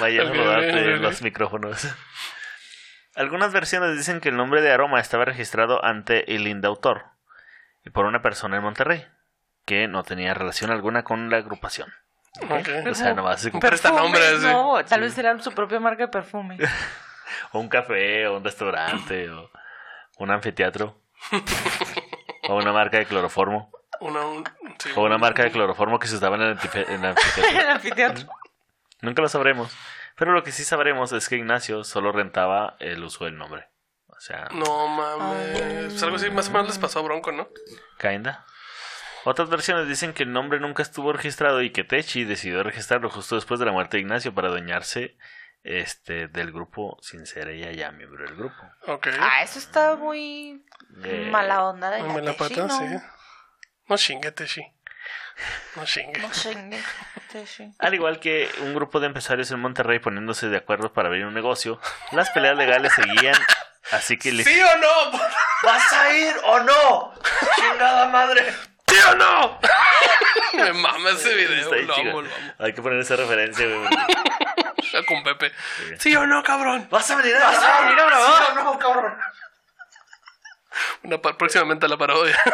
Vaya 0.00 0.22
a 0.22 0.24
rodarte 0.24 0.96
los 0.96 1.22
micrófonos. 1.22 1.86
Algunas 3.14 3.52
versiones 3.52 3.96
dicen 3.96 4.20
que 4.20 4.28
el 4.28 4.36
nombre 4.36 4.60
de 4.60 4.70
Aroma 4.70 5.00
estaba 5.00 5.24
registrado 5.24 5.82
ante 5.84 6.34
el 6.34 6.46
indautor 6.46 7.06
y 7.84 7.90
por 7.90 8.04
una 8.04 8.20
persona 8.20 8.56
en 8.58 8.62
Monterrey 8.62 9.06
que 9.64 9.88
no 9.88 10.02
tenía 10.02 10.34
relación 10.34 10.70
alguna 10.70 11.02
con 11.02 11.30
la 11.30 11.38
agrupación. 11.38 11.92
Ok. 12.42 12.68
O 12.90 12.94
sea, 12.94 13.14
nomás 13.14 13.36
así 13.36 13.50
como- 13.50 13.60
Pero 13.60 13.74
está 13.74 13.90
nombre, 13.90 14.20
sí. 14.38 14.46
No, 14.46 14.84
tal 14.84 15.00
vez 15.00 15.16
era 15.18 15.38
su 15.40 15.52
propia 15.52 15.80
marca 15.80 16.04
de 16.04 16.08
perfume. 16.08 16.58
o 17.52 17.58
un 17.58 17.68
café, 17.68 18.26
o 18.26 18.36
un 18.38 18.44
restaurante, 18.44 19.30
o 19.30 19.50
un 20.18 20.30
anfiteatro, 20.30 21.00
o 22.48 22.54
una 22.56 22.72
marca 22.72 22.98
de 22.98 23.06
cloroformo. 23.06 23.70
Una, 24.00 24.26
un- 24.26 24.44
sí, 24.78 24.90
O 24.94 25.02
una 25.02 25.16
marca 25.18 25.42
de 25.42 25.50
cloroformo 25.50 25.98
que 25.98 26.06
se 26.06 26.16
usaba 26.16 26.36
en 26.36 26.42
el, 26.42 26.58
en 26.74 27.04
el 27.04 27.04
anfiteatro. 27.06 27.60
El 27.60 27.68
anfiteatro. 27.70 28.26
Nunca 29.00 29.22
lo 29.22 29.28
sabremos. 29.28 29.74
Pero 30.16 30.32
lo 30.32 30.42
que 30.42 30.52
sí 30.52 30.64
sabremos 30.64 31.12
es 31.12 31.28
que 31.28 31.36
Ignacio 31.36 31.84
solo 31.84 32.12
rentaba 32.12 32.76
el 32.78 33.02
uso 33.04 33.24
del 33.26 33.36
nombre. 33.36 33.68
O 34.08 34.18
sea, 34.20 34.48
No 34.52 34.88
mames. 34.88 35.88
Pues 35.90 36.02
algo 36.02 36.16
así 36.16 36.30
más 36.30 36.48
o 36.48 36.52
menos 36.52 36.68
les 36.68 36.78
pasó 36.78 37.00
a 37.00 37.02
Bronco, 37.02 37.32
¿no? 37.32 37.48
kinda. 37.98 38.46
Otras 39.28 39.48
versiones 39.50 39.88
dicen 39.88 40.12
que 40.12 40.22
el 40.22 40.32
nombre 40.32 40.60
nunca 40.60 40.82
estuvo 40.84 41.12
registrado 41.12 41.60
y 41.60 41.70
que 41.70 41.82
Techi 41.82 42.22
decidió 42.24 42.62
registrarlo 42.62 43.10
justo 43.10 43.34
después 43.34 43.58
de 43.58 43.66
la 43.66 43.72
muerte 43.72 43.96
de 43.96 44.02
Ignacio 44.02 44.32
para 44.32 44.46
adueñarse 44.48 45.16
este, 45.64 46.28
del 46.28 46.52
grupo 46.52 46.96
sin 47.02 47.26
ser 47.26 47.48
ella 47.48 47.72
ya 47.72 47.90
miembro 47.90 48.24
del 48.24 48.36
grupo. 48.36 48.54
Ok. 48.86 49.08
Ah, 49.18 49.42
eso 49.42 49.58
está 49.58 49.96
muy 49.96 50.64
Eh, 51.02 51.28
mala 51.32 51.64
onda 51.64 51.90
de 51.90 52.02
la 52.22 52.34
Techi, 52.36 52.38
pata, 52.54 52.66
¿no? 52.68 52.78
sí. 52.78 52.84
No 53.88 53.96
chingue, 53.96 54.30
Teshi. 54.30 54.62
No 55.74 55.84
chingue. 55.84 56.20
No 56.20 56.30
chingue, 56.30 56.80
Techi. 57.32 57.74
Al 57.80 57.94
igual 57.94 58.20
que 58.20 58.48
un 58.60 58.74
grupo 58.74 59.00
de 59.00 59.06
empresarios 59.08 59.50
en 59.50 59.58
Monterrey 59.58 59.98
poniéndose 59.98 60.48
de 60.48 60.56
acuerdo 60.56 60.92
para 60.92 61.08
abrir 61.08 61.26
un 61.26 61.34
negocio, 61.34 61.80
las 62.12 62.30
peleas 62.30 62.56
legales 62.56 62.92
seguían, 62.94 63.34
así 63.90 64.16
que 64.18 64.30
les... 64.30 64.46
¿Sí 64.46 64.60
o 64.60 64.76
no? 64.78 65.18
¿Vas 65.64 65.92
a 65.92 66.16
ir 66.16 66.34
o 66.44 66.60
no? 66.60 67.12
¡Chingada 67.56 68.06
madre! 68.08 68.44
¿Sí 68.88 68.96
o 69.10 69.14
no? 69.16 69.58
Me 70.54 70.72
mama 70.72 71.10
ese 71.10 71.34
video. 71.34 71.60
Está 71.60 71.74
bien 71.76 71.86
Lo 71.88 71.94
chido. 71.94 72.10
amo, 72.10 72.22
lo 72.22 72.34
amo. 72.34 72.54
Hay 72.58 72.72
que 72.72 72.82
poner 72.82 73.00
esa 73.00 73.16
referencia, 73.16 73.66
güey. 73.66 73.88
Con 75.06 75.22
Pepe. 75.22 75.52
¿Sí 75.98 76.14
o 76.16 76.26
no, 76.26 76.42
cabrón? 76.42 76.88
¿Vas 76.90 77.10
a 77.10 77.16
venir 77.16 77.36
a 77.36 77.44
¿Vas 77.50 77.62
a 77.62 77.80
venir 77.82 78.00
a 78.00 78.06
grabar? 78.06 78.54
no, 78.56 78.78
cabrón. 78.78 79.18
Una 81.02 81.20
par- 81.20 81.36
próximamente 81.36 81.86
la 81.88 81.96
parodia. 81.98 82.36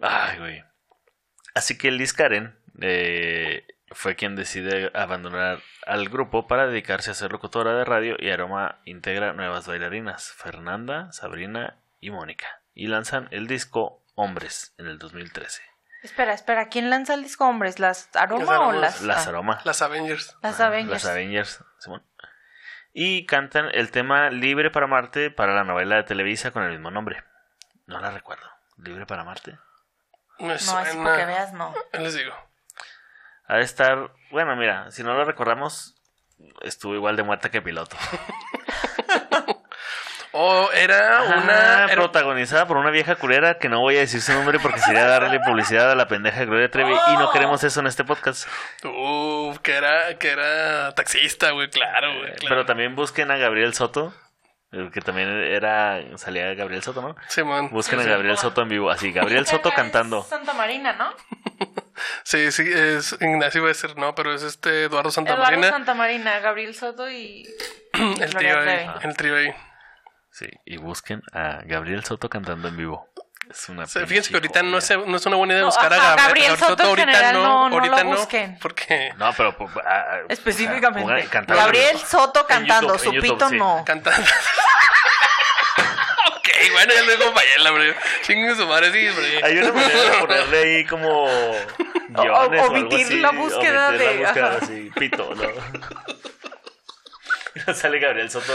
Ay, 0.00 0.38
güey. 0.38 0.64
Así 1.54 1.78
que 1.78 1.90
Liz 1.90 2.12
Karen 2.12 2.58
eh, 2.80 3.66
fue 3.92 4.14
quien 4.16 4.36
decide 4.36 4.90
abandonar 4.94 5.60
al 5.86 6.08
grupo 6.08 6.46
para 6.48 6.66
dedicarse 6.66 7.10
a 7.10 7.14
ser 7.14 7.32
locutora 7.32 7.74
de 7.74 7.84
radio 7.84 8.16
y 8.18 8.30
Aroma 8.30 8.78
integra 8.84 9.32
nuevas 9.32 9.66
bailarinas, 9.66 10.32
Fernanda, 10.32 11.10
Sabrina 11.12 11.78
y 12.00 12.10
Mónica. 12.10 12.60
Y 12.76 12.88
lanzan 12.88 13.26
el 13.30 13.46
disco 13.46 14.04
Hombres 14.14 14.74
en 14.76 14.86
el 14.86 14.98
2013. 14.98 15.62
Espera, 16.02 16.34
espera, 16.34 16.68
¿quién 16.68 16.90
lanza 16.90 17.14
el 17.14 17.22
disco 17.22 17.46
hombres? 17.46 17.78
¿Las 17.78 18.14
Aroma 18.14 18.44
Las 18.44 18.60
o 18.60 18.72
las 18.72 19.02
Las 19.02 19.26
ah, 19.26 19.30
Aroma. 19.30 19.60
Las 19.64 19.80
Avengers. 19.80 20.36
Las 20.42 20.60
Avengers? 20.60 21.02
Las 21.02 21.10
Avengers, 21.10 21.64
Simón. 21.78 22.04
Y 22.92 23.24
cantan 23.24 23.70
el 23.72 23.90
tema 23.90 24.28
Libre 24.28 24.70
para 24.70 24.86
Marte 24.86 25.30
para 25.30 25.54
la 25.54 25.64
novela 25.64 25.96
de 25.96 26.02
Televisa 26.02 26.50
con 26.50 26.64
el 26.64 26.70
mismo 26.70 26.90
nombre. 26.90 27.24
No 27.86 27.98
la 27.98 28.10
recuerdo. 28.10 28.46
¿Libre 28.76 29.06
para 29.06 29.24
Marte? 29.24 29.58
Me 30.38 30.48
No, 30.48 30.52
así 30.52 30.70
para 30.70 30.84
que 30.84 30.92
suena. 30.92 31.24
veas, 31.24 31.52
no. 31.54 31.74
Les 31.98 32.14
digo. 32.14 32.34
Ha 33.46 33.56
de 33.56 33.62
estar. 33.62 34.12
Bueno, 34.30 34.54
mira, 34.54 34.90
si 34.90 35.02
no 35.02 35.14
lo 35.14 35.24
recordamos, 35.24 35.96
estuvo 36.60 36.94
igual 36.94 37.16
de 37.16 37.22
muerta 37.22 37.50
que 37.50 37.62
piloto. 37.62 37.96
O 40.38 40.70
era 40.72 41.22
una. 41.22 41.84
Era- 41.84 41.94
protagonizada 41.94 42.66
por 42.66 42.76
una 42.76 42.90
vieja 42.90 43.14
culera 43.16 43.58
que 43.58 43.68
no 43.70 43.80
voy 43.80 43.96
a 43.96 44.00
decir 44.00 44.20
su 44.20 44.32
nombre 44.34 44.58
porque 44.58 44.80
sería 44.80 45.06
darle 45.06 45.40
publicidad 45.40 45.90
a 45.90 45.94
la 45.94 46.08
pendeja 46.08 46.44
Gloria 46.44 46.70
Trevi 46.70 46.92
y 46.92 47.16
no 47.16 47.30
queremos 47.30 47.64
eso 47.64 47.80
en 47.80 47.86
este 47.86 48.04
podcast. 48.04 48.46
Uf, 48.84 49.58
que 49.60 49.72
era, 49.72 50.18
que 50.18 50.28
era 50.28 50.92
taxista, 50.94 51.52
güey, 51.52 51.70
claro, 51.70 52.08
güey. 52.18 52.32
claro. 52.32 52.34
Eh, 52.44 52.46
Pero 52.48 52.66
también 52.66 52.94
busquen 52.94 53.30
a 53.30 53.36
Gabriel 53.38 53.72
Soto, 53.74 54.12
que 54.92 55.00
también 55.00 55.28
era 55.30 56.02
salía 56.16 56.52
Gabriel 56.54 56.82
Soto, 56.82 57.00
¿no? 57.00 57.16
Simón. 57.28 57.70
Busquen 57.70 58.00
a 58.00 58.02
Sí, 58.02 58.08
Gabriel 58.10 58.36
Soto 58.36 58.60
en 58.62 58.68
vivo, 58.68 58.90
así 58.90 59.12
Gabriel 59.12 59.46
Soto 59.46 59.70
Es 59.70 59.74
cantando. 59.74 60.22
Santa 60.22 60.52
Marina, 60.52 60.92
¿no? 60.92 61.10
Sí, 62.24 62.52
sí, 62.52 62.70
es 62.70 63.16
Ignacio 63.22 63.60
iba 63.60 63.68
a 63.68 63.72
decir, 63.72 63.96
no, 63.96 64.14
pero 64.14 64.34
es 64.34 64.42
este 64.42 64.68
Eduardo 64.84 65.08
Eduardo 65.08 65.10
Santamarina. 65.12 65.70
Santa 65.70 65.94
Marina, 65.94 66.40
Gabriel 66.40 66.74
Soto 66.74 67.08
y... 67.10 67.48
el 68.20 68.34
trío 68.34 68.60
ahí, 68.60 68.90
el 69.02 69.16
trío 69.16 69.36
ahí. 69.36 69.54
Sí, 70.36 70.46
y 70.66 70.76
busquen 70.76 71.22
a 71.32 71.60
Gabriel 71.64 72.04
Soto 72.04 72.28
cantando 72.28 72.68
en 72.68 72.76
vivo. 72.76 73.08
Es 73.50 73.70
una 73.70 73.84
O 73.84 73.86
sea, 73.86 74.06
fíjense 74.06 74.28
que 74.28 74.36
ahorita 74.36 74.62
no 74.62 74.76
es, 74.76 74.90
no 75.06 75.16
es 75.16 75.24
una 75.24 75.36
buena 75.36 75.54
idea 75.54 75.62
No, 75.62 75.68
buscar 75.68 75.90
a 75.94 75.96
ajá, 75.96 76.16
Gabriel, 76.16 76.48
Gabriel 76.50 76.58
Soto 76.58 76.82
en 76.82 76.88
ahorita 76.90 77.06
general 77.06 77.32
no, 77.34 77.42
no, 77.42 77.68
no 77.70 77.74
ahorita 77.76 78.04
lo 78.04 78.10
no, 78.10 78.16
busquen. 78.18 78.58
porque 78.60 79.12
No, 79.16 79.32
pero 79.34 79.56
pues, 79.56 79.70
ah, 79.78 80.04
ah, 80.10 80.18
Específicamente. 80.28 81.10
o 81.10 81.30
sea. 81.30 81.40
Gabriel 81.46 81.98
Soto 82.00 82.46
cantando, 82.46 82.96
YouTube, 82.96 83.02
su 83.04 83.12
YouTube, 83.14 83.32
pito 83.32 83.48
sí. 83.48 83.56
no. 83.56 83.82
cantando. 83.86 84.20
ok, 86.36 86.48
bueno, 86.72 86.92
ya 86.92 87.02
luego 87.04 87.32
para 87.32 87.46
allá, 87.58 87.70
hombre. 87.70 87.94
Chingue 88.22 88.54
su 88.56 88.66
madre, 88.66 88.92
sí, 88.92 89.08
hombre. 89.08 89.40
Hay 89.42 89.56
una 89.56 89.72
manera 89.72 90.02
de 90.02 90.10
ponerle 90.18 90.58
ahí 90.58 90.84
como 90.84 91.24
guiones 92.10 92.30
o, 92.30 92.36
algo 92.36 92.62
omitir 92.66 93.06
así, 93.06 93.20
la 93.20 93.30
búsqueda 93.30 93.88
omitir 93.88 94.06
la 94.06 94.12
de- 94.12 94.18
búsqueda 94.18 94.46
ajá. 94.48 94.58
así, 94.60 94.90
pito, 94.98 95.34
¿no? 95.34 95.44
Y 97.54 97.60
Sale 97.72 97.98
Gabriel 97.98 98.30
Soto 98.30 98.52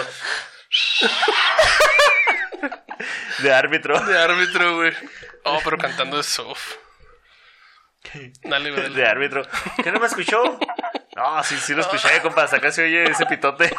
de 3.39 3.53
árbitro. 3.53 3.99
De 4.05 4.17
árbitro, 4.17 4.75
güey. 4.75 4.93
Oh, 5.43 5.59
pero 5.63 5.77
cantando 5.77 6.19
es 6.19 6.27
soft. 6.27 6.75
Dale, 8.43 8.71
güey. 8.71 8.93
De 8.93 9.05
árbitro. 9.05 9.43
¿Qué 9.83 9.91
no 9.91 9.99
me 9.99 10.07
escuchó? 10.07 10.41
No, 11.15 11.43
sí, 11.43 11.57
sí 11.57 11.73
lo 11.73 11.81
escuché, 11.81 12.21
compa. 12.21 12.43
Acá 12.43 12.71
se 12.71 12.83
oye 12.83 13.03
ese 13.03 13.25
pitote. 13.25 13.71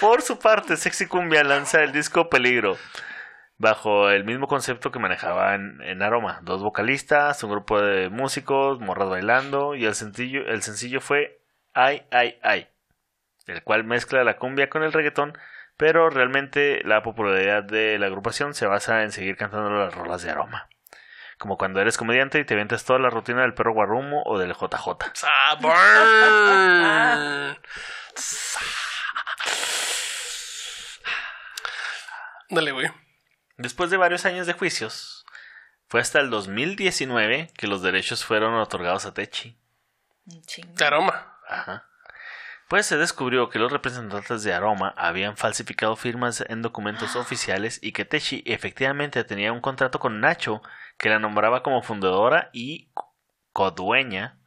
Por 0.00 0.22
su 0.22 0.38
parte, 0.38 0.76
Sexy 0.76 1.06
Cumbia 1.06 1.42
lanza 1.42 1.82
el 1.82 1.92
disco 1.92 2.28
Peligro. 2.28 2.76
Bajo 3.58 4.10
el 4.10 4.24
mismo 4.24 4.46
concepto 4.46 4.90
que 4.90 4.98
manejaba 4.98 5.54
en, 5.54 5.80
en 5.82 6.02
Aroma. 6.02 6.40
Dos 6.42 6.62
vocalistas, 6.62 7.42
un 7.42 7.50
grupo 7.50 7.80
de 7.80 8.10
músicos, 8.10 8.80
morras 8.80 9.08
bailando. 9.08 9.74
Y 9.74 9.86
el 9.86 9.94
sencillo, 9.94 10.46
el 10.46 10.62
sencillo 10.62 11.00
fue 11.00 11.40
Ay, 11.72 12.06
Ay, 12.10 12.38
Ay. 12.42 12.68
El 13.46 13.62
cual 13.62 13.84
mezcla 13.84 14.24
la 14.24 14.36
cumbia 14.38 14.68
con 14.68 14.82
el 14.82 14.92
reggaetón. 14.92 15.38
Pero 15.76 16.08
realmente 16.10 16.82
la 16.84 17.02
popularidad 17.02 17.62
de 17.62 17.98
la 17.98 18.06
agrupación 18.06 18.54
se 18.54 18.66
basa 18.66 19.02
en 19.02 19.12
seguir 19.12 19.36
cantando 19.36 19.70
las 19.70 19.94
rolas 19.94 20.22
de 20.22 20.30
Aroma. 20.30 20.68
Como 21.38 21.58
cuando 21.58 21.80
eres 21.80 21.98
comediante 21.98 22.38
y 22.38 22.44
te 22.44 22.54
ventas 22.54 22.86
toda 22.86 22.98
la 22.98 23.10
rutina 23.10 23.42
del 23.42 23.52
perro 23.52 23.74
guarrumo 23.74 24.22
o 24.24 24.38
del 24.38 24.54
JJ. 24.54 24.86
Sabor. 25.12 25.76
Dale, 32.48 32.72
güey. 32.72 32.90
Después 33.58 33.90
de 33.90 33.96
varios 33.96 34.24
años 34.24 34.46
de 34.46 34.52
juicios, 34.54 35.26
fue 35.88 36.00
hasta 36.00 36.20
el 36.20 36.30
2019 36.30 37.50
que 37.56 37.66
los 37.66 37.82
derechos 37.82 38.24
fueron 38.24 38.54
otorgados 38.54 39.04
a 39.06 39.14
Techi. 39.14 39.58
De 40.24 40.84
aroma. 40.84 41.38
Ajá. 41.48 41.86
Pues 42.68 42.86
se 42.86 42.96
descubrió 42.96 43.48
que 43.48 43.60
los 43.60 43.70
representantes 43.70 44.42
de 44.42 44.52
Aroma 44.52 44.92
habían 44.96 45.36
falsificado 45.36 45.94
firmas 45.94 46.44
en 46.48 46.62
documentos 46.62 47.14
oficiales 47.16 47.78
y 47.82 47.92
que 47.92 48.04
Techi 48.04 48.42
efectivamente 48.44 49.22
tenía 49.24 49.52
un 49.52 49.60
contrato 49.60 50.00
con 50.00 50.20
Nacho 50.20 50.62
que 50.98 51.08
la 51.08 51.18
nombraba 51.18 51.62
como 51.62 51.82
fundadora 51.82 52.50
y 52.52 52.90
codueña. 53.52 54.38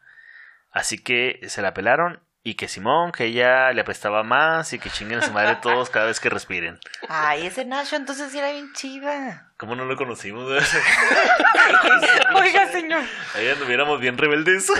Así 0.72 1.01
que 1.01 1.39
se 1.47 1.61
la 1.61 1.74
pelaron 1.74 2.22
y 2.43 2.55
que 2.55 2.67
Simón, 2.67 3.11
que 3.11 3.26
ella 3.26 3.72
le 3.74 3.82
apestaba 3.82 4.24
más 4.24 4.74
y 4.74 4.80
que 4.80 4.89
chinguen 4.89 5.20
a 5.20 5.22
su 5.22 5.32
madre 5.32 5.57
todos 5.61 5.89
cada 5.89 6.05
vez 6.05 6.20
que 6.20 6.30
respiren. 6.30 6.80
Ay, 7.09 7.47
ese 7.47 7.63
Nacho 7.65 7.95
entonces 7.95 8.32
sí 8.32 8.39
era 8.39 8.51
bien 8.51 8.74
chida. 8.74 9.51
¿Cómo 9.57 9.76
no 9.76 9.86
lo 9.86 9.95
conocimos? 9.95 10.45
Oiga, 12.36 12.67
señor. 12.72 13.03
Ahí 13.36 13.49
anduviéramos 13.49 13.99
bien 13.99 14.17
rebeldes. 14.17 14.67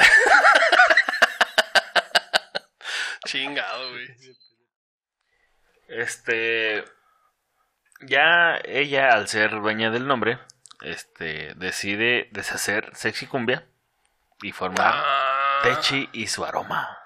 Chingado, 3.30 3.92
güey. 3.92 4.08
Este. 5.88 6.84
Ya 8.02 8.60
ella, 8.64 9.10
al 9.10 9.28
ser 9.28 9.52
dueña 9.52 9.92
del 9.92 10.08
nombre, 10.08 10.40
este, 10.82 11.54
decide 11.56 12.30
deshacer 12.32 12.90
Sexy 12.96 13.28
Cumbia 13.28 13.68
y 14.42 14.52
formar 14.52 14.94
Ah, 14.96 15.60
Techi 15.64 16.10
y 16.14 16.28
su 16.28 16.44
aroma. 16.44 16.98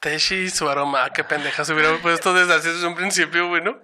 Teshi 0.00 0.34
y 0.34 0.50
su 0.50 0.68
aroma. 0.68 1.08
Qué 1.10 1.24
pendeja 1.24 1.64
se 1.64 1.72
hubiera 1.72 1.96
puesto 1.98 2.34
desde 2.34 2.54
hace 2.54 2.72
desde 2.72 2.86
un 2.86 2.96
principio, 2.96 3.48
güey, 3.48 3.62
¿no? 3.62 3.80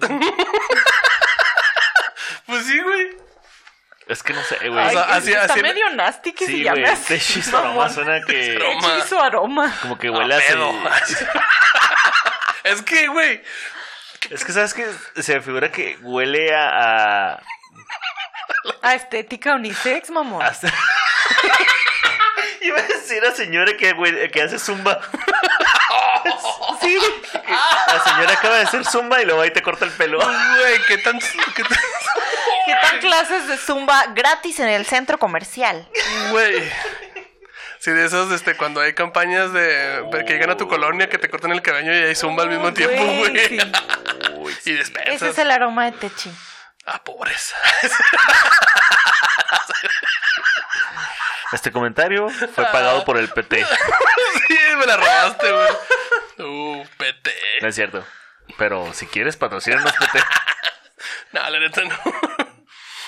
pues 2.46 2.66
sí, 2.66 2.80
güey. 2.80 3.23
Es 4.06 4.22
que 4.22 4.32
no 4.34 4.42
sé, 4.42 4.56
güey. 4.68 4.86
O 4.86 4.90
sea, 4.90 5.02
así- 5.14 5.32
está 5.32 5.54
así- 5.54 5.62
medio 5.62 5.88
nasty 5.90 6.32
que 6.34 6.44
sí, 6.46 6.58
se 6.58 6.64
llame 6.64 6.80
güey. 6.82 6.92
así. 6.92 7.42
Su 7.42 7.56
aroma 7.56 7.88
suena 7.88 8.20
que. 8.26 8.58
Su 9.08 9.18
aroma. 9.18 9.74
Como 9.82 9.98
que 9.98 10.10
huele 10.10 10.34
a. 10.34 10.38
pedo. 10.38 10.72
es 12.64 12.82
que, 12.82 13.06
güey. 13.08 13.42
Es 14.30 14.44
que, 14.44 14.52
¿sabes 14.52 14.74
que 14.74 14.86
Se 15.22 15.34
me 15.34 15.40
figura 15.40 15.70
que 15.72 15.98
huele 16.02 16.54
a. 16.54 17.32
a 17.34 17.42
A 18.82 18.94
estética 18.94 19.54
unisex, 19.54 20.10
mamón. 20.10 20.42
hasta- 20.42 20.72
Iba 22.60 22.78
a 22.78 22.82
decir 22.82 23.22
a 23.24 23.32
señora 23.34 23.76
que, 23.76 23.92
güey, 23.92 24.30
que 24.30 24.42
hace 24.42 24.58
zumba. 24.58 25.00
Sí. 26.80 26.98
La 27.86 28.00
señora 28.04 28.32
acaba 28.32 28.56
de 28.56 28.62
hacer 28.62 28.84
zumba 28.84 29.20
y 29.22 29.26
luego 29.26 29.40
ahí 29.42 29.50
te 29.50 29.62
corta 29.62 29.84
el 29.84 29.90
pelo. 29.92 30.18
Güey, 30.18 30.78
¿qué 30.88 30.98
tan, 30.98 31.18
qué 31.18 31.62
tan- 31.62 31.78
¿Qué 32.64 32.74
tal 32.80 33.00
clases 33.00 33.46
de 33.48 33.56
zumba 33.56 34.06
gratis 34.14 34.60
en 34.60 34.68
el 34.68 34.86
centro 34.86 35.18
comercial? 35.18 35.88
Güey. 36.30 36.70
Sí, 37.78 37.90
de 37.90 38.06
esos, 38.06 38.32
este, 38.32 38.56
cuando 38.56 38.80
hay 38.80 38.94
campañas 38.94 39.52
de 39.52 40.02
que 40.26 40.32
llegan 40.32 40.50
a 40.50 40.56
tu 40.56 40.66
colonia, 40.68 41.08
que 41.08 41.18
te 41.18 41.28
cortan 41.28 41.52
el 41.52 41.60
cabello 41.60 41.92
y 41.92 41.98
hay 41.98 42.14
zumba 42.14 42.44
al 42.44 42.48
mismo 42.48 42.72
tiempo, 42.72 42.96
Güey, 42.96 44.54
sí. 44.62 44.70
Y 44.70 44.72
despensas. 44.72 45.14
Ese 45.14 45.28
es 45.28 45.38
el 45.38 45.50
aroma 45.50 45.84
de 45.84 45.92
Techi. 45.92 46.30
Ah, 46.86 47.02
pobreza. 47.02 47.56
Este 51.52 51.70
comentario 51.70 52.28
fue 52.30 52.64
pagado 52.66 53.04
por 53.04 53.16
el 53.16 53.28
PT. 53.28 53.64
sí, 54.48 54.58
me 54.76 54.86
la 54.86 54.96
robaste, 54.96 55.52
güey. 55.52 55.70
Uh, 56.48 56.84
PT. 56.96 57.32
No 57.62 57.68
es 57.68 57.74
cierto. 57.74 58.04
Pero 58.58 58.92
si 58.92 59.06
quieres, 59.06 59.36
patrocínanos 59.36 59.92
PT. 59.92 60.20
No, 61.32 61.50
la 61.50 61.58
neta 61.58 61.82
no. 61.82 61.96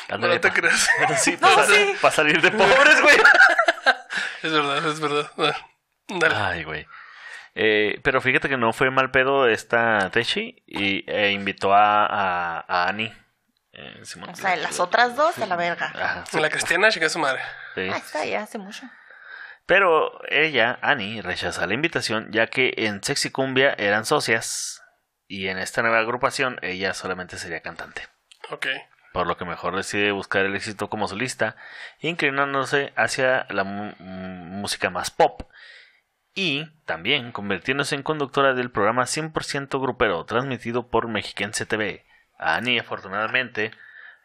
Ándale, 0.09 0.35
No 0.35 0.41
te 0.41 0.53
creas. 0.53 0.89
Sí, 1.19 1.37
No, 1.41 1.55
para, 1.55 1.67
sí. 1.67 1.95
para 2.01 2.15
salir 2.15 2.41
de 2.41 2.51
pobres, 2.51 3.03
güey. 3.03 3.17
Es 4.43 4.53
verdad, 4.53 4.87
es 4.87 5.01
verdad. 5.01 5.31
Ah, 5.39 5.67
Dale. 6.09 6.35
Ay, 6.37 6.65
güey. 6.65 6.87
Eh, 7.55 7.99
pero 8.05 8.21
fíjate 8.21 8.49
que 8.49 8.57
no 8.57 8.73
fue 8.73 8.91
mal 8.91 9.11
pedo 9.11 9.49
esta 9.49 10.11
Techi 10.11 10.63
y 10.67 11.11
e 11.11 11.31
invitó 11.33 11.75
a, 11.75 12.05
a, 12.07 12.65
a 12.69 12.89
Annie. 12.89 13.13
Eh, 13.73 14.01
Simón- 14.05 14.31
O 14.31 14.37
sea, 14.37 14.55
las 14.57 14.79
otras 14.79 15.17
dos 15.17 15.39
a 15.39 15.47
la 15.47 15.57
verga. 15.57 15.91
Ajá, 15.95 16.25
sí, 16.31 16.39
La 16.39 16.51
cristiana, 16.51 16.91
chica 16.91 17.09
su 17.09 17.19
madre. 17.19 17.41
sí. 17.75 17.89
Ah, 17.93 17.97
está 17.97 18.25
ya 18.25 18.43
hace 18.43 18.59
mucho. 18.59 18.89
Pero 19.65 20.21
ella, 20.29 20.79
Annie, 20.81 21.23
rechaza 21.23 21.67
la 21.67 21.75
invitación 21.75 22.31
ya 22.31 22.47
que 22.47 22.73
en 22.77 23.03
Sexy 23.03 23.31
Cumbia 23.31 23.75
eran 23.79 24.05
socias 24.05 24.83
y 25.27 25.49
en 25.49 25.59
esta 25.59 25.83
nueva 25.83 25.99
agrupación 25.99 26.59
ella 26.63 26.95
solamente 26.95 27.37
sería 27.39 27.61
cantante. 27.63 28.07
Ok. 28.51 28.67
Por 29.17 29.27
lo 29.27 29.39
que 29.39 29.47
mejor 29.47 29.75
decide 29.75 30.13
buscar 30.13 30.45
el 30.45 30.55
éxito 30.55 30.91
como 30.91 31.09
solista, 31.09 31.57
inclinándose 32.01 32.93
hacia 32.97 33.47
la 33.49 33.65
mu- 33.65 33.95
mm, 33.99 34.61
música 34.61 34.91
más 34.91 35.11
pop 35.11 35.43
y 36.35 36.67
también 36.85 37.33
convirtiéndose 37.33 37.95
en 37.95 38.03
conductora 38.03 38.53
del 38.53 38.71
programa 38.71 39.07
100% 39.07 39.81
grupero 39.81 40.25
transmitido 40.27 40.89
por 40.89 41.09
Mexiquense 41.09 41.65
TV. 41.65 42.05
A 42.39 42.57
Annie, 42.57 42.79
afortunadamente, 42.79 43.71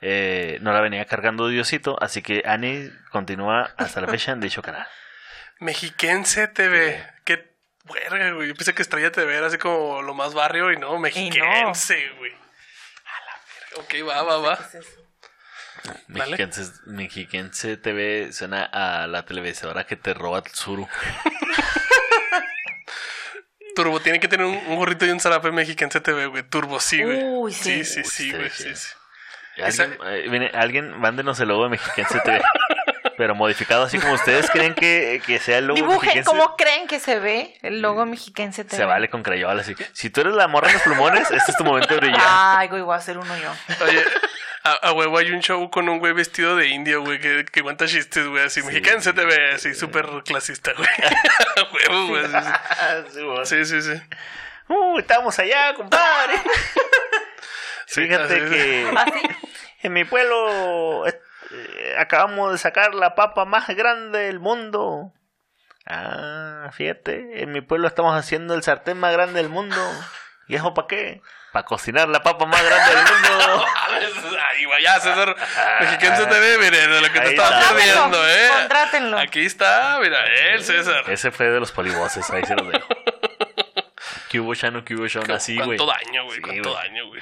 eh, 0.01 0.57
no 0.61 0.73
la 0.73 0.81
venía 0.81 1.05
cargando 1.05 1.47
Diosito, 1.47 1.95
así 2.01 2.21
que 2.21 2.43
Annie 2.45 2.91
continúa 3.11 3.71
hasta 3.77 4.01
la 4.01 4.07
fecha 4.09 4.33
en 4.33 4.41
dicho 4.41 4.61
canal. 4.61 4.85
Mexiquense 5.59 6.49
TV. 6.49 7.01
Qué 7.23 7.49
verga, 7.85 8.31
güey. 8.31 8.49
Yo 8.49 8.55
pensé 8.55 8.73
que 8.73 8.81
Estrella 8.81 9.11
TV 9.13 9.37
era 9.37 9.47
así 9.47 9.57
como 9.57 10.01
lo 10.01 10.13
más 10.13 10.33
barrio 10.33 10.73
y 10.73 10.77
no, 10.77 10.99
mexiquense, 10.99 12.09
güey. 12.17 12.40
Ok, 13.77 13.95
va, 14.07 14.21
va, 14.23 14.37
va. 14.37 14.59
Dale. 16.07 16.29
Mexiquense, 16.37 16.71
Mexiquense 16.85 17.77
TV 17.77 18.31
suena 18.33 18.63
a 18.65 19.07
la 19.07 19.25
televisora 19.25 19.85
que 19.85 19.95
te 19.95 20.13
roba 20.13 20.39
el 20.45 20.51
suru. 20.53 20.87
Turbo 23.75 23.99
tiene 24.01 24.19
que 24.19 24.27
tener 24.27 24.45
un, 24.45 24.55
un 24.67 24.75
gorrito 24.75 25.05
y 25.05 25.09
un 25.11 25.19
zarape 25.19 25.51
mexiquense 25.51 26.01
TV, 26.01 26.25
güey. 26.27 26.43
Turbo, 26.43 26.79
sí, 26.79 27.01
güey. 27.01 27.23
Uy, 27.23 27.53
sí. 27.53 27.83
Sí, 27.85 28.03
sí, 28.03 28.03
sí, 28.03 28.31
güey. 28.31 28.49
sí, 28.49 28.63
Sí, 28.63 28.75
sí. 28.75 28.87
sí. 29.55 29.61
Alguien, 29.63 29.97
eh, 30.05 30.27
viene- 30.29 30.51
alguien, 30.53 30.99
mándenos 30.99 31.39
el 31.39 31.47
logo 31.49 31.63
de 31.63 31.69
Mexiquense 31.69 32.19
TV. 32.21 32.41
pero 33.21 33.35
modificado 33.35 33.83
así 33.83 33.99
como 33.99 34.13
ustedes 34.13 34.49
creen 34.49 34.73
que, 34.73 35.21
que 35.23 35.37
sea 35.37 35.59
el 35.59 35.67
logo 35.67 35.75
Dibujen 35.75 35.99
mexiquense. 36.01 36.27
cómo 36.27 36.55
creen 36.55 36.87
que 36.87 36.99
se 36.99 37.19
ve 37.19 37.55
el 37.61 37.79
logo 37.79 38.03
mexiquense 38.07 38.63
TV. 38.63 38.77
Se 38.77 38.83
vale 38.83 39.11
con 39.11 39.21
crayola 39.21 39.61
así. 39.61 39.75
Si 39.93 40.09
tú 40.09 40.21
eres 40.21 40.33
la 40.33 40.47
morra 40.47 40.69
en 40.69 40.73
los 40.73 40.81
plumones, 40.81 41.29
este 41.29 41.51
es 41.51 41.55
tu 41.55 41.63
momento 41.63 41.93
de 41.93 41.99
brillar. 41.99 42.19
Ay, 42.19 42.67
güey, 42.69 42.81
voy 42.81 42.95
a 42.95 42.97
hacer 42.97 43.19
uno 43.19 43.31
yo. 43.37 43.53
Oye, 43.85 44.03
a, 44.63 44.71
a 44.71 44.93
huevo 44.93 45.19
hay 45.19 45.29
un 45.29 45.39
show 45.41 45.69
con 45.69 45.87
un 45.87 45.99
güey 45.99 46.13
vestido 46.13 46.55
de 46.55 46.69
indio, 46.69 47.03
güey, 47.03 47.19
que, 47.19 47.45
que 47.45 47.61
cuenta 47.61 47.85
chistes, 47.85 48.25
güey, 48.25 48.43
así. 48.43 48.63
Mexiquense 48.63 49.13
TV, 49.13 49.51
así, 49.53 49.75
súper 49.75 50.07
clasista, 50.25 50.71
güey. 50.75 50.89
A 51.57 51.71
huevo, 51.71 52.07
güey. 52.07 52.23
sí, 52.25 53.19
Sí. 53.45 53.65
Sí, 53.65 53.65
sí, 53.65 53.81
sí. 53.83 54.01
Uh, 54.67 54.97
estamos 54.97 55.37
allá, 55.37 55.75
compadre. 55.75 56.41
Fíjate 57.85 58.23
así 58.23 58.49
que 58.49 58.91
¿Así? 58.97 59.27
en 59.83 59.93
mi 59.93 60.05
pueblo 60.05 61.03
acabamos 61.97 62.51
de 62.51 62.57
sacar 62.57 62.93
la 62.93 63.15
papa 63.15 63.45
más 63.45 63.67
grande 63.67 64.19
del 64.19 64.39
mundo. 64.39 65.13
Ah, 65.85 66.69
fíjate, 66.73 67.41
en 67.41 67.51
mi 67.51 67.61
pueblo 67.61 67.87
estamos 67.87 68.15
haciendo 68.15 68.53
el 68.53 68.63
sartén 68.63 68.99
más 68.99 69.13
grande 69.13 69.41
del 69.41 69.49
mundo. 69.49 69.77
¿Y 70.47 70.55
eso 70.55 70.73
para 70.73 70.87
qué? 70.87 71.21
Para 71.51 71.65
cocinar 71.65 72.07
la 72.09 72.23
papa 72.23 72.45
más 72.45 72.63
grande 72.63 72.95
del 72.95 73.03
mundo. 73.05 73.65
Ahí 74.51 74.65
vaya, 74.65 74.99
César. 74.99 75.35
Mexiquense 75.81 76.25
TV, 76.25 76.57
mire, 76.59 76.87
de 76.87 77.01
lo 77.01 77.07
que 77.07 77.19
te 77.19 77.27
Ahí 77.27 77.35
estabas 77.35 77.73
perdiendo, 77.73 78.29
¿eh? 78.29 78.49
Contrátenlo. 78.59 79.17
Aquí 79.17 79.45
está, 79.45 79.99
mira, 80.01 80.25
el 80.53 80.63
César. 80.63 81.03
Ese 81.09 81.31
fue 81.31 81.47
de 81.47 81.59
los 81.59 81.71
polivoces, 81.71 82.29
ahí 82.31 82.45
se 82.45 82.55
los 82.55 82.67
dejo. 82.71 82.87
Que 84.29 84.39
hubo 84.39 84.53
Shano, 84.53 84.85
que 84.85 84.95
hubo 84.95 85.07
Shano, 85.07 85.33
así, 85.33 85.57
güey. 85.57 85.77
Cuánto 85.77 85.87
daño, 85.87 86.23
güey, 86.23 86.37
Sí, 86.37 86.41
cuánto 86.41 86.73
daño, 86.73 87.07
güey. 87.07 87.21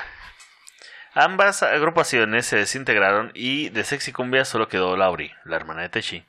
Ambas 1.23 1.63
agrupaciones 1.63 2.45
se 2.45 2.57
desintegraron 2.57 3.31
y 3.33 3.69
de 3.69 3.83
Sexy 3.83 4.11
Cumbia 4.11 4.45
solo 4.45 4.67
quedó 4.67 4.95
Lauri, 4.95 5.31
la 5.43 5.55
hermana 5.55 5.81
de 5.81 5.89
Techi. 5.89 6.25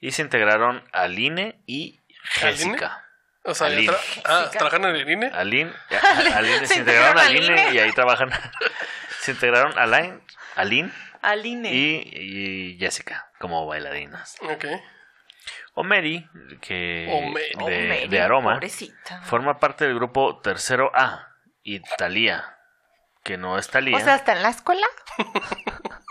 Y 0.00 0.10
se 0.12 0.22
integraron 0.22 0.82
Aline 0.92 1.60
y 1.66 2.00
Jessica. 2.24 3.04
O 3.44 3.54
sea, 3.54 3.66
Aline. 3.68 3.92
tra- 3.92 4.22
ah, 4.24 4.50
¿trabajan 4.52 4.84
en? 4.86 5.30
Aline, 5.34 5.70
a- 5.90 6.38
Aline 6.38 6.58
se, 6.60 6.66
Se 6.74 6.78
integraron 6.80 7.18
Aline 7.18 7.46
Aline. 7.60 7.74
y 7.74 7.78
ahí 7.78 7.92
trabajan. 7.92 8.30
se 9.20 9.32
integraron 9.32 9.78
Aline, 9.78 10.20
Aline 10.56 10.90
Aline. 11.22 11.72
y, 11.72 12.72
y 12.74 12.78
Jessica 12.78 13.30
como 13.38 13.66
bailarinas. 13.66 14.36
Ok. 14.42 14.64
Omeri, 15.74 16.28
que 16.60 17.06
Omeri. 17.10 18.08
de, 18.08 18.20
Aroma, 18.20 18.54
Pobrecita. 18.54 19.20
forma 19.22 19.58
parte 19.58 19.84
del 19.84 19.94
grupo 19.96 20.40
Tercero 20.40 20.90
A 20.94 21.28
y 21.62 21.80
Talía, 21.98 22.53
que 23.24 23.36
no 23.36 23.58
es 23.58 23.68
Talía. 23.68 23.96
O 23.96 24.00
sea, 24.00 24.14
¿está 24.16 24.32
en 24.32 24.42
la 24.42 24.50
escuela? 24.50 24.86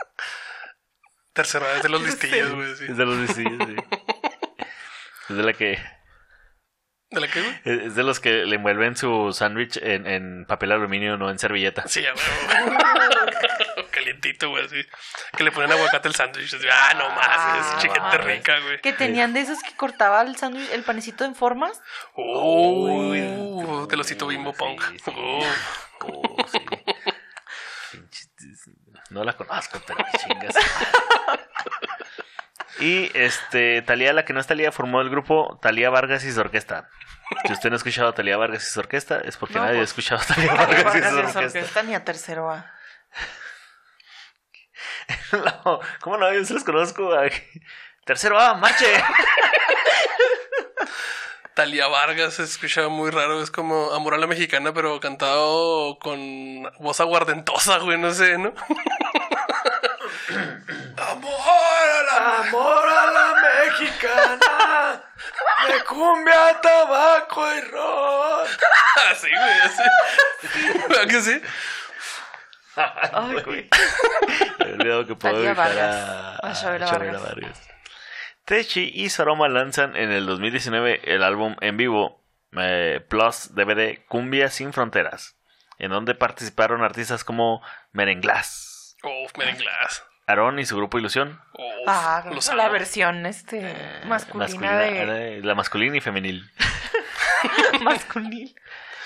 Tercera 1.34 1.68
vez 1.74 1.84
de 1.84 1.90
los 1.90 2.02
listillos, 2.06 2.54
güey, 2.54 2.76
sí. 2.76 2.86
es 2.90 2.98
de 2.98 3.06
los 3.06 3.16
listillos, 3.18 3.68
sí. 3.68 3.76
Es 5.30 5.38
de 5.38 5.44
la 5.44 5.54
que 5.54 5.80
¿De 7.12 7.22
la 7.22 7.28
qué, 7.30 7.42
güey? 7.42 7.62
es 7.64 7.96
de 7.96 8.04
los 8.04 8.20
que 8.20 8.44
le 8.46 8.56
envuelven 8.58 8.98
su 8.98 9.32
sándwich 9.32 9.78
en, 9.78 10.06
en 10.06 10.46
papel 10.46 10.72
aluminio, 10.74 11.16
no 11.16 11.30
en 11.30 11.40
servilleta. 11.40 11.88
Sí, 11.88 12.04
a 12.06 12.14
huevo. 12.14 12.76
Calientito, 13.92 14.50
güey, 14.50 14.66
así. 14.66 14.84
Que 15.38 15.44
le 15.46 15.52
ponen 15.52 15.72
aguacate 15.72 16.08
al 16.10 16.16
sándwich. 16.16 16.54
Ah, 16.72 16.94
no 16.96 17.10
más, 17.12 17.28
Ah, 17.30 17.72
es 17.78 17.82
chiquete 17.84 18.18
rica, 18.18 18.60
güey. 18.60 18.82
Que 18.82 18.92
tenían 18.94 19.32
de 19.34 19.42
esos 19.42 19.62
que 19.64 19.76
cortaba 19.78 20.22
el 20.24 20.36
sándwich, 20.36 20.70
el 20.72 20.84
panecito 20.84 21.24
en 21.24 21.36
formas. 21.36 21.82
Uh, 22.16 23.86
te 23.88 23.96
lo 23.96 24.04
cito 24.04 24.28
bimbo 24.28 24.52
Sí, 24.52 24.58
punk. 24.60 24.82
sí. 24.84 25.12
Uh, 25.12 25.44
Oh, 26.06 26.36
sí. 26.52 26.60
No 29.14 29.24
la 29.24 29.34
conozco, 29.34 29.80
pero 29.86 30.04
chingas. 30.20 30.56
Y 32.80 33.12
este, 33.18 33.82
Talía, 33.84 34.12
la 34.14 34.26
que 34.26 34.34
no 34.34 34.40
es 34.40 34.48
Talía, 34.48 34.72
formó 34.72 35.02
el 35.02 35.10
grupo 35.12 35.60
Talía 35.62 35.90
Vargas 35.92 36.24
y 36.24 36.32
su 36.32 36.40
orquesta. 36.40 36.90
Si 37.46 37.54
usted 37.54 37.70
no 37.70 37.76
ha 37.76 37.78
escuchado 37.78 38.10
a 38.10 38.16
Talía 38.16 38.38
Vargas 38.38 38.68
y 38.68 38.72
su 38.72 38.80
orquesta, 38.80 39.20
es 39.20 39.38
porque 39.38 39.54
No, 39.56 39.62
nadie 39.62 39.76
ha 39.76 39.80
pues, 39.80 39.90
escuchado 39.92 40.22
a 40.22 40.26
Talía 40.26 40.54
Vargas 40.54 40.80
y 40.80 40.82
su 40.82 40.88
Vargas 41.04 41.36
orquesta. 41.36 41.60
orquesta 41.60 41.84
ni 41.84 41.94
a 41.96 42.04
tercero 42.04 42.50
A. 42.52 42.72
No, 45.32 45.80
¿Cómo 46.02 46.18
no? 46.18 46.32
Yo 46.34 46.44
se 46.46 46.54
los 46.54 46.64
conozco. 46.64 47.12
Tercero 48.06 48.40
A, 48.40 48.54
marche. 48.56 48.86
Talia 51.56 51.88
Vargas 51.88 52.34
se 52.36 52.44
escuchaba 52.44 52.90
muy 52.90 53.10
raro. 53.12 53.42
Es 53.42 53.50
como 53.52 53.92
Amor 53.94 54.14
a 54.16 54.18
la 54.18 54.26
Mexicana, 54.28 54.74
pero 54.74 55.00
cantado 55.00 55.98
con 56.00 56.20
voz 56.80 57.00
aguardentosa, 57.00 57.78
güey, 57.80 57.98
no 58.00 58.12
sé, 58.12 58.38
¿no? 58.40 58.54
Amor 60.98 62.10
a 62.12 62.14
la 62.20 62.43
Amor 62.54 62.88
a 62.88 63.12
la 63.12 63.34
mexicana, 63.66 65.04
de 65.68 65.84
cumbia, 65.86 66.62
tabaco 66.62 67.56
y 67.56 67.62
ron. 67.62 68.48
Así, 69.12 69.28
güey, 69.28 69.60
así. 69.64 69.84
¿Verdad 70.88 71.08
que 71.08 71.22
sí? 71.22 71.42
Ay, 72.76 73.42
güey. 73.44 73.70
Me 74.60 74.66
he 74.66 74.74
olvidado 74.74 75.08
que 75.08 75.16
puedo 75.16 75.50
a, 75.50 76.36
A 76.36 76.50
a 76.50 76.54
Chabela 76.54 76.86
Chabela 76.86 77.20
Vargas. 77.20 77.24
Vargas. 77.24 77.70
Techi 78.46 78.92
y 78.94 79.10
Saroma 79.10 79.48
lanzan 79.48 79.96
en 79.96 80.12
el 80.12 80.28
2019 80.28 81.02
el 81.06 81.24
álbum 81.24 81.56
en 81.62 81.76
vivo 81.78 82.22
eh, 82.56 83.04
Plus 83.10 83.56
DVD 83.56 84.06
Cumbia 84.08 84.50
sin 84.50 84.74
Fronteras, 84.74 85.36
en 85.80 85.90
donde 85.90 86.14
participaron 86.14 86.84
artistas 86.84 87.24
como 87.24 87.64
Merenglás, 87.94 88.96
Uf, 89.04 89.36
Merenglás. 89.38 90.04
Aarón 90.28 90.60
y 90.60 90.66
su 90.66 90.78
grupo 90.78 90.98
Ilusión, 90.98 91.42
Uf, 91.54 91.88
Ah, 91.88 92.24
los 92.34 92.54
la 92.56 92.70
versión 92.70 93.26
este 93.26 93.76
masculina, 94.06 94.78
de 94.78 95.38
eh, 95.38 95.42
la 95.44 95.54
masculina 95.56 95.98
y 95.98 96.02
femenil. 96.02 96.50
masculina. 97.82 98.50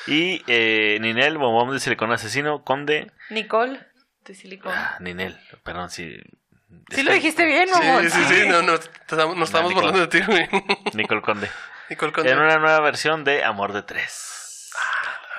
Y 0.05 0.43
eh, 0.47 0.97
Ninel, 1.01 1.37
bombón 1.37 1.73
de 1.73 1.79
silicón 1.79 2.11
asesino, 2.11 2.63
conde. 2.63 3.11
Nicole, 3.29 3.79
de 4.25 4.35
silicón. 4.35 4.73
Ah, 4.75 4.97
Ninel, 4.99 5.37
perdón, 5.63 5.89
sí. 5.89 6.17
Sí 6.91 7.03
lo 7.03 7.11
dijiste 7.13 7.45
bien, 7.45 7.69
mamón. 7.71 8.03
Sí, 8.03 8.09
sí, 8.09 8.23
sí, 8.41 8.47
no, 8.49 8.61
no, 8.61 8.75
estamos- 8.75 9.35
nos 9.35 9.49
estamos 9.49 9.69
Nicole. 9.69 9.87
burlando 9.91 9.99
de 9.99 10.07
ti, 10.07 10.25
güey. 10.25 10.47
Nicole 10.93 11.21
Conde. 11.21 11.49
Nicole 11.89 12.11
Conde. 12.11 12.31
En 12.31 12.37
una 12.39 12.57
nueva 12.57 12.79
versión 12.81 13.23
de 13.23 13.43
Amor 13.43 13.73
de 13.73 13.81
Tres. 13.83 14.69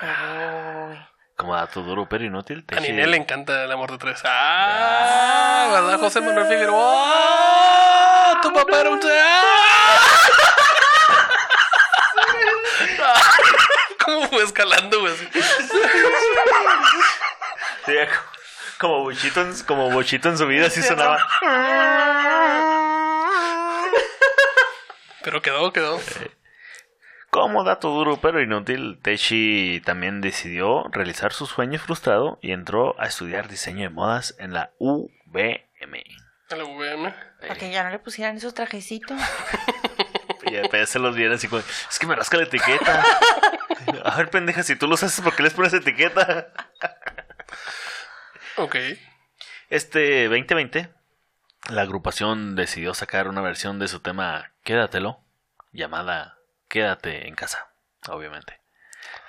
Uy. 0.01 0.99
Como 1.39 1.55
dato 1.55 1.81
duro 1.83 2.05
pero 2.05 2.25
inútil. 2.25 2.65
A 2.75 2.81
Ninel 2.81 3.11
le 3.11 3.17
encanta 3.17 3.63
el 3.63 3.71
amor 3.71 3.89
de 3.91 3.97
tres. 3.97 4.19
¡Ah! 4.25 5.69
¿Verdad, 5.71 5.97
José 5.97 6.19
Manuel 6.19 6.47
Figueroa? 6.47 6.81
¡Ah! 6.83 8.39
¡Tu 8.43 8.51
papá 8.51 8.81
era 8.81 8.89
un... 8.89 8.99
¡Ah! 9.01 9.95
¿Cómo 14.03 14.27
fue 14.27 14.43
escalando, 14.43 14.99
güey? 14.99 15.15
Sí, 17.85 17.95
como 18.77 19.03
bochito, 19.03 19.39
en, 19.39 19.57
como 19.63 19.89
bochito 19.91 20.27
en 20.27 20.37
su 20.37 20.45
vida, 20.45 20.67
así 20.67 20.83
sonaba. 20.83 21.25
Pero 25.23 25.41
quedó, 25.41 25.71
quedó. 25.71 26.01
Como 27.29 27.63
dato 27.63 27.89
duro 27.89 28.17
pero 28.21 28.41
inútil, 28.41 28.99
Techi 29.01 29.81
también 29.85 30.19
decidió 30.19 30.85
realizar 30.91 31.31
su 31.31 31.45
sueño 31.45 31.77
frustrado 31.77 32.39
y 32.41 32.51
entró 32.51 32.99
a 32.99 33.05
estudiar 33.05 33.47
diseño 33.47 33.83
de 33.83 33.89
modas 33.89 34.35
en 34.39 34.53
la 34.53 34.71
UVM. 34.79 36.03
A 36.49 36.55
la 36.55 36.63
VM. 36.63 37.13
Para 37.39 37.55
que 37.55 37.69
ya 37.69 37.83
no 37.83 37.91
le 37.91 37.99
pusieran 37.99 38.37
esos 38.37 38.53
trajecitos. 38.53 39.19
Y 40.45 40.53
después 40.53 40.89
se 40.89 40.99
los 40.99 41.15
viene 41.15 41.35
así 41.35 41.47
como, 41.47 41.61
es 41.61 41.99
que 41.99 42.07
me 42.07 42.15
rasca 42.15 42.37
la 42.37 42.43
etiqueta. 42.43 43.03
A 44.03 44.17
ver, 44.17 44.29
pendeja, 44.29 44.63
si 44.63 44.75
tú 44.75 44.87
los 44.87 45.03
haces, 45.03 45.21
¿por 45.21 45.35
qué 45.35 45.43
les 45.43 45.53
pones 45.53 45.73
etiqueta? 45.73 46.51
Ok. 48.57 48.75
Este 49.69 50.23
2020, 50.27 50.89
la 51.69 51.81
agrupación 51.81 52.55
decidió 52.55 52.93
sacar 52.93 53.27
una 53.27 53.41
versión 53.41 53.77
de 53.77 53.87
su 53.87 53.99
tema 53.99 54.51
Quédatelo, 54.63 55.19
llamada 55.71 56.38
Quédate 56.69 57.27
en 57.27 57.35
casa, 57.35 57.67
obviamente, 58.07 58.61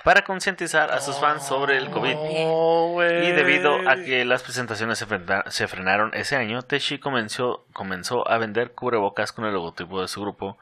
para 0.05 0.23
concientizar 0.25 0.93
a 0.93 1.01
sus 1.01 1.19
fans 1.19 1.45
sobre 1.47 1.77
el 1.79 1.91
COVID. 1.91 2.15
Oh, 2.19 2.91
güey. 2.93 3.29
Y 3.29 3.33
debido 3.33 3.89
a 3.89 3.97
que 3.97 4.25
las 4.25 4.43
presentaciones 4.43 4.99
se, 4.99 5.07
frena- 5.07 5.45
se 5.51 5.67
frenaron 5.67 6.13
ese 6.15 6.37
año, 6.37 6.63
Teshi 6.63 6.99
comenzó, 6.99 7.67
comenzó 7.73 8.29
a 8.31 8.39
vender 8.39 8.73
cubrebocas 8.73 9.33
con 9.33 9.47
el 9.47 9.55
logotipo 9.55 10.01
de 10.03 10.09
su 10.09 10.21
grupo 10.21 10.59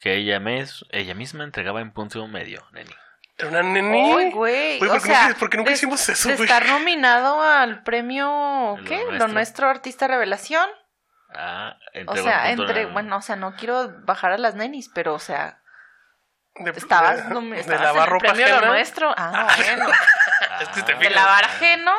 que 0.00 0.14
ella, 0.14 0.40
mes- 0.40 0.84
ella 0.90 1.14
misma 1.14 1.44
entregaba 1.44 1.80
en 1.80 1.92
punto 1.92 2.26
medio, 2.26 2.64
neni. 2.72 2.90
Era 3.36 3.48
una 3.48 3.62
neni. 3.62 4.14
Uy, 4.14 4.30
güey. 4.30 4.78
¿por 4.78 4.92
qué 4.92 5.00
sea, 5.00 5.26
nunca- 5.28 5.38
por 5.38 5.50
qué 5.50 5.56
nunca 5.58 5.70
de- 5.70 5.74
hicimos 5.76 6.08
eso, 6.08 6.28
de 6.28 6.36
güey? 6.36 6.48
estar 6.48 6.66
nominado 6.66 7.42
al 7.42 7.82
premio, 7.82 8.76
Lo 8.78 8.84
¿qué? 8.84 8.98
Lo 8.98 9.10
Nuestro. 9.10 9.28
nuestro 9.28 9.68
artista 9.68 10.08
revelación. 10.08 10.68
Ah, 11.34 11.76
O 12.06 12.16
sea, 12.16 12.50
entre, 12.52 12.86
bueno, 12.86 13.16
o 13.16 13.20
sea, 13.22 13.34
no 13.36 13.54
quiero 13.56 13.92
bajar 14.04 14.32
a 14.32 14.38
las 14.38 14.54
nenis, 14.54 14.88
pero, 14.94 15.14
o 15.14 15.18
sea, 15.18 15.58
De, 16.56 16.70
estabas, 16.70 17.28
de- 17.28 17.34
nomi- 17.34 17.54
de 17.54 17.60
estabas 17.60 17.82
lavar 17.82 17.96
en 17.96 18.04
el 18.04 18.10
ropa 18.20 18.32
premio 18.32 18.60
Lo. 18.60 18.66
Nuestro. 18.66 19.14
Ah, 19.16 19.54
bueno. 19.56 19.86
Es 20.60 20.68
que 20.68 20.82
te 20.82 20.92
Ah. 20.92 20.98
De 20.98 21.10
lavar 21.10 21.44
ajeno 21.44 21.92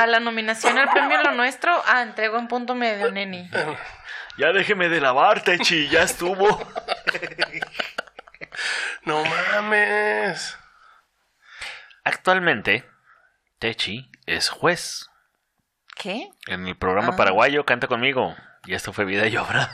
a 0.00 0.06
la 0.06 0.18
nominación 0.18 0.76
al 0.76 0.88
premio 0.90 1.22
Lo 1.22 1.32
Nuestro, 1.32 1.80
ah, 1.86 2.02
entrego 2.02 2.36
en 2.38 2.48
punto 2.48 2.74
medio, 2.74 3.10
neni. 3.12 3.48
Ya 4.38 4.52
déjeme 4.52 4.90
de 4.90 5.00
lavar, 5.00 5.42
Techi, 5.42 5.88
ya 5.88 6.02
estuvo. 6.02 6.46
No 9.04 9.22
mames. 9.24 10.58
Actualmente, 12.04 12.84
Techi 13.60 14.10
es 14.26 14.48
juez. 14.50 15.08
¿Qué? 15.94 16.28
En 16.48 16.66
el 16.66 16.76
programa 16.76 17.12
Ah. 17.12 17.16
paraguayo 17.16 17.64
Canta 17.64 17.86
conmigo. 17.86 18.34
Y 18.66 18.74
esto 18.74 18.92
fue 18.92 19.04
vida 19.04 19.26
y 19.28 19.36
obra. 19.36 19.70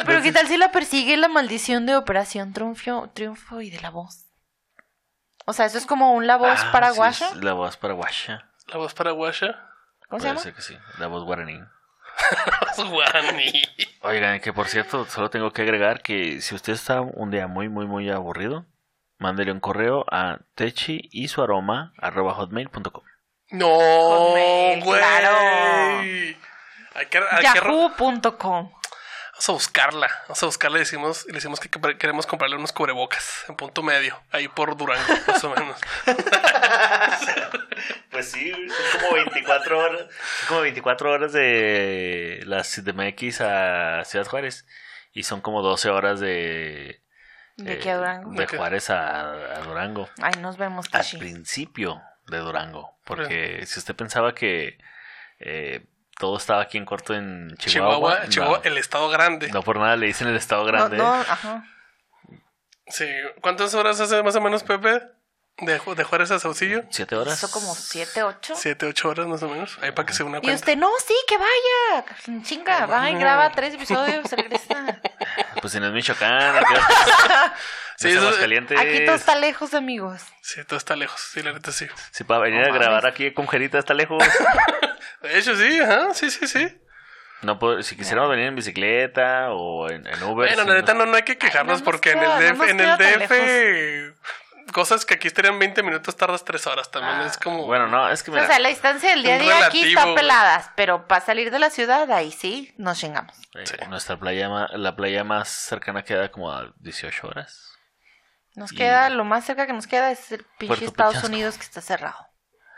Oye, 0.00 0.06
pero 0.06 0.22
¿qué 0.22 0.32
tal 0.32 0.46
si 0.46 0.56
la 0.56 0.72
persigue 0.72 1.16
la 1.16 1.28
maldición 1.28 1.86
de 1.86 1.96
Operación 1.96 2.52
Triunfo, 2.52 3.10
Triunfo 3.14 3.60
y 3.60 3.70
de 3.70 3.80
la 3.80 3.90
voz? 3.90 4.26
O 5.46 5.52
sea, 5.52 5.66
eso 5.66 5.78
es 5.78 5.86
como 5.86 6.12
un 6.14 6.26
la 6.26 6.36
voz 6.36 6.58
Ah, 6.62 6.70
paraguaya. 6.72 7.28
sí, 7.30 7.40
la 7.40 7.52
voz 7.54 7.76
paraguaya. 7.76 8.50
La 8.68 8.76
voz 8.78 8.94
paraguaya. 8.94 9.66
¿Cómo 10.08 10.20
se 10.20 10.28
Puede 10.28 10.40
llama? 10.44 10.56
que 10.56 10.62
sí. 10.62 10.76
La 10.98 11.06
voz 11.08 11.24
guaraní. 11.24 11.60
Guani. 12.76 13.52
Oigan, 14.02 14.40
que 14.40 14.52
por 14.52 14.68
cierto, 14.68 15.04
solo 15.06 15.30
tengo 15.30 15.52
que 15.52 15.62
agregar 15.62 16.02
que 16.02 16.40
si 16.40 16.54
usted 16.54 16.72
está 16.74 17.00
un 17.00 17.30
día 17.30 17.46
muy, 17.46 17.68
muy, 17.68 17.86
muy 17.86 18.10
aburrido, 18.10 18.66
mándele 19.18 19.52
un 19.52 19.60
correo 19.60 20.04
a 20.10 20.38
techi 20.54 21.08
y 21.12 21.28
su 21.28 21.42
aroma 21.42 21.92
arroba 21.98 22.34
hotmail.com. 22.34 23.04
No, 23.52 23.68
Hotmail, 23.68 24.82
güey. 24.84 25.00
claro. 25.00 26.02
Yahoo.com. 27.42 28.72
Vamos 29.40 29.48
a 29.48 29.52
buscarla. 29.52 30.10
Vamos 30.28 30.42
a 30.42 30.46
buscarla 30.46 30.76
y 30.76 30.80
decimos, 30.80 31.24
y 31.24 31.28
le 31.28 31.36
decimos 31.36 31.60
que 31.60 31.70
que 31.70 31.96
queremos 31.96 32.26
comprarle 32.26 32.56
unos 32.56 32.72
cubrebocas 32.72 33.46
en 33.48 33.56
punto 33.56 33.82
medio, 33.82 34.20
ahí 34.32 34.48
por 34.48 34.76
Durango, 34.76 35.02
más 35.26 35.42
o 35.44 35.54
menos. 35.54 35.80
Pues 38.10 38.30
sí, 38.32 38.52
son 38.52 39.00
como 39.00 39.14
24 39.14 39.78
horas, 39.78 40.00
son 40.00 40.48
como 40.48 40.60
24 40.60 41.12
horas 41.12 41.32
de 41.32 42.42
la 42.44 42.62
CDMX 42.62 43.40
a 43.40 44.04
Ciudad 44.04 44.26
Juárez 44.26 44.66
y 45.14 45.22
son 45.22 45.40
como 45.40 45.62
12 45.62 45.88
horas 45.88 46.20
de, 46.20 47.02
¿De 47.56 47.72
eh, 47.72 47.78
qué 47.78 47.92
a 47.92 47.96
Durango? 47.96 48.32
de 48.32 48.46
Juárez 48.46 48.90
a, 48.90 49.20
a 49.54 49.60
Durango. 49.60 50.10
Ay, 50.20 50.34
nos 50.40 50.58
vemos, 50.58 50.86
Al 50.92 51.06
principio 51.18 52.02
de 52.26 52.38
Durango, 52.38 52.98
porque 53.04 53.64
si 53.64 53.78
usted 53.78 53.94
pensaba 53.94 54.34
que 54.34 54.76
eh, 55.38 55.86
todo 56.20 56.36
estaba 56.36 56.60
aquí 56.62 56.76
en 56.78 56.84
corto 56.84 57.14
en 57.14 57.56
Chihuahua, 57.56 57.88
Chihuahua, 57.98 58.28
Chihuahua, 58.28 58.58
no, 58.58 58.64
el 58.64 58.76
estado 58.78 59.08
grande. 59.08 59.50
no 59.50 59.62
por 59.62 59.78
nada 59.78 59.96
le 59.96 60.06
dicen 60.06 60.28
el 60.28 60.36
estado 60.36 60.60
No, 60.62 60.66
grande. 60.68 60.98
no, 60.98 61.12
ajá. 61.12 61.64
Sí. 62.88 63.06
¿Cuántas 63.40 63.72
horas 63.74 63.98
hace 64.00 64.22
más 64.22 64.36
o 64.36 64.40
menos, 64.40 64.62
Pepe? 64.62 65.00
De, 65.58 65.78
de 65.94 66.04
Juárez 66.04 66.30
a 66.30 66.38
Saucillo. 66.38 66.84
¿Siete 66.90 67.16
horas? 67.16 67.34
Eso 67.34 67.50
como 67.50 67.74
7, 67.74 68.22
8. 68.22 68.54
Siete, 68.56 68.86
ocho 68.86 69.10
horas 69.10 69.26
más 69.26 69.42
o 69.42 69.48
menos. 69.48 69.76
Ahí 69.82 69.90
para 69.92 70.06
que 70.06 70.14
se 70.14 70.22
una 70.22 70.38
Y 70.38 70.40
cuenta. 70.40 70.54
usted, 70.58 70.76
no, 70.78 70.88
sí, 71.06 71.14
que 71.28 71.36
vaya. 71.36 72.42
Chinga, 72.42 72.86
va 72.86 73.10
y 73.10 73.14
graba 73.16 73.50
tres 73.52 73.74
episodios, 73.74 74.30
regresa. 74.32 75.00
Pues 75.60 75.74
en 75.74 75.84
el 75.84 75.92
Michoacán, 75.92 76.56
aquí, 76.56 76.74
Sí, 77.98 78.10
sí, 78.10 78.16
eso-. 78.16 78.78
Aquí 78.78 79.04
todo 79.04 79.14
está 79.14 79.34
lejos, 79.36 79.74
amigos. 79.74 80.22
Sí, 80.40 80.64
todo 80.64 80.78
está 80.78 80.96
lejos. 80.96 81.20
Sí, 81.20 81.42
la 81.42 81.52
neta 81.52 81.70
sí. 81.70 81.86
Si 82.12 82.24
para 82.24 82.40
venir 82.40 82.62
No 82.66 82.72
a 82.72 82.78
grabar 82.78 83.02
mames. 83.02 83.12
aquí 83.14 83.32
con 83.34 83.46
Jerita 83.46 83.78
está 83.78 83.92
lejos. 83.92 84.24
De 85.22 85.38
hecho, 85.38 85.54
sí, 85.54 85.78
ajá. 85.80 86.14
Sí, 86.14 86.30
sí, 86.30 86.46
sí. 86.46 86.80
No 87.42 87.58
puedo- 87.58 87.82
si 87.82 87.94
quisiéramos 87.96 88.30
venir 88.30 88.46
en 88.46 88.56
bicicleta 88.56 89.50
o 89.50 89.90
en, 89.90 90.06
en 90.06 90.22
Uber. 90.22 90.48
Bueno, 90.48 90.62
sí, 90.62 90.68
la 90.68 90.74
neta 90.74 90.94
no- 90.94 91.00
no, 91.04 91.10
no 91.10 91.16
hay 91.16 91.24
que 91.24 91.36
quejarnos 91.36 91.80
nos 91.80 91.82
porque 91.82 92.12
queda- 92.14 92.38
en 92.38 92.42
el 92.46 92.56
no 92.58 92.64
DF, 92.64 92.70
en 92.70 92.80
el 92.80 92.96
DF 92.96 94.14
cosas 94.72 95.04
que 95.04 95.14
aquí 95.14 95.28
estarían 95.28 95.58
20 95.58 95.82
minutos 95.82 96.16
tardas 96.16 96.44
3 96.44 96.66
horas 96.66 96.90
también. 96.90 97.16
Ah, 97.16 97.26
es 97.26 97.36
como... 97.36 97.66
Bueno, 97.66 97.86
no, 97.88 98.08
es 98.10 98.22
que 98.22 98.30
mira, 98.30 98.44
O 98.44 98.46
sea, 98.46 98.58
la 98.58 98.68
distancia 98.68 99.10
del 99.10 99.22
día 99.22 99.36
a 99.36 99.38
día 99.38 99.66
aquí 99.66 99.82
está 99.88 100.14
peladas, 100.14 100.70
pero 100.76 101.06
para 101.06 101.24
salir 101.24 101.50
de 101.50 101.58
la 101.58 101.70
ciudad, 101.70 102.10
ahí 102.12 102.32
sí 102.32 102.74
nos 102.78 102.98
chingamos. 102.98 103.36
eh, 103.54 103.66
sí. 103.66 103.74
nuestra 103.88 104.16
playa, 104.18 104.48
la 104.72 104.96
playa 104.96 105.24
más 105.24 105.48
cercana 105.48 106.02
queda 106.04 106.30
como 106.30 106.50
a 106.52 106.72
18 106.78 107.26
horas. 107.28 107.66
Nos 108.54 108.72
Y- 108.72 108.76
queda, 108.76 109.08
lo 109.10 109.24
más 109.24 109.44
cerca 109.44 109.66
que 109.66 109.72
nos 109.72 109.86
queda 109.86 110.10
es 110.10 110.32
el 110.32 110.44
pinche 110.58 110.66
Puerto 110.66 110.84
Estados. 110.86 111.24
Unidos 111.24 111.56
que 111.56 111.62
está 111.64 111.80
cerrado. 111.80 112.16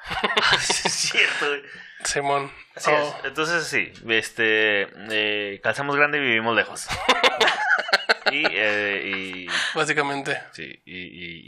sí, 0.61 0.83
es 0.89 0.93
cierto. 0.95 1.47
güey. 1.49 1.63
Simón. 2.05 2.53
Así 2.75 2.91
Oh, 2.91 3.17
es. 3.21 3.25
Entonces 3.27 3.67
sí, 3.69 3.93
este, 4.09 4.89
eh, 5.11 5.61
calzamos 5.63 5.95
grande 5.97 6.19
y 6.19 6.21
vivimos 6.21 6.55
lejos. 6.57 6.87
y, 8.31 8.45
eh, 8.51 9.03
y, 9.05 9.47
Básicamente. 9.75 10.41
sí, 10.53 10.83
y, 10.85 10.99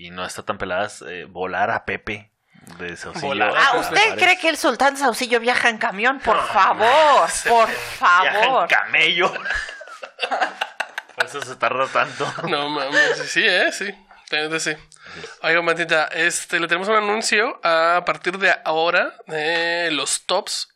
y- 0.02 0.06
y 0.06 0.10
no 0.10 0.24
está 0.24 0.42
tan 0.42 0.58
peladas 0.58 1.02
eh, 1.08 1.24
volar 1.24 1.70
a 1.70 1.84
Pepe 1.84 2.30
de 2.78 2.96
Saucillo. 2.96 3.26
Volar. 3.28 3.50
a 3.56 3.68
Ah, 3.68 3.76
¿usted 3.78 4.14
cree 4.16 4.38
que 4.38 4.48
el 4.48 4.56
sultán 4.56 4.96
Saucillo 4.96 5.38
viaja 5.40 5.68
en 5.68 5.78
camión? 5.78 6.18
Por 6.20 6.40
favor, 6.48 7.28
por 7.48 7.68
Viaja 7.68 8.24
en 8.38 8.42
favor. 8.44 8.68
camello. 8.68 9.32
Por 11.14 11.26
eso 11.26 11.40
se 11.42 11.54
tarda 11.56 11.86
tanto. 11.86 12.26
No 12.48 12.68
mames, 12.70 13.18
sí, 13.18 13.26
sí, 13.28 13.46
eh, 13.46 13.70
sí. 13.72 13.94
Sí. 14.58 14.72
Oiga, 15.42 15.62
Matita, 15.62 16.06
este, 16.06 16.58
le 16.58 16.66
tenemos 16.66 16.88
un 16.88 16.96
anuncio. 16.96 17.60
A 17.62 18.02
partir 18.04 18.36
de 18.38 18.52
ahora, 18.64 19.14
eh, 19.28 19.90
los 19.92 20.26
tops 20.26 20.74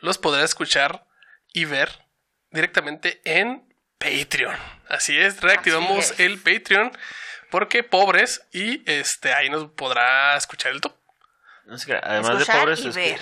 los 0.00 0.18
podrá 0.18 0.44
escuchar 0.44 1.06
y 1.54 1.64
ver 1.64 2.04
directamente 2.50 3.22
en 3.24 3.69
Patreon. 4.00 4.56
Así 4.88 5.16
es, 5.16 5.40
reactivamos 5.40 6.10
Así 6.10 6.14
es. 6.14 6.20
el 6.20 6.38
Patreon 6.38 6.90
porque 7.50 7.82
pobres 7.82 8.42
y 8.52 8.82
este 8.90 9.32
ahí 9.32 9.50
nos 9.50 9.70
podrá 9.70 10.36
escuchar 10.36 10.72
el 10.72 10.80
top. 10.80 10.94
No 11.66 11.78
sé 11.78 11.86
qué, 11.86 12.00
además 12.02 12.36
de 12.36 12.42
Escuchar 12.42 12.60
pobres, 12.60 12.84
y 12.84 12.88
es 12.88 12.96
eh, 12.96 13.18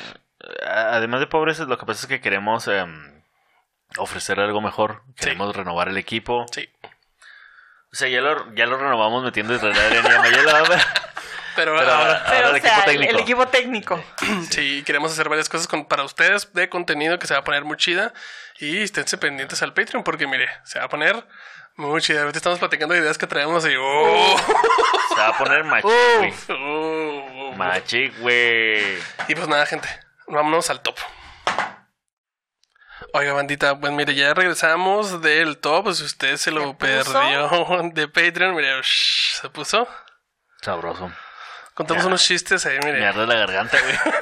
además 0.66 1.20
de 1.20 1.26
pobres, 1.26 1.59
lo 1.59 1.76
que 1.76 1.87
pasa 1.87 2.03
es 2.03 2.07
que 2.07 2.20
queremos 2.20 2.68
em, 2.68 3.22
ofrecer 3.97 4.41
algo 4.41 4.61
mejor. 4.61 5.03
Queremos 5.16 5.55
renovar 5.55 5.89
el 5.89 5.97
equipo. 5.97 6.47
Sí. 6.53 6.68
O 7.93 7.97
sea, 7.97 8.09
ya 8.09 8.20
lo, 8.20 8.55
ya 8.55 8.66
lo 8.66 8.76
renovamos 8.76 9.24
metiendo 9.24 9.55
Israel 9.55 9.76
Adrián 9.76 10.05
y 10.26 11.17
pero, 11.59 11.76
Pero, 11.76 11.86
pero 11.86 11.92
ahora, 11.92 12.38
el 12.38 12.44
o 12.44 12.56
equipo 12.56 12.74
sea, 12.74 12.84
técnico. 12.84 13.11
el 13.11 13.18
equipo 13.18 13.48
técnico. 13.48 14.04
sí, 14.50 14.84
queremos 14.86 15.11
hacer 15.11 15.28
varias 15.28 15.48
cosas 15.48 15.66
con, 15.66 15.86
para 15.86 16.04
ustedes 16.04 16.52
de 16.52 16.68
contenido 16.68 17.18
que 17.18 17.26
se 17.26 17.34
va 17.34 17.40
a 17.40 17.44
poner 17.44 17.64
muy 17.64 17.76
chida. 17.76 18.12
Y 18.61 18.80
esténse 18.82 19.18
pendientes 19.18 19.61
al 19.62 19.74
Patreon 19.74 20.04
porque, 20.04 20.28
mire, 20.28 20.48
se 20.62 20.78
va 20.78 20.84
a 20.84 20.88
poner 20.88 21.26
muy 21.74 22.00
chida. 22.00 22.20
Ahorita 22.20 22.38
estamos 22.38 22.61
platicando 22.61 22.94
de 22.94 23.00
ideas 23.00 23.18
que 23.18 23.26
traemos 23.26 23.66
y... 23.66 23.74
¡oh! 23.76 24.36
Se 25.09 25.20
va 25.20 25.28
a 25.30 25.38
poner 25.38 25.64
machi. 25.64 25.88
Machi, 27.56 28.09
güey. 28.20 28.98
Y 29.26 29.34
pues 29.34 29.48
nada, 29.48 29.66
gente, 29.66 29.88
vámonos 30.28 30.70
al 30.70 30.80
top. 30.80 30.96
Oiga, 33.14 33.32
bandita, 33.32 33.80
pues 33.80 33.92
mire, 33.92 34.14
ya 34.14 34.32
regresamos 34.32 35.22
del 35.22 35.59
top. 35.59 35.92
Si 35.92 36.04
usted 36.04 36.36
se 36.36 36.52
lo 36.52 36.78
perdió 36.78 37.48
de 37.94 38.06
Patreon, 38.06 38.54
mire, 38.54 38.80
shh, 38.82 39.40
se 39.40 39.50
puso. 39.50 39.88
Sabroso. 40.62 41.11
Contamos 41.79 42.03
Ya. 42.03 42.09
unos 42.09 42.24
chistes 42.24 42.66
ahí, 42.66 42.76
Me 42.83 42.93
mire. 42.93 43.07
arde 43.07 43.24
la 43.24 43.37
garganta, 43.37 43.79
güey. 43.81 43.95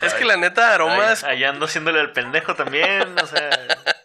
Es 0.00 0.14
que 0.14 0.24
la 0.24 0.36
neta, 0.36 0.72
aromas. 0.74 1.24
Allá 1.24 1.48
ando 1.50 1.66
haciéndole 1.66 1.98
al 2.00 2.12
pendejo 2.12 2.54
también, 2.54 3.16
o 3.20 3.26
sea... 3.26 3.50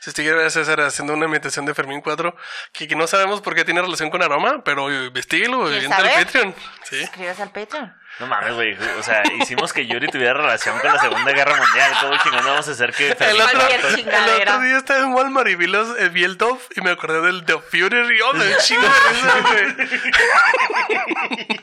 Si 0.00 0.10
usted 0.10 0.22
quiere 0.22 0.38
ver 0.38 0.46
a 0.46 0.50
César 0.50 0.80
haciendo 0.80 1.12
una 1.12 1.26
imitación 1.26 1.66
de 1.66 1.74
Fermín 1.74 2.00
4, 2.00 2.34
que, 2.72 2.88
que 2.88 2.94
no 2.96 3.06
sabemos 3.06 3.42
por 3.42 3.54
qué 3.54 3.64
tiene 3.64 3.82
relación 3.82 4.08
con 4.10 4.22
aroma, 4.22 4.62
pero 4.64 4.90
investíguelo, 4.90 5.64
¿Quieres 5.64 5.84
entra 5.84 5.98
al? 5.98 6.24
Patreon. 6.24 6.54
Sí. 6.84 7.00
Escribes 7.02 7.38
al 7.40 7.50
Patreon. 7.50 7.94
No 8.18 8.26
mames, 8.26 8.54
güey. 8.54 8.76
O 8.98 9.02
sea, 9.02 9.22
hicimos 9.40 9.72
que 9.72 9.86
Yuri 9.86 10.08
tuviera 10.08 10.34
relación 10.34 10.78
con 10.80 10.92
la 10.92 11.00
Segunda 11.00 11.32
Guerra 11.32 11.56
Mundial. 11.56 11.92
¿Cómo 12.00 12.16
chingados 12.22 12.46
vamos 12.46 12.68
a 12.68 12.72
hacer 12.72 12.92
que... 12.92 13.10
El 13.10 13.40
otro, 13.40 13.60
el 13.68 14.40
otro 14.40 14.60
día 14.60 14.76
estaba 14.76 15.00
en 15.00 15.12
Walmart 15.12 15.48
y 15.48 15.54
vi, 15.54 15.68
los, 15.68 15.96
eh, 15.98 16.08
vi 16.08 16.24
el 16.24 16.36
top 16.36 16.58
y 16.74 16.80
me 16.80 16.90
acordé 16.90 17.20
del 17.20 17.44
The 17.44 17.60
Führer 17.60 18.10
y 18.10 18.20
oh, 18.20 18.32
un 18.32 18.42
chingo 18.60 18.82
de 18.82 18.88
risa, 19.10 19.40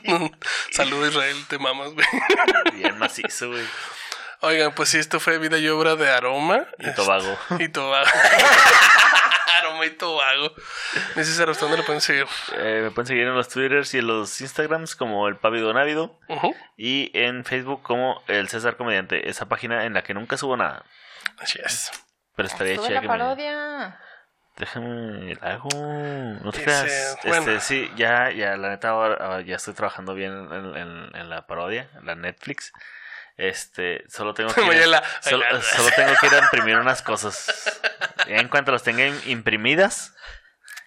güey. 0.06 0.30
Saludos 0.70 1.10
Israel, 1.10 1.36
te 1.48 1.58
mamas, 1.58 1.90
güey. 1.92 2.06
Bien 2.74 2.98
macizo, 2.98 3.48
güey. 3.48 3.64
Oigan, 4.46 4.72
pues 4.74 4.88
sí, 4.90 4.98
esto 4.98 5.20
fue 5.20 5.38
vida 5.38 5.58
y 5.58 5.68
obra 5.68 5.96
de 5.96 6.10
Aroma. 6.10 6.66
Y 6.78 6.94
Tobago. 6.94 7.36
Y 7.58 7.68
Tobago. 7.68 8.06
Aroma 9.60 9.86
y 9.86 9.90
Tobago. 9.90 10.52
¿hasta 11.16 11.44
dónde 11.60 11.78
lo 11.78 11.84
pueden 11.84 12.00
seguir? 12.00 12.26
Eh, 12.56 12.80
me 12.84 12.90
pueden 12.90 13.06
seguir 13.06 13.24
en 13.24 13.34
los 13.34 13.48
Twitters 13.48 13.94
y 13.94 13.98
en 13.98 14.06
los 14.06 14.40
Instagrams 14.40 14.94
como 14.96 15.28
el 15.28 15.36
Pávido 15.36 15.72
Návido. 15.72 16.18
Y 16.76 17.10
en 17.14 17.44
Facebook 17.44 17.82
como 17.82 18.22
el 18.28 18.48
César 18.48 18.76
Comediante. 18.76 19.28
Esa 19.28 19.46
página 19.46 19.84
en 19.84 19.94
la 19.94 20.02
que 20.02 20.14
nunca 20.14 20.36
subo 20.36 20.56
nada. 20.56 20.84
Así 21.38 21.58
es. 21.64 21.90
Pero 22.36 22.48
estaría 22.48 22.74
en 22.74 22.80
chida 22.80 22.90
la 22.90 23.00
que 23.00 23.08
me... 23.08 23.12
parodia. 23.14 24.00
Déjame, 24.56 25.34
la 25.34 25.52
hago. 25.54 25.68
No 25.72 26.50
te 26.52 26.62
creas. 26.62 27.18
bueno. 27.24 27.38
Este, 27.52 27.60
sí, 27.60 27.90
ya, 27.96 28.30
ya, 28.30 28.56
la 28.56 28.70
neta, 28.70 28.90
ahora, 28.90 29.16
ahora 29.22 29.40
ya 29.42 29.56
estoy 29.56 29.74
trabajando 29.74 30.14
bien 30.14 30.32
en, 30.32 30.76
en- 30.76 31.10
en 31.16 31.30
la 31.30 31.46
parodia, 31.46 31.90
la 32.02 32.14
Netflix. 32.14 32.72
Este, 33.36 34.04
solo 34.08 34.32
tengo 34.34 34.50
que 34.54 34.60
ir, 34.62 34.82
solo, 35.20 35.44
tengo 35.94 36.14
que 36.20 36.26
ir 36.26 36.34
a 36.34 36.38
imprimir 36.38 36.76
unas 36.78 37.02
cosas. 37.02 37.80
Ya 38.26 38.36
en 38.36 38.48
cuanto 38.48 38.72
las 38.72 38.82
tenga 38.82 39.04
im- 39.06 39.26
imprimidas, 39.26 40.14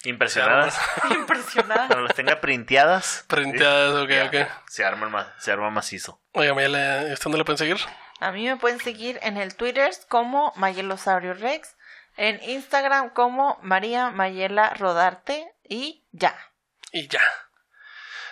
impresionadas, 0.03 0.79
Impresionada. 1.11 1.87
cuando 1.87 2.05
las 2.07 2.15
tenga 2.15 2.41
printeadas, 2.41 3.25
Printeadas, 3.27 3.93
ok, 4.03 4.09
ya, 4.09 4.25
ok. 4.25 4.47
se 4.67 4.85
arma 4.85 5.33
se 5.39 5.51
arma 5.51 5.69
macizo. 5.69 6.21
Oiga, 6.33 6.53
Mayela, 6.53 7.01
¿hasta 7.13 7.23
dónde 7.25 7.37
lo 7.37 7.45
pueden 7.45 7.57
seguir? 7.57 7.77
A 8.19 8.31
mí 8.31 8.45
me 8.45 8.57
pueden 8.57 8.79
seguir 8.79 9.19
en 9.21 9.37
el 9.37 9.55
Twitter 9.55 9.91
como 10.09 10.51
Mayelosaurio 10.55 11.33
Rex, 11.33 11.75
en 12.17 12.41
Instagram 12.43 13.11
como 13.11 13.59
María 13.61 14.09
Mayela 14.09 14.73
Rodarte 14.73 15.47
y 15.63 16.05
ya. 16.11 16.35
Y 16.91 17.07
ya. 17.07 17.21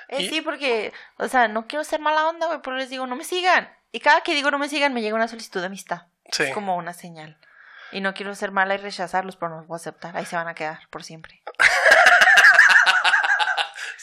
Eh, 0.09 0.23
Y- 0.23 0.29
Sí, 0.29 0.41
porque, 0.41 0.91
o 1.17 1.27
sea, 1.27 1.47
no 1.47 1.67
quiero 1.67 1.83
ser 1.83 1.99
mala 1.99 2.27
onda, 2.27 2.47
güey, 2.47 2.59
pero 2.63 2.75
les 2.77 2.89
digo, 2.89 3.07
no 3.07 3.15
me 3.15 3.23
sigan. 3.23 3.73
Y 3.91 3.99
cada 3.99 4.21
que 4.21 4.35
digo 4.35 4.51
no 4.51 4.59
me 4.59 4.69
sigan, 4.69 4.93
me 4.93 5.01
llega 5.01 5.15
una 5.15 5.27
solicitud 5.27 5.59
de 5.59 5.67
amistad. 5.67 6.07
Sí. 6.31 6.43
Es 6.43 6.53
como 6.53 6.75
una 6.75 6.93
señal. 6.93 7.39
Y 7.91 8.01
no 8.01 8.13
quiero 8.13 8.35
ser 8.35 8.51
mala 8.51 8.75
y 8.75 8.77
rechazarlos, 8.77 9.37
pero 9.37 9.49
no 9.49 9.57
los 9.57 9.67
voy 9.67 9.75
a 9.75 9.77
aceptar. 9.77 10.17
Ahí 10.17 10.25
se 10.25 10.35
van 10.35 10.47
a 10.47 10.55
quedar 10.55 10.87
por 10.89 11.03
siempre. 11.03 11.41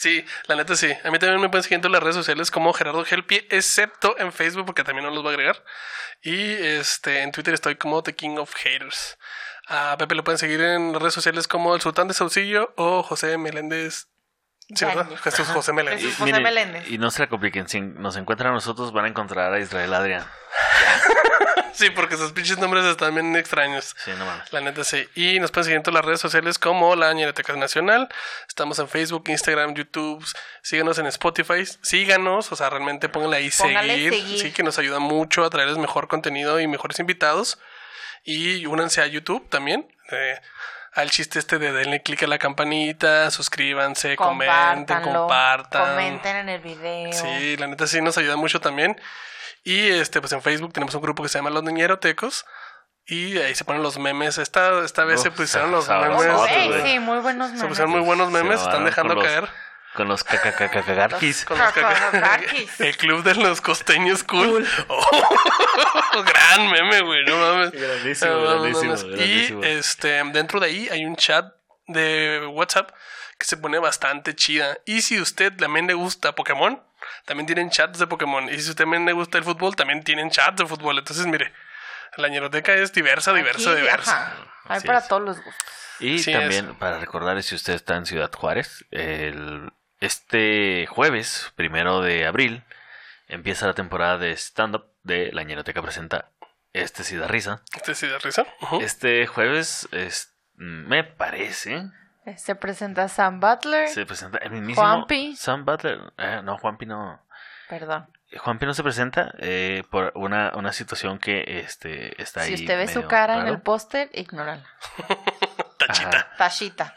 Sí, 0.04 0.22
la 0.48 0.56
neta 0.56 0.76
sí. 0.76 0.92
A 1.02 1.10
mí 1.10 1.18
también 1.18 1.40
me 1.40 1.48
pueden 1.48 1.62
seguir 1.62 1.76
en 1.76 1.80
todas 1.80 1.92
las 1.92 2.02
redes 2.02 2.16
sociales 2.16 2.50
como 2.50 2.74
Gerardo 2.74 3.06
Gelpie, 3.06 3.46
excepto 3.50 4.14
en 4.18 4.32
Facebook, 4.32 4.66
porque 4.66 4.84
también 4.84 5.06
no 5.06 5.10
los 5.10 5.22
voy 5.22 5.30
a 5.30 5.34
agregar. 5.34 5.64
Y 6.20 6.52
este 6.52 7.22
en 7.22 7.32
Twitter 7.32 7.54
estoy 7.54 7.76
como 7.76 8.02
The 8.02 8.14
King 8.14 8.36
of 8.36 8.52
Haters. 8.54 9.16
A 9.66 9.96
Pepe 9.96 10.14
lo 10.14 10.22
pueden 10.22 10.36
seguir 10.36 10.60
en 10.60 10.92
las 10.92 11.00
redes 11.00 11.14
sociales 11.14 11.48
como 11.48 11.74
el 11.74 11.80
Sultán 11.80 12.08
de 12.08 12.12
Saucillo 12.12 12.74
o 12.76 13.02
José 13.02 13.38
Meléndez. 13.38 14.08
Sí. 14.74 14.86
Jesús 15.22 15.48
José 15.48 15.72
Meléndez. 15.72 16.02
Jesús 16.02 16.18
José 16.18 16.40
Meléndez. 16.40 16.88
y 16.90 16.98
no 16.98 17.10
se 17.10 17.20
la 17.22 17.28
compliquen, 17.28 17.68
si 17.68 17.80
nos 17.80 18.16
encuentran 18.16 18.50
a 18.50 18.54
nosotros 18.54 18.92
van 18.92 19.04
a 19.04 19.08
encontrar 19.08 19.52
a 19.52 19.58
Israel 19.58 19.92
Adrián. 19.94 20.24
Sí, 21.74 21.90
porque 21.90 22.16
sus 22.16 22.30
pinches 22.30 22.58
nombres 22.58 22.84
están 22.84 23.14
bien 23.14 23.34
extraños. 23.34 23.96
Sí, 24.04 24.12
no 24.16 24.24
mames. 24.24 24.52
La 24.52 24.60
neta 24.60 24.84
sí. 24.84 25.08
Y 25.16 25.40
nos 25.40 25.50
pueden 25.50 25.64
seguir 25.64 25.76
en 25.78 25.82
todas 25.82 25.96
las 25.96 26.04
redes 26.04 26.20
sociales 26.20 26.56
como 26.56 26.94
La 26.94 27.12
Ñeroteca 27.12 27.52
Nacional. 27.56 28.08
Estamos 28.46 28.78
en 28.78 28.88
Facebook, 28.88 29.24
Instagram, 29.26 29.74
YouTube. 29.74 30.24
Síganos 30.62 30.98
en 30.98 31.06
Spotify. 31.06 31.66
Síganos, 31.82 32.52
o 32.52 32.56
sea, 32.56 32.70
realmente 32.70 33.08
pónganle 33.08 33.38
ahí 33.38 33.50
Póngale 33.58 33.94
seguir. 33.94 34.12
seguir. 34.12 34.38
Sí, 34.38 34.52
que 34.52 34.62
nos 34.62 34.78
ayuda 34.78 35.00
mucho 35.00 35.44
a 35.44 35.50
traerles 35.50 35.76
mejor 35.76 36.06
contenido 36.06 36.60
y 36.60 36.68
mejores 36.68 37.00
invitados. 37.00 37.58
Y 38.22 38.66
únanse 38.66 39.02
a 39.02 39.06
YouTube 39.08 39.48
también. 39.50 39.88
Eh, 40.12 40.40
al 40.94 41.10
chiste 41.10 41.38
este 41.38 41.58
de 41.58 41.72
denle 41.72 42.02
click 42.02 42.22
a 42.22 42.26
la 42.26 42.38
campanita, 42.38 43.30
suscríbanse, 43.30 44.16
comenten, 44.16 45.02
compartan. 45.02 45.90
Comenten 45.90 46.36
en 46.36 46.48
el 46.48 46.60
video. 46.60 47.12
Sí, 47.12 47.56
la 47.56 47.66
neta 47.66 47.86
sí 47.86 48.00
nos 48.00 48.16
ayuda 48.18 48.36
mucho 48.36 48.60
también. 48.60 49.00
Y 49.64 49.88
este, 49.88 50.20
pues 50.20 50.32
en 50.32 50.42
Facebook 50.42 50.72
tenemos 50.72 50.94
un 50.94 51.00
grupo 51.02 51.22
que 51.22 51.28
se 51.28 51.38
llama 51.38 51.50
Los 51.50 51.62
Niñerotecos. 51.62 52.44
Y 53.06 53.36
ahí 53.38 53.54
se 53.54 53.64
ponen 53.64 53.82
los 53.82 53.98
memes. 53.98 54.38
Esta, 54.38 54.82
esta 54.84 55.04
vez 55.04 55.18
Uf, 55.18 55.24
se 55.24 55.30
pusieron 55.30 55.70
los 55.72 55.88
memes. 55.88 56.22
Ey, 56.48 56.68
güey. 56.68 56.82
sí, 56.82 56.98
muy 57.00 57.18
buenos 57.18 57.48
Se 57.48 57.54
memes. 57.56 57.68
pusieron 57.68 57.90
muy 57.90 58.00
buenos 58.00 58.30
memes, 58.30 58.60
Se 58.60 58.66
están 58.66 58.84
dejando 58.84 59.20
caer. 59.20 59.48
Con 59.94 60.08
los 60.08 60.24
cacacacagarquis. 60.24 61.44
Con 61.44 61.58
los. 61.58 61.72
El 62.80 62.96
club 62.96 63.22
de 63.22 63.34
los 63.36 63.60
costeños 63.60 64.24
cool. 64.24 64.66
Oh, 64.88 66.22
gran 66.24 66.70
meme, 66.70 67.00
güey, 67.02 67.24
no 67.24 67.36
mames. 67.36 67.70
Grandísimo, 67.72 68.30
No 68.32 68.40
grandísimo, 68.60 68.82
no 68.82 68.88
mames. 68.98 69.04
grandísimo. 69.04 69.64
Y 69.64 69.66
este, 69.68 70.22
dentro 70.32 70.60
de 70.60 70.66
ahí 70.66 70.88
hay 70.90 71.04
un 71.04 71.16
chat 71.16 71.52
de 71.86 72.46
WhatsApp 72.52 72.90
que 73.38 73.46
se 73.46 73.56
pone 73.56 73.78
bastante 73.78 74.34
chida. 74.34 74.76
Y 74.84 75.02
si 75.02 75.20
usted 75.20 75.52
también 75.56 75.86
le 75.86 75.94
gusta 75.94 76.34
Pokémon, 76.34 76.82
también 77.24 77.46
tienen 77.46 77.70
chats 77.70 77.98
de 77.98 78.06
Pokémon. 78.06 78.48
Y 78.48 78.54
si 78.54 78.70
usted 78.70 78.76
también 78.84 79.04
le 79.06 79.12
gusta 79.12 79.38
el 79.38 79.44
fútbol, 79.44 79.76
también 79.76 80.02
tienen 80.02 80.30
chats 80.30 80.56
de 80.56 80.66
fútbol. 80.66 80.98
Entonces, 80.98 81.26
mire, 81.26 81.52
la 82.16 82.28
ñeroteca 82.28 82.72
es 82.74 82.92
diversa, 82.92 83.32
diversa, 83.32 83.70
Aquí, 83.72 83.80
diversa. 83.80 84.12
ajá, 84.16 84.36
Hay 84.66 84.76
Así 84.78 84.86
para 84.86 84.98
es. 85.00 85.08
todos 85.08 85.22
los 85.22 85.36
gustos. 85.36 85.64
Y 86.00 86.18
Sí, 86.18 86.32
también 86.32 86.74
para 86.74 86.98
recordar 86.98 87.40
si 87.44 87.54
usted 87.54 87.74
está 87.74 87.94
en 87.96 88.04
Ciudad 88.06 88.32
Juárez, 88.32 88.84
el, 88.90 89.70
este 90.04 90.86
jueves, 90.86 91.52
primero 91.56 92.00
de 92.00 92.26
abril, 92.26 92.62
empieza 93.28 93.66
la 93.66 93.74
temporada 93.74 94.18
de 94.18 94.32
stand-up 94.32 94.86
de 95.02 95.32
La 95.32 95.42
Ñeroteca 95.42 95.82
Presenta 95.82 96.30
Este 96.72 97.04
sí 97.04 97.16
da 97.16 97.26
risa. 97.26 97.62
¿Este 97.74 97.94
sí 97.94 98.06
da 98.06 98.18
risa? 98.18 98.46
Este 98.80 99.26
jueves, 99.26 99.88
es, 99.92 100.34
me 100.56 101.04
parece, 101.04 101.90
Se 102.36 102.54
presenta 102.54 103.08
Sam 103.08 103.40
Butler. 103.40 103.88
se 103.88 104.06
presenta 104.06 104.38
el 104.38 104.50
mismísimo 104.50 104.86
Juanpi. 104.86 105.36
Sam 105.36 105.64
Butler. 105.64 106.12
Eh, 106.18 106.40
no, 106.42 106.58
Juanpi 106.58 106.86
no. 106.86 107.20
Perdón. 107.68 108.06
Juanpi 108.36 108.66
no 108.66 108.74
se 108.74 108.82
presenta 108.82 109.32
eh, 109.38 109.84
por 109.90 110.12
una, 110.16 110.52
una 110.56 110.72
situación 110.72 111.18
que 111.18 111.60
este, 111.60 112.20
está 112.20 112.42
ahí. 112.42 112.56
Si 112.56 112.64
usted 112.64 112.76
ve 112.76 112.88
su 112.88 113.06
cara 113.06 113.40
en 113.40 113.48
el 113.48 113.60
póster, 113.60 114.10
ignórala. 114.12 114.64
Tachita. 115.78 116.08
Ajá. 116.08 116.36
Tachita. 116.36 116.94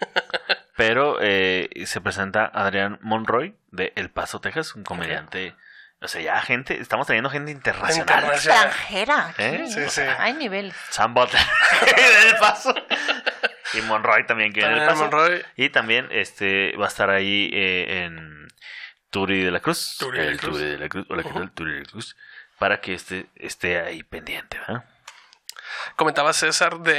Pero 0.78 1.17
eh, 1.19 1.69
se 1.86 1.99
presenta 2.01 2.45
Adrián 2.45 2.99
Monroy 3.01 3.55
de 3.71 3.91
El 3.95 4.11
Paso, 4.11 4.39
Texas, 4.39 4.75
un 4.75 4.84
comediante. 4.84 5.55
O 5.99 6.07
sea, 6.07 6.21
ya 6.21 6.39
gente, 6.41 6.80
estamos 6.80 7.07
teniendo 7.07 7.32
gente 7.32 7.51
internacional. 7.51 8.01
Internacional. 8.01 8.67
Extranjera. 8.67 9.34
¿Eh? 9.39 9.65
Sí, 9.67 9.80
O 9.82 9.89
sí. 9.89 10.01
Hay 10.19 10.34
niveles. 10.34 10.75
Sam 10.91 11.15
Butler 11.15 11.41
de 11.95 12.30
El 12.30 12.36
Paso. 12.38 12.75
Y 13.73 13.82
Monroy 13.82 14.25
también 14.28 14.53
que 14.53 14.59
viene 14.59 14.75
del 14.75 14.88
Paso. 14.88 15.05
Monroy. 15.05 15.43
Y 15.55 15.69
también 15.69 16.07
este 16.11 16.78
va 16.78 16.86
a 16.86 16.89
estar 16.89 17.09
ahí 17.09 17.49
eh, 17.51 18.03
en 18.05 18.47
Turi 19.09 19.43
de 19.43 19.49
la 19.49 19.59
Cruz. 19.59 19.97
Turi 19.97 20.19
de 20.19 20.25
la 20.25 20.32
el 20.32 20.39
Cruz. 20.39 20.57
Turi 20.59 20.69
de 20.69 20.78
la 20.78 20.89
Cruz. 20.89 21.07
Hola, 21.09 21.23
¿qué 21.23 21.30
tal? 21.32 21.51
Turi 21.51 21.73
de 21.73 21.80
la 21.80 21.89
Cruz. 21.89 22.15
Para 22.59 22.82
que 22.82 22.93
esté, 22.93 23.25
esté 23.36 23.80
ahí 23.82 24.03
pendiente, 24.03 24.59
¿verdad? 24.59 24.86
Comentaba 25.95 26.34
César 26.34 26.80
de 26.80 26.93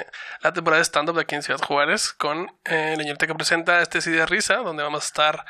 eh, 0.00 0.06
la 0.42 0.52
temporada 0.52 0.78
de 0.80 0.84
stand-up 0.84 1.14
de 1.16 1.22
aquí 1.22 1.34
en 1.34 1.42
Ciudad 1.42 1.60
Juárez 1.60 2.12
con 2.12 2.52
eh, 2.64 2.94
la 2.96 3.02
ñerita 3.04 3.26
que 3.26 3.34
presenta 3.34 3.80
este 3.82 4.00
sí 4.00 4.10
de 4.10 4.24
risa, 4.26 4.56
donde 4.56 4.82
vamos 4.82 5.02
a 5.04 5.06
estar 5.06 5.44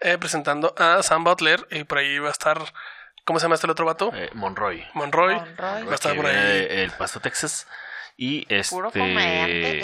eh, 0.00 0.18
presentando 0.18 0.74
a 0.78 1.02
Sam 1.02 1.24
Butler 1.24 1.66
y 1.70 1.84
por 1.84 1.98
ahí 1.98 2.18
va 2.18 2.28
a 2.28 2.32
estar, 2.32 2.58
¿cómo 3.24 3.38
se 3.38 3.44
llama 3.44 3.54
este 3.56 3.66
el 3.66 3.70
otro 3.72 3.86
vato? 3.86 4.10
Eh, 4.14 4.30
Monroy. 4.34 4.86
Monroy. 4.94 5.34
Monroy. 5.34 5.84
Va 5.84 5.92
a 5.92 5.94
estar 5.94 6.12
que 6.12 6.16
por 6.16 6.26
viene 6.30 6.40
ahí. 6.40 6.46
de 6.66 6.84
El 6.84 6.90
Paso, 6.92 7.20
Texas. 7.20 7.66
Y 8.16 8.46
este 8.54 8.76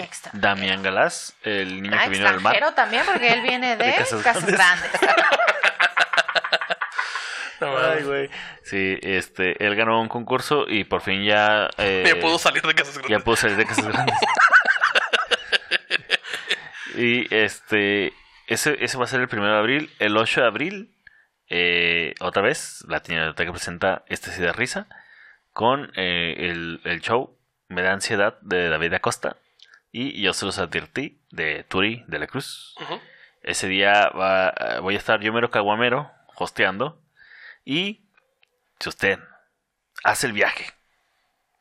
extranjero. 0.03 0.39
Damián 0.39 0.83
Galás, 0.83 1.35
el 1.43 1.83
niño 1.83 1.97
Ah, 1.99 2.05
que 2.05 2.11
vino 2.11 2.27
del 2.31 2.41
mar. 2.41 2.55
extranjero 2.55 2.75
también, 2.75 3.05
porque 3.07 3.33
él 3.33 3.41
viene 3.43 3.77
de, 3.77 3.85
De 3.87 3.95
Casas 3.97 4.23
Casas, 4.23 4.45
Grandes. 4.47 4.93
Grandes. 5.01 5.27
No, 7.61 7.77
Ay, 7.77 8.05
güey. 8.05 8.31
Sí, 8.63 8.99
este, 9.03 9.65
él 9.67 9.75
ganó 9.75 10.01
un 10.01 10.09
concurso 10.09 10.67
y 10.69 10.85
por 10.85 11.01
fin 11.01 11.25
ya. 11.25 11.69
eh, 11.79 12.05
Ya 12.07 12.21
puedo 12.21 12.39
salir 12.39 12.63
de 12.63 12.75
casas 12.75 12.95
Ya 12.97 13.01
grandes. 13.03 13.25
puedo 13.25 13.37
salir 13.37 13.57
de 13.57 13.67
casas 13.67 13.89
grandes. 13.89 14.15
y 16.97 17.33
este. 17.35 18.13
Ese, 18.47 18.83
ese 18.83 18.97
va 18.97 19.05
a 19.05 19.09
ser 19.09 19.21
el 19.21 19.29
1 19.31 19.45
de 19.53 19.59
abril. 19.59 19.91
El 19.99 20.17
8 20.17 20.41
de 20.41 20.47
abril, 20.47 20.95
eh, 21.51 22.15
otra 22.21 22.41
vez, 22.43 22.83
la 22.89 23.01
Biblioteca 23.01 23.51
presenta 23.53 24.05
Este 24.09 24.31
sí 24.31 24.41
de 24.41 24.53
risa. 24.53 24.87
Con 25.53 25.91
eh, 25.97 26.35
el, 26.51 26.81
el 26.85 27.01
show 27.01 27.37
Me 27.69 27.83
da 27.83 27.93
ansiedad 27.93 28.39
de 28.41 28.69
David 28.69 28.95
Acosta. 28.95 29.37
Y 29.93 30.23
Yo 30.23 30.33
se 30.33 30.47
los 30.47 30.59
advertí 30.59 31.21
de 31.31 31.65
Turi 31.65 32.05
de 32.07 32.19
la 32.19 32.27
Cruz. 32.27 32.75
Ujú. 32.81 33.01
Ese 33.43 33.69
día 33.69 34.09
va, 34.11 34.49
eh, 34.59 34.79
voy 34.81 34.95
a 34.95 34.99
estar 34.99 35.21
yo 35.21 35.33
mero 35.33 35.51
caguamero 35.51 36.11
hosteando. 36.37 37.01
Y 37.71 38.09
si 38.81 38.89
usted 38.89 39.19
hace 40.03 40.27
el 40.27 40.33
viaje 40.33 40.73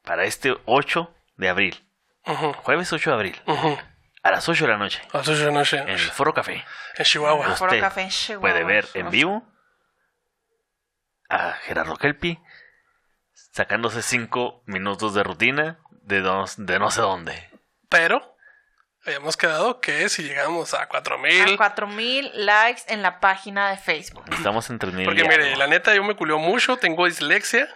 para 0.03 0.24
este 0.24 0.55
8 0.66 1.14
de 1.36 1.49
abril, 1.49 1.86
Ujú, 2.26 2.53
jueves 2.53 2.93
8 2.93 3.10
de 3.10 3.14
abril, 3.14 3.41
ujú. 3.45 3.78
a 4.24 4.32
las 4.32 4.47
8 4.47 4.66
de 4.68 4.72
la 4.72 4.78
noche, 4.78 5.01
A 5.12 5.18
las 5.18 5.28
ocho 5.28 5.38
de 5.39 5.45
la 5.47 5.51
noche, 5.51 5.80
en 5.80 5.89
el 5.89 5.99
Foro 5.99 6.34
Café, 6.34 6.64
en 6.95 7.03
Chihuahua. 7.05 7.55
Foro 7.58 7.72
usted 7.72 7.82
Café 7.82 8.01
en 8.03 8.10
Chihuahua. 8.10 8.39
puede 8.41 8.64
ver 8.64 8.88
en 8.93 9.10
vivo 9.10 9.45
a 11.28 11.51
Gerardo 11.64 11.97
Kelpi 11.97 12.39
sacándose 13.34 14.01
5 14.01 14.64
minutos 14.66 15.14
de 15.14 15.24
rutina 15.24 15.80
de, 16.03 16.22
dos- 16.22 16.55
de 16.58 16.80
no 16.80 16.89
sé 16.89 17.01
dónde. 17.01 17.49
Pero 17.89 18.36
habíamos 19.08 19.38
quedado 19.38 19.80
que 19.80 20.10
si 20.10 20.24
llegamos 20.24 20.74
a 20.74 20.88
4000. 20.88 21.53
A 21.53 21.58
4000 21.58 22.32
likes 22.34 22.82
en 22.88 23.01
la 23.01 23.20
página 23.20 23.70
de 23.70 23.78
Facebook. 23.78 24.24
Estamos 24.32 24.70
en 24.70 24.80
3000 24.80 25.05
Porque 25.05 25.24
mire, 25.24 25.55
la 25.55 25.68
neta 25.68 25.95
yo 25.95 26.03
me 26.03 26.16
culió 26.16 26.38
mucho, 26.38 26.78
tengo 26.78 27.05
dislexia 27.05 27.68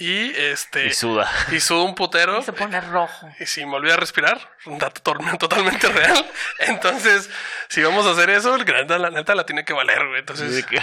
y 0.00 0.30
este 0.36 0.86
y 0.86 0.92
suda. 0.94 1.28
y 1.50 1.58
sudo 1.60 1.82
un 1.84 1.94
putero. 1.96 2.38
Y 2.38 2.42
se 2.44 2.52
pone 2.52 2.80
rojo. 2.80 3.28
Y 3.40 3.46
si 3.46 3.66
me 3.66 3.74
olvidé 3.76 3.96
respirar, 3.96 4.38
un 4.66 4.78
dato 4.78 5.00
totalmente 5.38 5.88
real. 5.88 6.24
Entonces, 6.60 7.28
si 7.68 7.82
vamos 7.82 8.06
a 8.06 8.12
hacer 8.12 8.30
eso, 8.30 8.54
el 8.54 8.64
neta, 8.64 8.98
la 8.98 9.10
neta 9.10 9.34
la 9.34 9.44
tiene 9.44 9.64
que 9.64 9.72
valer, 9.72 10.06
güey. 10.06 10.20
Entonces, 10.20 10.54
¿De 10.54 10.62
qué? 10.64 10.80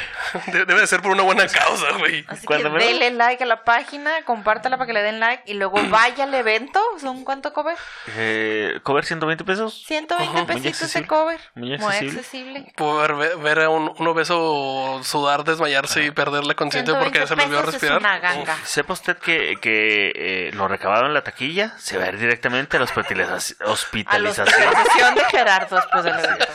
de- 0.51 0.65
debe 0.65 0.81
de 0.81 0.87
ser 0.87 1.01
por 1.01 1.11
una 1.11 1.23
buena 1.23 1.47
causa, 1.47 1.91
güey. 1.97 2.25
Así 2.27 2.45
que 2.45 2.55
menos- 2.57 2.73
denle 2.83 3.11
like 3.11 3.43
a 3.43 3.47
la 3.47 3.63
página, 3.63 4.23
compártala 4.25 4.77
para 4.77 4.87
que 4.87 4.93
le 4.93 5.01
den 5.01 5.19
like 5.19 5.43
y 5.45 5.53
luego 5.53 5.77
vaya 5.89 6.25
al 6.25 6.33
evento. 6.33 6.81
¿Son 6.99 7.23
cuánto 7.23 7.53
cover? 7.53 7.77
Eh, 8.17 8.79
¿Cover 8.83 9.05
120 9.05 9.43
pesos? 9.45 9.83
120 9.87 10.33
muy 10.33 10.45
pesitos 10.45 10.63
de 10.63 10.69
accesible. 10.85 11.07
cover. 11.07 11.39
Muy 11.55 11.69
Muy 11.77 11.85
accesible. 11.85 12.19
accesible. 12.19 12.73
Por 12.75 13.15
ver, 13.17 13.37
ver 13.37 13.59
a 13.61 13.69
un, 13.69 13.93
un 13.97 14.07
obeso 14.07 14.99
sudar, 15.03 15.43
desmayarse 15.45 16.03
y 16.03 16.11
perder 16.11 16.43
la 16.45 16.53
conciencia 16.55 16.93
porque 16.99 17.19
120 17.19 17.27
se 17.27 17.35
le 17.35 17.43
olvidó 17.43 17.59
pesos 17.61 17.75
es 17.75 17.81
respirar. 17.81 17.99
una 17.99 18.19
ganga. 18.19 18.57
Sepa 18.65 18.93
usted 19.05 19.17
que, 19.17 19.57
que 19.61 20.11
eh, 20.15 20.51
lo 20.53 20.67
recabado 20.67 21.05
en 21.05 21.13
la 21.13 21.23
taquilla 21.23 21.75
se 21.77 21.97
va 21.97 22.05
a 22.05 22.07
ir 22.07 22.17
directamente 22.17 22.77
a 22.77 22.79
la 22.79 22.85
hospitalización. 22.85 23.59
A 23.61 23.65
la 23.65 23.71
hospitalización. 23.71 25.15
de 25.15 25.23
Gerardo 25.25 25.75
después 25.75 26.03
del 26.03 26.19
evento. 26.19 26.47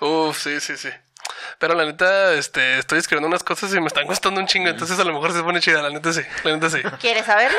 Uf, 0.00 0.38
sí, 0.38 0.60
sí, 0.60 0.76
sí. 0.78 0.88
Pero 1.58 1.74
la 1.74 1.84
neta, 1.84 2.32
este, 2.32 2.78
estoy 2.78 2.98
escribiendo 2.98 3.28
unas 3.28 3.44
cosas 3.44 3.72
y 3.74 3.80
me 3.80 3.86
están 3.86 4.06
costando 4.06 4.40
un 4.40 4.46
chingo, 4.46 4.68
entonces 4.68 4.98
a 4.98 5.04
lo 5.04 5.12
mejor 5.12 5.32
se 5.32 5.42
pone 5.42 5.60
chida, 5.60 5.82
la 5.82 5.90
neta 5.90 6.12
sí, 6.12 6.22
la 6.44 6.52
neta 6.52 6.70
sí. 6.70 6.82
¿Quieres 7.00 7.26
saberlo? 7.26 7.58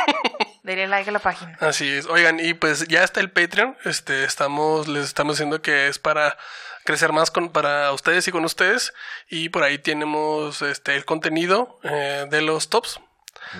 Denle 0.62 0.88
like 0.88 1.10
a 1.10 1.12
la 1.12 1.18
página. 1.18 1.56
Así 1.60 1.88
es. 1.88 2.06
Oigan, 2.06 2.40
y 2.40 2.54
pues 2.54 2.88
ya 2.88 3.04
está 3.04 3.20
el 3.20 3.30
Patreon. 3.30 3.76
Este, 3.84 4.24
estamos, 4.24 4.88
les 4.88 5.04
estamos 5.04 5.36
diciendo 5.36 5.62
que 5.62 5.86
es 5.86 6.00
para 6.00 6.36
crecer 6.84 7.12
más 7.12 7.30
con, 7.30 7.50
para 7.50 7.92
ustedes 7.92 8.26
y 8.26 8.32
con 8.32 8.44
ustedes. 8.44 8.92
Y 9.28 9.50
por 9.50 9.62
ahí 9.62 9.78
tenemos 9.78 10.62
este 10.62 10.96
el 10.96 11.04
contenido 11.04 11.78
eh, 11.84 12.26
de 12.28 12.40
los 12.40 12.68
tops. 12.68 13.00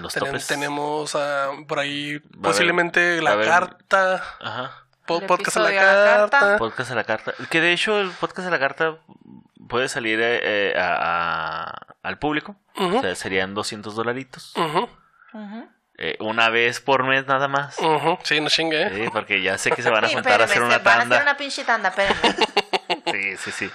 Los 0.01 0.13
Ten- 0.15 0.25
topes. 0.25 0.47
tenemos 0.47 1.15
ah, 1.15 1.51
por 1.69 1.79
ahí 1.79 2.19
posiblemente 2.43 3.21
va 3.21 3.33
a 3.33 3.37
la 3.37 3.45
carta. 3.45 4.23
Ajá. 4.41 4.73
po- 5.07 5.19
El 5.21 5.27
podcast 5.27 5.57
a 5.57 5.61
la 5.61 5.73
carta. 5.75 6.29
carta. 6.31 6.59
Podcast 6.59 6.91
a 6.91 6.95
la 6.95 7.05
carta. 7.05 7.35
Que 7.51 7.61
de 7.61 7.73
hecho 7.73 8.01
el 8.01 8.11
podcast 8.11 8.49
a 8.49 8.51
la 8.51 8.59
carta 8.59 8.97
puede 9.69 9.89
salir 9.89 10.21
eh, 10.21 10.41
eh, 10.73 10.75
a- 10.79 11.65
a- 11.71 11.87
al 12.03 12.19
público. 12.19 12.57
Ujú. 12.77 12.99
O 12.99 13.01
sea, 13.01 13.15
serían 13.15 13.55
200 13.55 13.95
dolaritos. 13.95 14.53
Ujú, 14.57 14.89
Ujú. 15.33 15.69
Eh, 15.99 16.17
una 16.21 16.51
vez 16.51 16.81
por 16.81 17.05
mes 17.05 17.27
nada 17.27 17.49
más. 17.49 17.77
Sí, 18.25 18.41
no 18.41 18.51
chingue, 18.51 18.83
¿eh? 18.83 18.91
Sí, 18.95 19.11
porque 19.11 19.41
ya 19.41 19.57
sé 19.57 19.71
que 19.71 19.83
se 19.83 19.89
van 19.89 20.05
a 20.05 20.09
Sí, 20.09 20.15
juntar 20.15 20.43
a 20.43 20.45
hacer 20.45 20.61
una 20.63 20.77
se 20.77 20.83
van 20.83 20.87
a 20.89 20.91
hacer 20.99 21.09
tanda. 21.09 21.23
una 21.23 21.37
pinche 21.39 21.65
tanda, 21.65 21.89
espérenme. 21.89 22.21
Sí, 23.13 23.37
sí, 23.39 23.51
sí. 23.53 23.71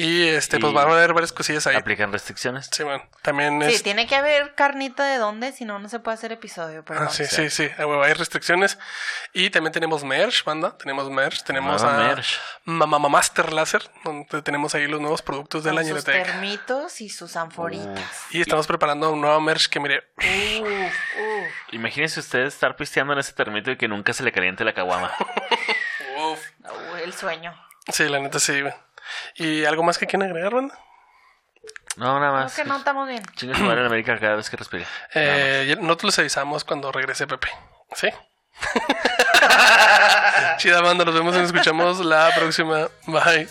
Y 0.00 0.28
este, 0.28 0.60
pues 0.60 0.72
van 0.72 0.88
a 0.88 0.92
haber 0.92 1.12
varias 1.12 1.32
cosillas 1.32 1.66
ahí. 1.66 1.74
Aplican 1.74 2.12
restricciones. 2.12 2.70
Sí, 2.70 2.84
man. 2.84 3.02
También 3.22 3.60
Sí, 3.68 3.74
es. 3.74 3.82
tiene 3.82 4.06
que 4.06 4.14
haber 4.14 4.54
carnita 4.54 5.04
de 5.04 5.18
dónde, 5.18 5.50
si 5.50 5.64
no, 5.64 5.80
no 5.80 5.88
se 5.88 5.98
puede 5.98 6.14
hacer 6.14 6.30
episodio. 6.30 6.84
Pero 6.84 7.00
Ah, 7.02 7.08
sí, 7.10 7.24
sí, 7.26 7.50
sí, 7.50 7.68
a 7.76 7.84
huevo, 7.84 8.04
hay 8.04 8.12
restricciones. 8.12 8.78
Y 9.32 9.50
también 9.50 9.72
tenemos 9.72 10.04
merch, 10.04 10.44
banda. 10.44 10.78
Tenemos 10.78 11.10
merch. 11.10 11.42
Tenemos 11.42 11.82
Nueva 11.82 12.04
a 12.04 12.08
merch. 12.14 12.38
Mamá 12.64 13.00
Master 13.08 13.52
Láser, 13.52 13.82
donde 14.04 14.40
tenemos 14.42 14.72
ahí 14.76 14.86
los 14.86 15.00
nuevos 15.00 15.20
productos 15.20 15.64
de 15.64 15.70
con 15.70 15.82
la 15.82 15.84
sus 15.84 16.04
termitos 16.04 17.00
y 17.00 17.08
sus 17.08 17.34
anforitas. 17.34 18.22
Y 18.30 18.40
estamos 18.40 18.68
preparando 18.68 19.10
un 19.10 19.20
nuevo 19.20 19.40
merch 19.40 19.66
que, 19.66 19.80
mire, 19.80 20.04
Uf, 20.16 20.62
uf. 20.62 21.48
Imagínense 21.72 22.20
ustedes 22.20 22.54
estar 22.54 22.76
pisteando 22.76 23.14
en 23.14 23.18
ese 23.18 23.32
termito 23.32 23.72
y 23.72 23.76
que 23.76 23.88
nunca 23.88 24.12
se 24.12 24.22
le 24.22 24.30
caliente 24.30 24.64
la 24.64 24.74
caguama. 24.74 25.12
uf. 26.18 26.38
Uh, 26.62 26.96
el 27.02 27.12
sueño. 27.14 27.52
Sí, 27.88 28.08
la 28.08 28.20
neta 28.20 28.38
sí, 28.38 28.60
güey. 28.60 28.72
¿Y 29.36 29.64
algo 29.64 29.82
más 29.82 29.98
que 29.98 30.06
quieran 30.06 30.28
agregar, 30.30 30.54
banda? 30.54 30.78
No, 31.96 32.20
nada 32.20 32.30
Creo 32.32 32.42
más. 32.44 32.54
que 32.56 32.64
no 32.64 32.76
estamos 32.76 33.08
bien. 33.08 33.22
Chinga 33.34 33.56
su 33.56 33.64
madre 33.64 33.80
en 33.80 33.86
América 33.86 34.18
cada 34.20 34.36
vez 34.36 34.48
que 34.48 34.56
respire. 34.56 34.86
Eh, 35.14 35.76
nosotros 35.80 36.10
les 36.12 36.18
avisamos 36.20 36.64
cuando 36.64 36.92
regrese 36.92 37.26
Pepe. 37.26 37.48
¿Sí? 37.94 38.08
Chida 40.58 40.80
banda, 40.80 41.04
nos 41.04 41.14
vemos 41.14 41.34
y 41.34 41.38
nos 41.38 41.46
escuchamos 41.46 41.98
la 42.00 42.30
próxima. 42.34 42.88
Bye. 43.06 43.48